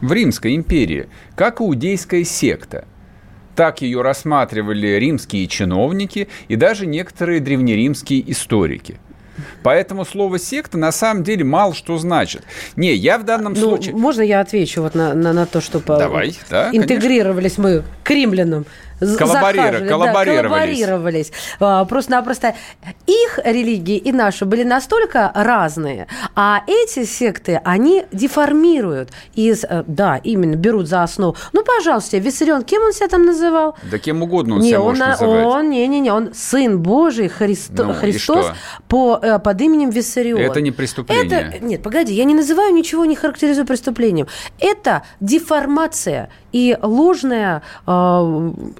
в 0.00 0.12
Римской 0.12 0.54
империи, 0.54 1.08
как 1.34 1.60
иудейская 1.60 2.24
секта. 2.24 2.86
Так 3.54 3.82
ее 3.82 4.02
рассматривали 4.02 4.86
римские 4.98 5.46
чиновники 5.48 6.28
и 6.46 6.56
даже 6.56 6.86
некоторые 6.86 7.40
древнеримские 7.40 8.30
историки. 8.30 9.00
Поэтому 9.62 10.04
слово 10.04 10.38
секта 10.38 10.78
на 10.78 10.92
самом 10.92 11.22
деле 11.22 11.44
мало 11.44 11.74
что 11.74 11.98
значит. 11.98 12.42
Не, 12.76 12.94
я 12.94 13.18
в 13.18 13.24
данном 13.24 13.54
ну, 13.54 13.60
случае. 13.60 13.94
Можно 13.94 14.22
я 14.22 14.40
отвечу 14.40 14.82
вот 14.82 14.94
на, 14.94 15.14
на, 15.14 15.32
на 15.32 15.46
то, 15.46 15.60
что 15.60 15.80
Давай, 15.80 16.36
да, 16.50 16.70
интегрировались 16.72 17.54
конечно. 17.54 17.82
мы 17.82 17.84
к 18.04 18.10
римлянам 18.10 18.66
Коллаборировали. 19.00 19.84
Да, 19.84 19.88
коллаборировались. 19.88 21.32
Просто-напросто 21.58 22.54
их 23.06 23.38
религии 23.44 23.96
и 23.96 24.12
наши 24.12 24.44
были 24.44 24.64
настолько 24.64 25.30
разные, 25.34 26.06
а 26.34 26.62
эти 26.66 27.04
секты, 27.04 27.60
они 27.64 28.04
деформируют 28.12 29.10
из, 29.34 29.64
э, 29.64 29.84
да, 29.86 30.16
именно 30.16 30.56
берут 30.56 30.88
за 30.88 31.02
основу. 31.02 31.36
Ну, 31.52 31.64
пожалуйста, 31.64 32.18
Виссарион, 32.18 32.62
кем 32.62 32.82
он 32.82 32.92
себя 32.92 33.08
там 33.08 33.24
называл? 33.24 33.76
Да 33.90 33.98
кем 33.98 34.22
угодно 34.22 34.56
он 34.56 34.60
не, 34.60 34.70
себя 34.70 34.80
он, 34.80 34.86
может 34.88 35.06
называть. 35.06 35.46
Он, 35.46 35.70
не-не-не, 35.70 36.12
он 36.12 36.34
сын 36.34 36.80
Божий, 36.80 37.28
Христо, 37.28 37.84
ну, 37.84 37.94
Христос 37.94 38.52
по, 38.88 39.18
э, 39.22 39.38
под 39.38 39.60
именем 39.60 39.90
Виссарион. 39.90 40.40
Это 40.40 40.60
не 40.60 40.70
преступление. 40.70 41.24
Это, 41.26 41.64
нет, 41.64 41.82
погоди, 41.82 42.14
я 42.14 42.24
не 42.24 42.34
называю 42.34 42.72
ничего, 42.74 43.04
не 43.04 43.16
характеризую 43.16 43.66
преступлением. 43.66 44.26
Это 44.58 45.02
деформация 45.20 46.30
и 46.52 46.76
ложная 46.82 47.62
э, 47.86 47.90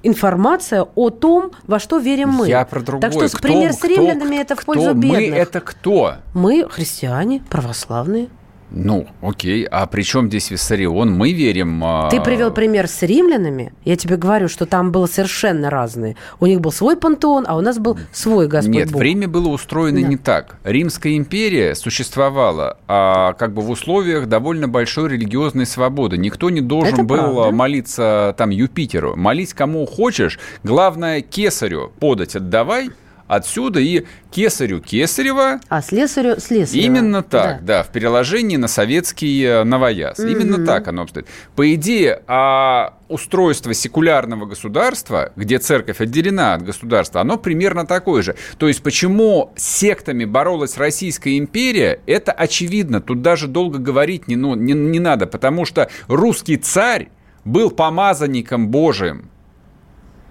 информация 0.03 0.87
о 0.95 1.11
том, 1.11 1.51
во 1.67 1.79
что 1.79 1.99
верим 1.99 2.31
мы. 2.31 2.49
Я 2.49 2.65
про 2.65 2.81
другое. 2.81 3.11
Так 3.11 3.29
что 3.29 3.39
пример 3.39 3.73
с 3.73 3.85
римлянами 3.85 4.35
кто, 4.35 4.43
это 4.43 4.57
в 4.57 4.65
пользу 4.65 4.83
кто? 4.85 4.95
бедных. 4.95 5.31
Мы 5.31 5.37
это 5.37 5.61
кто? 5.61 6.15
Мы 6.35 6.69
христиане, 6.69 7.43
православные. 7.49 8.29
Ну, 8.71 9.07
окей. 9.23 9.65
А 9.65 9.87
при 9.87 10.03
чем 10.03 10.29
здесь 10.29 10.51
Виссарион? 10.51 11.11
Мы 11.13 11.33
верим... 11.33 11.83
А, 11.83 12.11
Ты 12.11 12.21
привел 12.21 12.51
пример 12.53 12.87
с 12.87 13.03
римлянами. 13.03 13.73
Я 13.85 13.97
тебе 13.97 14.17
говорю, 14.17 14.49
что 14.49 14.67
там 14.67 14.93
было 14.93 15.07
совершенно 15.07 15.71
разные. 15.71 16.17
У 16.39 16.47
них 16.47 16.61
был 16.61 16.71
свой 16.71 16.97
пантеон, 16.97 17.45
а 17.49 17.57
у 17.57 17.61
нас 17.63 17.79
был 17.79 17.99
свой 18.13 18.47
Господь 18.47 18.75
Нет, 18.75 18.91
Бог. 18.91 19.01
время 19.01 19.27
было 19.27 19.49
устроено 19.49 20.03
Да. 20.03 20.07
не 20.09 20.17
так. 20.19 20.57
Римская 20.65 21.17
империя 21.17 21.75
существовала 21.75 22.77
а, 22.87 23.33
как 23.35 23.55
бы 23.55 23.63
в 23.63 23.71
условиях 23.71 24.27
довольно 24.27 24.69
большой 24.69 25.09
религиозной 25.11 25.67
свободы. 25.67 26.19
Никто 26.19 26.51
не 26.51 26.61
должен 26.61 26.95
Это 26.95 27.03
был 27.05 27.17
правда. 27.17 27.51
молиться 27.53 28.35
там 28.37 28.51
Юпитеру. 28.51 29.17
Молись 29.17 29.55
кому 29.55 29.87
хочешь. 29.87 30.39
Главное, 30.63 31.23
кесарю 31.23 31.93
подать 32.01 32.37
отдавай 32.37 32.91
отсюда 33.29 33.79
и 33.79 34.05
кесарю 34.31 34.81
кесарева 34.81 35.61
А 35.69 35.83
слесарю 35.83 36.41
слесарю. 36.41 36.83
Именно 36.83 37.23
так, 37.23 37.65
да. 37.65 37.83
в 37.83 37.93
переложении 37.93 38.57
на 38.57 38.69
советский 38.69 39.45
э, 39.45 39.65
новояз. 39.65 40.19
Именно 40.19 40.67
так 40.67 40.89
оно 40.89 41.03
обстоит. 41.03 41.27
По 41.55 41.73
идее, 41.75 42.23
а 42.27 42.95
устройство 43.09 43.73
секулярного 43.75 44.47
государства, 44.47 45.33
где 45.37 45.59
церковь 45.59 46.01
отделена 46.01 46.55
от 46.55 46.63
государства, 46.63 47.21
оно 47.21 47.37
примерно 47.39 47.87
такое 47.87 48.23
же. 48.23 48.35
То 48.59 48.69
есть, 48.69 48.83
почему 48.83 49.53
с 49.57 49.63
сектами 49.63 50.25
боролась 50.25 50.77
Российская 50.77 51.39
империя, 51.39 52.01
это 52.07 52.33
очевидно. 52.33 53.01
Тут 53.01 53.23
даже 53.23 53.47
долго 53.47 53.79
говорить 53.79 54.29
не, 54.29 54.37
ну, 54.37 54.55
не, 54.55 54.73
не 54.73 55.01
надо, 55.01 55.27
потому 55.27 55.65
что 55.65 55.89
русский 56.07 56.57
царь 56.57 57.09
был 57.45 57.71
помазанником 57.71 58.69
Божиим. 58.69 59.31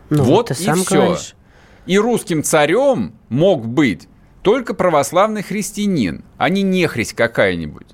Ну, 0.10 0.24
вот 0.24 0.52
и 0.52 0.54
все. 0.54 0.74
говоришь. 0.74 1.36
И 1.88 1.98
русским 1.98 2.44
царем 2.44 3.14
мог 3.30 3.66
быть 3.66 4.08
только 4.44 4.74
православный 4.74 5.42
христианин, 5.42 6.24
а 6.38 6.50
не 6.50 6.62
нехристь 6.62 7.14
какая-нибудь. 7.14 7.88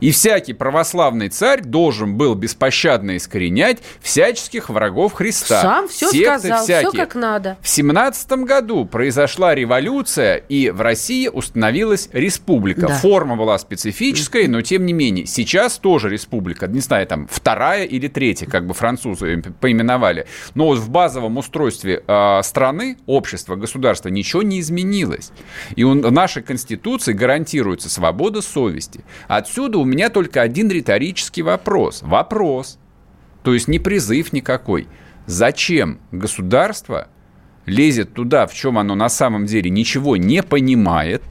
И 0.00 0.10
всякий 0.12 0.52
православный 0.52 1.28
царь 1.28 1.62
должен 1.62 2.16
был 2.16 2.34
беспощадно 2.34 3.16
искоренять 3.16 3.78
всяческих 4.00 4.68
врагов 4.70 5.14
Христа. 5.14 5.60
Сам 5.60 5.88
все 5.88 6.10
Секты 6.10 6.38
сказал, 6.38 6.64
все 6.64 6.80
всякие. 6.80 7.02
как 7.02 7.14
надо. 7.14 7.56
В 7.62 7.68
17 7.68 8.30
году 8.44 8.84
произошла 8.84 9.54
революция, 9.54 10.36
и 10.36 10.70
в 10.70 10.80
России 10.80 11.28
установилась 11.28 12.08
республика. 12.12 12.88
Да. 12.88 12.94
Форма 12.94 13.36
была 13.36 13.58
специфическая, 13.58 14.46
но 14.48 14.62
тем 14.62 14.86
не 14.86 14.92
менее. 14.92 15.26
Сейчас 15.26 15.78
тоже 15.78 16.08
республика. 16.08 16.66
Не 16.66 16.80
знаю, 16.80 17.06
там 17.06 17.26
вторая 17.30 17.84
или 17.84 18.08
третья, 18.08 18.46
как 18.46 18.66
бы 18.66 18.74
французы 18.74 19.42
поименовали. 19.60 20.26
Но 20.54 20.66
вот 20.66 20.78
в 20.78 20.90
базовом 20.90 21.38
устройстве 21.38 22.02
э, 22.06 22.40
страны, 22.42 22.96
общества, 23.06 23.56
государства 23.56 24.08
ничего 24.08 24.42
не 24.42 24.60
изменилось. 24.60 25.32
И 25.74 25.84
у 25.84 25.94
нашей 25.94 26.42
Конституции 26.42 27.12
гарантируется 27.12 27.90
свобода 27.90 28.42
совести. 28.42 29.04
Отсюда 29.26 29.78
у 29.78 29.84
меня 29.88 30.10
только 30.10 30.40
один 30.42 30.70
риторический 30.70 31.42
вопрос. 31.42 32.02
Вопрос. 32.02 32.78
То 33.42 33.54
есть 33.54 33.68
не 33.68 33.78
призыв 33.78 34.32
никакой. 34.32 34.86
Зачем 35.26 35.98
государство 36.12 37.08
лезет 37.66 38.14
туда, 38.14 38.46
в 38.46 38.54
чем 38.54 38.78
оно 38.78 38.94
на 38.94 39.08
самом 39.08 39.46
деле 39.46 39.70
ничего 39.70 40.16
не 40.16 40.42
понимает? 40.42 41.22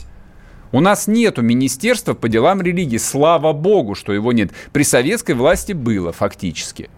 У 0.72 0.80
нас 0.82 1.08
нету 1.08 1.41
министерства 1.41 2.14
по 2.14 2.28
делам 2.28 2.62
религии. 2.62 2.97
Слава 2.97 3.53
богу, 3.53 3.95
что 3.95 4.14
его 4.14 4.34
нет. 4.34 4.51
При 4.74 4.84
советской 4.84 5.34
власти 5.34 5.74
было 5.74 6.12
фактически. 6.12 6.89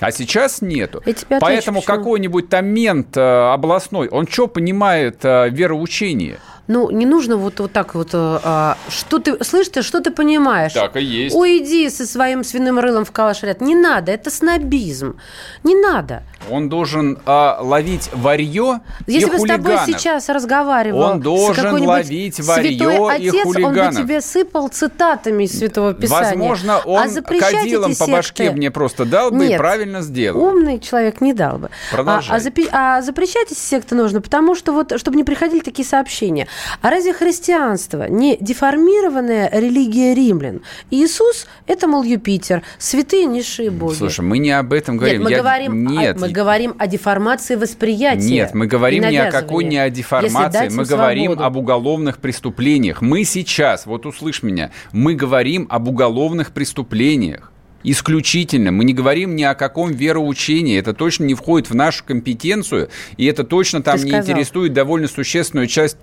А 0.00 0.10
сейчас 0.10 0.62
нету. 0.62 0.98
Отвечу, 0.98 1.26
Поэтому 1.40 1.80
какой-нибудь 1.80 2.48
там 2.48 2.66
мент 2.66 3.16
э, 3.16 3.20
областной, 3.20 4.08
он 4.08 4.26
что 4.26 4.48
понимает 4.48 5.24
э, 5.24 5.48
вероучение? 5.50 6.38
Ну, 6.68 6.90
не 6.90 7.06
нужно 7.06 7.36
вот, 7.36 7.58
вот 7.58 7.72
так 7.72 7.94
вот... 7.94 8.10
э, 8.12 8.38
а, 8.44 8.76
что 8.88 9.18
ты... 9.18 9.42
Слышь, 9.44 9.68
ты, 9.68 9.82
что 9.82 10.00
ты 10.00 10.10
понимаешь? 10.12 10.72
Так 10.72 10.96
и 10.96 11.02
есть. 11.02 11.34
Уйди 11.34 11.90
со 11.90 12.06
своим 12.06 12.44
свиным 12.44 12.78
рылом 12.78 13.04
в 13.04 13.10
калашрят. 13.10 13.60
Не 13.60 13.74
надо, 13.74 14.12
это 14.12 14.30
снобизм. 14.30 15.16
Не 15.64 15.74
надо. 15.74 16.22
Он 16.50 16.68
должен 16.68 17.18
э, 17.26 17.54
ловить 17.60 18.10
варье 18.12 18.80
Если 19.06 19.28
и 19.28 19.30
бы 19.30 19.38
с 19.38 19.42
тобой 19.42 19.76
хулиганов. 19.76 19.86
сейчас 19.86 20.28
разговаривал 20.28 21.00
Он 21.02 21.20
должен 21.20 21.84
ловить 21.84 22.38
варьё 22.40 22.78
святой 22.78 23.24
и 23.24 23.28
отец, 23.30 23.46
он 23.46 23.52
бы 23.52 23.62
хулиганов. 23.62 24.02
тебе 24.02 24.20
сыпал 24.20 24.68
цитатами 24.68 25.44
из 25.44 25.58
Святого 25.58 25.94
Писания. 25.94 26.28
Возможно, 26.30 26.76
А 26.78 26.88
он 26.88 27.08
запрещать 27.10 27.54
кадилом 27.54 27.94
по 27.96 28.06
башке 28.06 28.50
мне 28.52 28.70
просто 28.70 29.04
дал 29.04 29.30
бы 29.30 29.44
и 29.44 29.48
Нет. 29.50 29.58
правильно 29.58 30.00
сделал. 30.02 30.42
Умный 30.42 30.78
человек 30.80 31.20
не 31.20 31.32
дал 31.32 31.58
бы. 31.58 31.70
А, 31.92 31.94
Продолжай. 31.96 32.36
а, 32.36 32.40
запи- 32.40 32.68
а 32.72 33.02
запрещать 33.02 33.50
эти 33.50 33.58
секты 33.58 33.94
нужно, 33.94 34.20
потому 34.20 34.54
что 34.54 34.72
вот, 34.72 34.98
чтобы 34.98 35.16
не 35.16 35.24
приходили 35.24 35.60
такие 35.60 35.86
сообщения. 35.86 36.46
А 36.80 36.90
разве 36.90 37.12
христианство 37.12 38.08
не 38.08 38.36
деформированная 38.40 39.50
религия 39.52 40.14
римлян? 40.14 40.62
Иисус– 40.90 41.46
это, 41.66 41.86
мол, 41.86 42.02
Юпитер, 42.02 42.62
святые 42.78 43.26
низшие 43.26 43.70
боги. 43.70 43.94
Слушай, 43.94 44.20
мы 44.24 44.38
не 44.38 44.50
об 44.50 44.72
этом 44.72 44.96
говорим. 44.96 45.20
Нет, 45.20 45.24
мы, 45.24 45.30
Я- 45.30 45.38
говорим, 45.38 45.72
о- 45.72 45.90
Нет, 45.90 46.20
мы 46.20 46.28
говорим 46.30 46.74
о 46.78 46.86
деформации 46.86 47.56
восприятия. 47.56 48.28
Нет, 48.30 48.54
мы 48.54 48.66
говорим 48.66 49.04
ни 49.08 49.16
о 49.16 49.30
какой 49.30 49.64
не 49.64 49.78
о 49.78 49.90
деформации, 49.90 50.68
мы 50.68 50.82
им 50.82 50.88
говорим 50.88 51.24
свободу. 51.26 51.44
об 51.44 51.56
уголовных 51.56 52.18
преступлениях. 52.18 53.00
Мы 53.02 53.24
сейчас, 53.24 53.86
вот 53.86 54.06
услышь 54.06 54.42
меня, 54.42 54.70
мы 54.92 55.14
говорим 55.14 55.66
об 55.70 55.88
уголовных 55.88 56.52
преступлениях. 56.52 57.50
Исключительно. 57.84 58.70
Мы 58.70 58.84
не 58.84 58.94
говорим 58.94 59.34
ни 59.34 59.42
о 59.42 59.54
каком 59.54 59.90
вероучении. 59.90 60.78
Это 60.78 60.94
точно 60.94 61.24
не 61.24 61.34
входит 61.34 61.68
в 61.68 61.74
нашу 61.74 62.04
компетенцию, 62.04 62.90
и 63.16 63.26
это 63.26 63.42
точно 63.42 63.82
там 63.82 63.98
Ты 63.98 64.04
не 64.04 64.10
сказал. 64.12 64.30
интересует 64.30 64.72
довольно 64.72 65.08
существенную 65.08 65.66
часть 65.66 65.96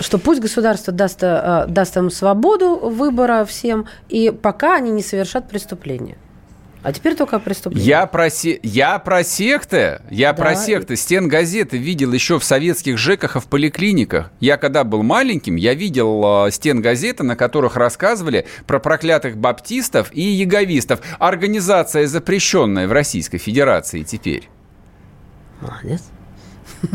Что 0.00 0.18
пусть 0.18 0.40
государство 0.40 0.92
даст, 0.92 1.18
э, 1.22 1.64
даст 1.68 1.96
им 1.96 2.10
свободу 2.10 2.76
выбора 2.76 3.44
всем, 3.44 3.86
и 4.08 4.30
пока 4.30 4.76
они 4.76 4.90
не 4.90 5.02
совершат 5.02 5.48
преступления. 5.48 6.16
А 6.84 6.92
теперь 6.92 7.16
только 7.16 7.36
о 7.36 7.38
преступлении. 7.40 7.86
Я 7.86 8.06
про, 8.06 8.30
се- 8.30 8.60
я 8.62 9.00
про 9.00 9.24
секты, 9.24 10.00
я 10.10 10.32
Да. 10.32 10.42
про 10.42 10.54
секты. 10.54 10.94
Стен 10.94 11.26
газеты 11.26 11.76
видел 11.76 12.12
еще 12.12 12.38
в 12.38 12.44
советских 12.44 12.96
ЖЭКах 12.98 13.34
и 13.34 13.40
в 13.40 13.46
поликлиниках. 13.46 14.30
Я 14.38 14.56
когда 14.56 14.84
был 14.84 15.02
маленьким, 15.02 15.56
я 15.56 15.74
видел 15.74 16.46
э, 16.46 16.50
стен 16.52 16.80
газеты, 16.80 17.24
на 17.24 17.34
которых 17.34 17.76
рассказывали 17.76 18.46
про 18.68 18.78
проклятых 18.78 19.36
баптистов 19.36 20.10
и 20.12 20.22
яговистов. 20.22 21.00
Организация, 21.18 22.06
запрещенная 22.06 22.86
в 22.86 22.92
Российской 22.92 23.38
Федерации 23.38 24.04
теперь. 24.04 24.48
Молодец. 25.60 26.02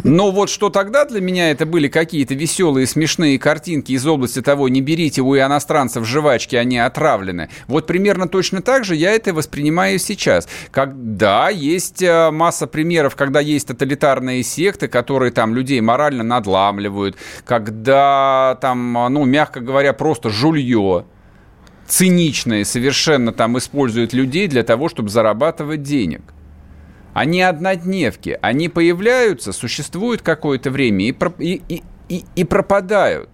Но 0.03 0.31
вот 0.31 0.49
что 0.49 0.69
тогда 0.69 1.05
для 1.05 1.21
меня 1.21 1.51
это 1.51 1.65
были 1.65 1.87
какие-то 1.87 2.33
веселые, 2.35 2.87
смешные 2.87 3.39
картинки 3.39 3.91
из 3.91 4.05
области 4.05 4.41
того, 4.41 4.69
не 4.69 4.81
берите 4.81 5.21
у 5.21 5.35
иностранцев 5.35 6.05
жвачки, 6.05 6.55
они 6.55 6.77
отравлены. 6.77 7.49
Вот 7.67 7.87
примерно 7.87 8.27
точно 8.27 8.61
так 8.61 8.85
же 8.85 8.95
я 8.95 9.11
это 9.11 9.33
воспринимаю 9.33 9.99
сейчас. 9.99 10.47
Когда 10.71 11.49
есть 11.49 12.01
э, 12.01 12.31
масса 12.31 12.67
примеров, 12.67 13.15
когда 13.15 13.39
есть 13.39 13.67
тоталитарные 13.67 14.43
секты, 14.43 14.87
которые 14.87 15.31
там 15.31 15.53
людей 15.55 15.81
морально 15.81 16.23
надламливают, 16.23 17.17
когда 17.45 18.57
там, 18.61 18.93
ну, 18.93 19.25
мягко 19.25 19.59
говоря, 19.59 19.93
просто 19.93 20.29
жулье 20.29 21.05
циничные 21.87 22.65
совершенно 22.65 23.31
там 23.31 23.57
используют 23.57 24.13
людей 24.13 24.47
для 24.47 24.63
того, 24.63 24.89
чтобы 24.89 25.09
зарабатывать 25.09 25.83
денег. 25.83 26.21
Они 27.13 27.41
однодневки, 27.41 28.37
они 28.41 28.69
появляются, 28.69 29.51
существуют 29.53 30.21
какое-то 30.21 30.71
время 30.71 31.05
и, 31.07 31.11
про- 31.11 31.33
и, 31.39 31.61
и, 31.69 31.83
и, 32.09 32.25
и 32.35 32.43
пропадают. 32.43 33.29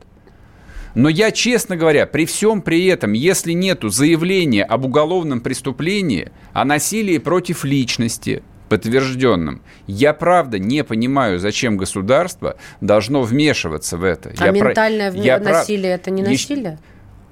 Но 0.95 1.07
я, 1.07 1.31
честно 1.31 1.77
говоря, 1.77 2.05
при 2.07 2.25
всем 2.25 2.61
при 2.61 2.85
этом, 2.87 3.13
если 3.13 3.53
нету 3.53 3.89
заявления 3.89 4.63
об 4.63 4.85
уголовном 4.85 5.39
преступлении, 5.39 6.31
о 6.51 6.65
насилии 6.65 7.19
против 7.19 7.63
личности, 7.63 8.43
подтвержденном, 8.69 9.61
я 9.87 10.13
правда 10.13 10.59
не 10.59 10.83
понимаю, 10.83 11.39
зачем 11.39 11.77
государство 11.77 12.57
должно 12.81 13.21
вмешиваться 13.21 13.97
в 13.97 14.03
это. 14.03 14.31
А 14.39 14.45
Я 14.47 14.51
про- 14.53 14.67
ментальное 14.69 15.11
вме- 15.11 15.23
я 15.23 15.37
прав- 15.39 15.57
насилие 15.59 15.93
это 15.93 16.11
не 16.11 16.21
насилие? 16.23 16.79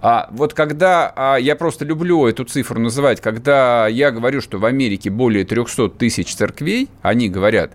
А 0.01 0.29
вот 0.31 0.53
когда, 0.53 1.11
а, 1.15 1.37
я 1.37 1.55
просто 1.55 1.83
люблю 1.83 2.27
эту 2.27 2.43
цифру 2.43 2.79
называть, 2.79 3.19
когда 3.19 3.87
я 3.87 4.11
говорю, 4.11 4.41
что 4.41 4.59
в 4.59 4.65
Америке 4.65 5.09
более 5.09 5.43
300 5.43 5.89
тысяч 5.89 6.35
церквей, 6.35 6.89
они 7.01 7.29
говорят, 7.29 7.71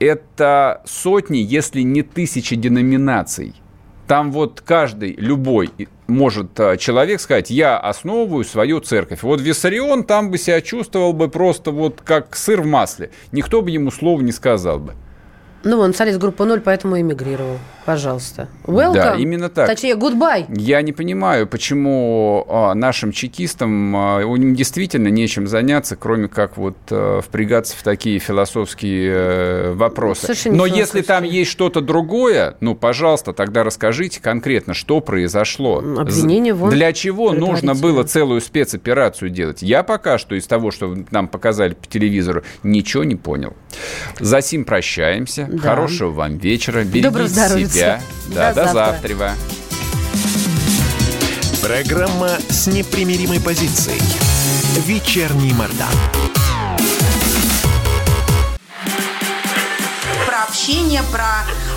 это 0.00 0.82
сотни, 0.84 1.38
если 1.38 1.82
не 1.82 2.02
тысячи 2.02 2.56
деноминаций. 2.56 3.54
Там 4.06 4.32
вот 4.32 4.62
каждый, 4.64 5.14
любой 5.16 5.70
может 6.08 6.58
а, 6.58 6.76
человек 6.76 7.20
сказать, 7.20 7.50
я 7.50 7.78
основываю 7.78 8.44
свою 8.44 8.80
церковь. 8.80 9.22
Вот 9.22 9.40
Виссарион 9.40 10.04
там 10.04 10.30
бы 10.30 10.38
себя 10.38 10.60
чувствовал 10.60 11.12
бы 11.12 11.28
просто 11.28 11.70
вот 11.70 12.00
как 12.04 12.34
сыр 12.34 12.62
в 12.62 12.66
масле. 12.66 13.10
Никто 13.30 13.62
бы 13.62 13.70
ему 13.70 13.90
слова 13.90 14.20
не 14.22 14.32
сказал 14.32 14.80
бы. 14.80 14.94
Ну, 15.64 15.78
он 15.80 15.94
солист 15.94 16.18
группы 16.18 16.44
«Ноль», 16.44 16.60
поэтому 16.60 17.00
эмигрировал. 17.00 17.58
Пожалуйста. 17.84 18.48
Welcome. 18.64 18.92
Да, 18.92 19.14
именно 19.14 19.48
так. 19.48 19.66
Точнее, 19.66 19.94
goodbye. 19.94 20.44
Я 20.54 20.82
не 20.82 20.92
понимаю, 20.92 21.46
почему 21.46 22.44
а, 22.46 22.74
нашим 22.74 23.12
чекистам 23.12 23.96
а, 23.96 24.22
них 24.38 24.54
действительно 24.54 25.08
нечем 25.08 25.46
заняться, 25.46 25.96
кроме 25.96 26.28
как 26.28 26.58
вот 26.58 26.76
а, 26.90 27.22
впрягаться 27.22 27.76
в 27.76 27.82
такие 27.82 28.18
философские 28.18 29.12
э, 29.14 29.72
вопросы. 29.72 30.26
Совершенно 30.26 30.56
Но 30.58 30.66
если 30.66 31.00
там 31.00 31.24
есть 31.24 31.50
что-то 31.50 31.80
другое, 31.80 32.56
ну, 32.60 32.74
пожалуйста, 32.74 33.32
тогда 33.32 33.64
расскажите 33.64 34.20
конкретно, 34.20 34.74
что 34.74 35.00
произошло. 35.00 35.78
Обвинение 35.78 36.52
вон 36.52 36.70
Для 36.70 36.92
чего 36.92 37.32
нужно 37.32 37.74
было 37.74 38.04
целую 38.04 38.42
спецоперацию 38.42 39.30
делать? 39.30 39.62
Я 39.62 39.82
пока 39.82 40.18
что 40.18 40.34
из 40.34 40.46
того, 40.46 40.70
что 40.70 40.94
нам 41.10 41.26
показали 41.26 41.72
по 41.74 41.86
телевизору, 41.86 42.42
ничего 42.62 43.04
не 43.04 43.16
понял. 43.16 43.54
За 44.20 44.42
сим 44.42 44.64
прощаемся. 44.64 45.47
Да. 45.50 45.62
Хорошего 45.62 46.10
вам 46.10 46.36
вечера. 46.38 46.84
Берегите 46.84 47.02
Доброго 47.08 47.28
себя. 47.28 48.00
Да, 48.28 48.52
До 48.52 48.54
до 48.54 48.72
завтра. 48.72 48.74
завтра. 48.74 49.34
Программа 51.62 52.30
с 52.48 52.66
непримиримой 52.66 53.40
позицией. 53.40 54.00
Вечерний 54.86 55.52
Мордан. 55.52 55.88
Про 60.26 60.42
общение, 60.48 61.02
про 61.10 61.44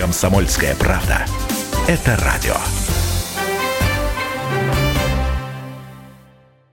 Комсомольская 0.00 0.74
правда. 0.76 1.26
Это 1.86 2.16
радио. 2.24 2.56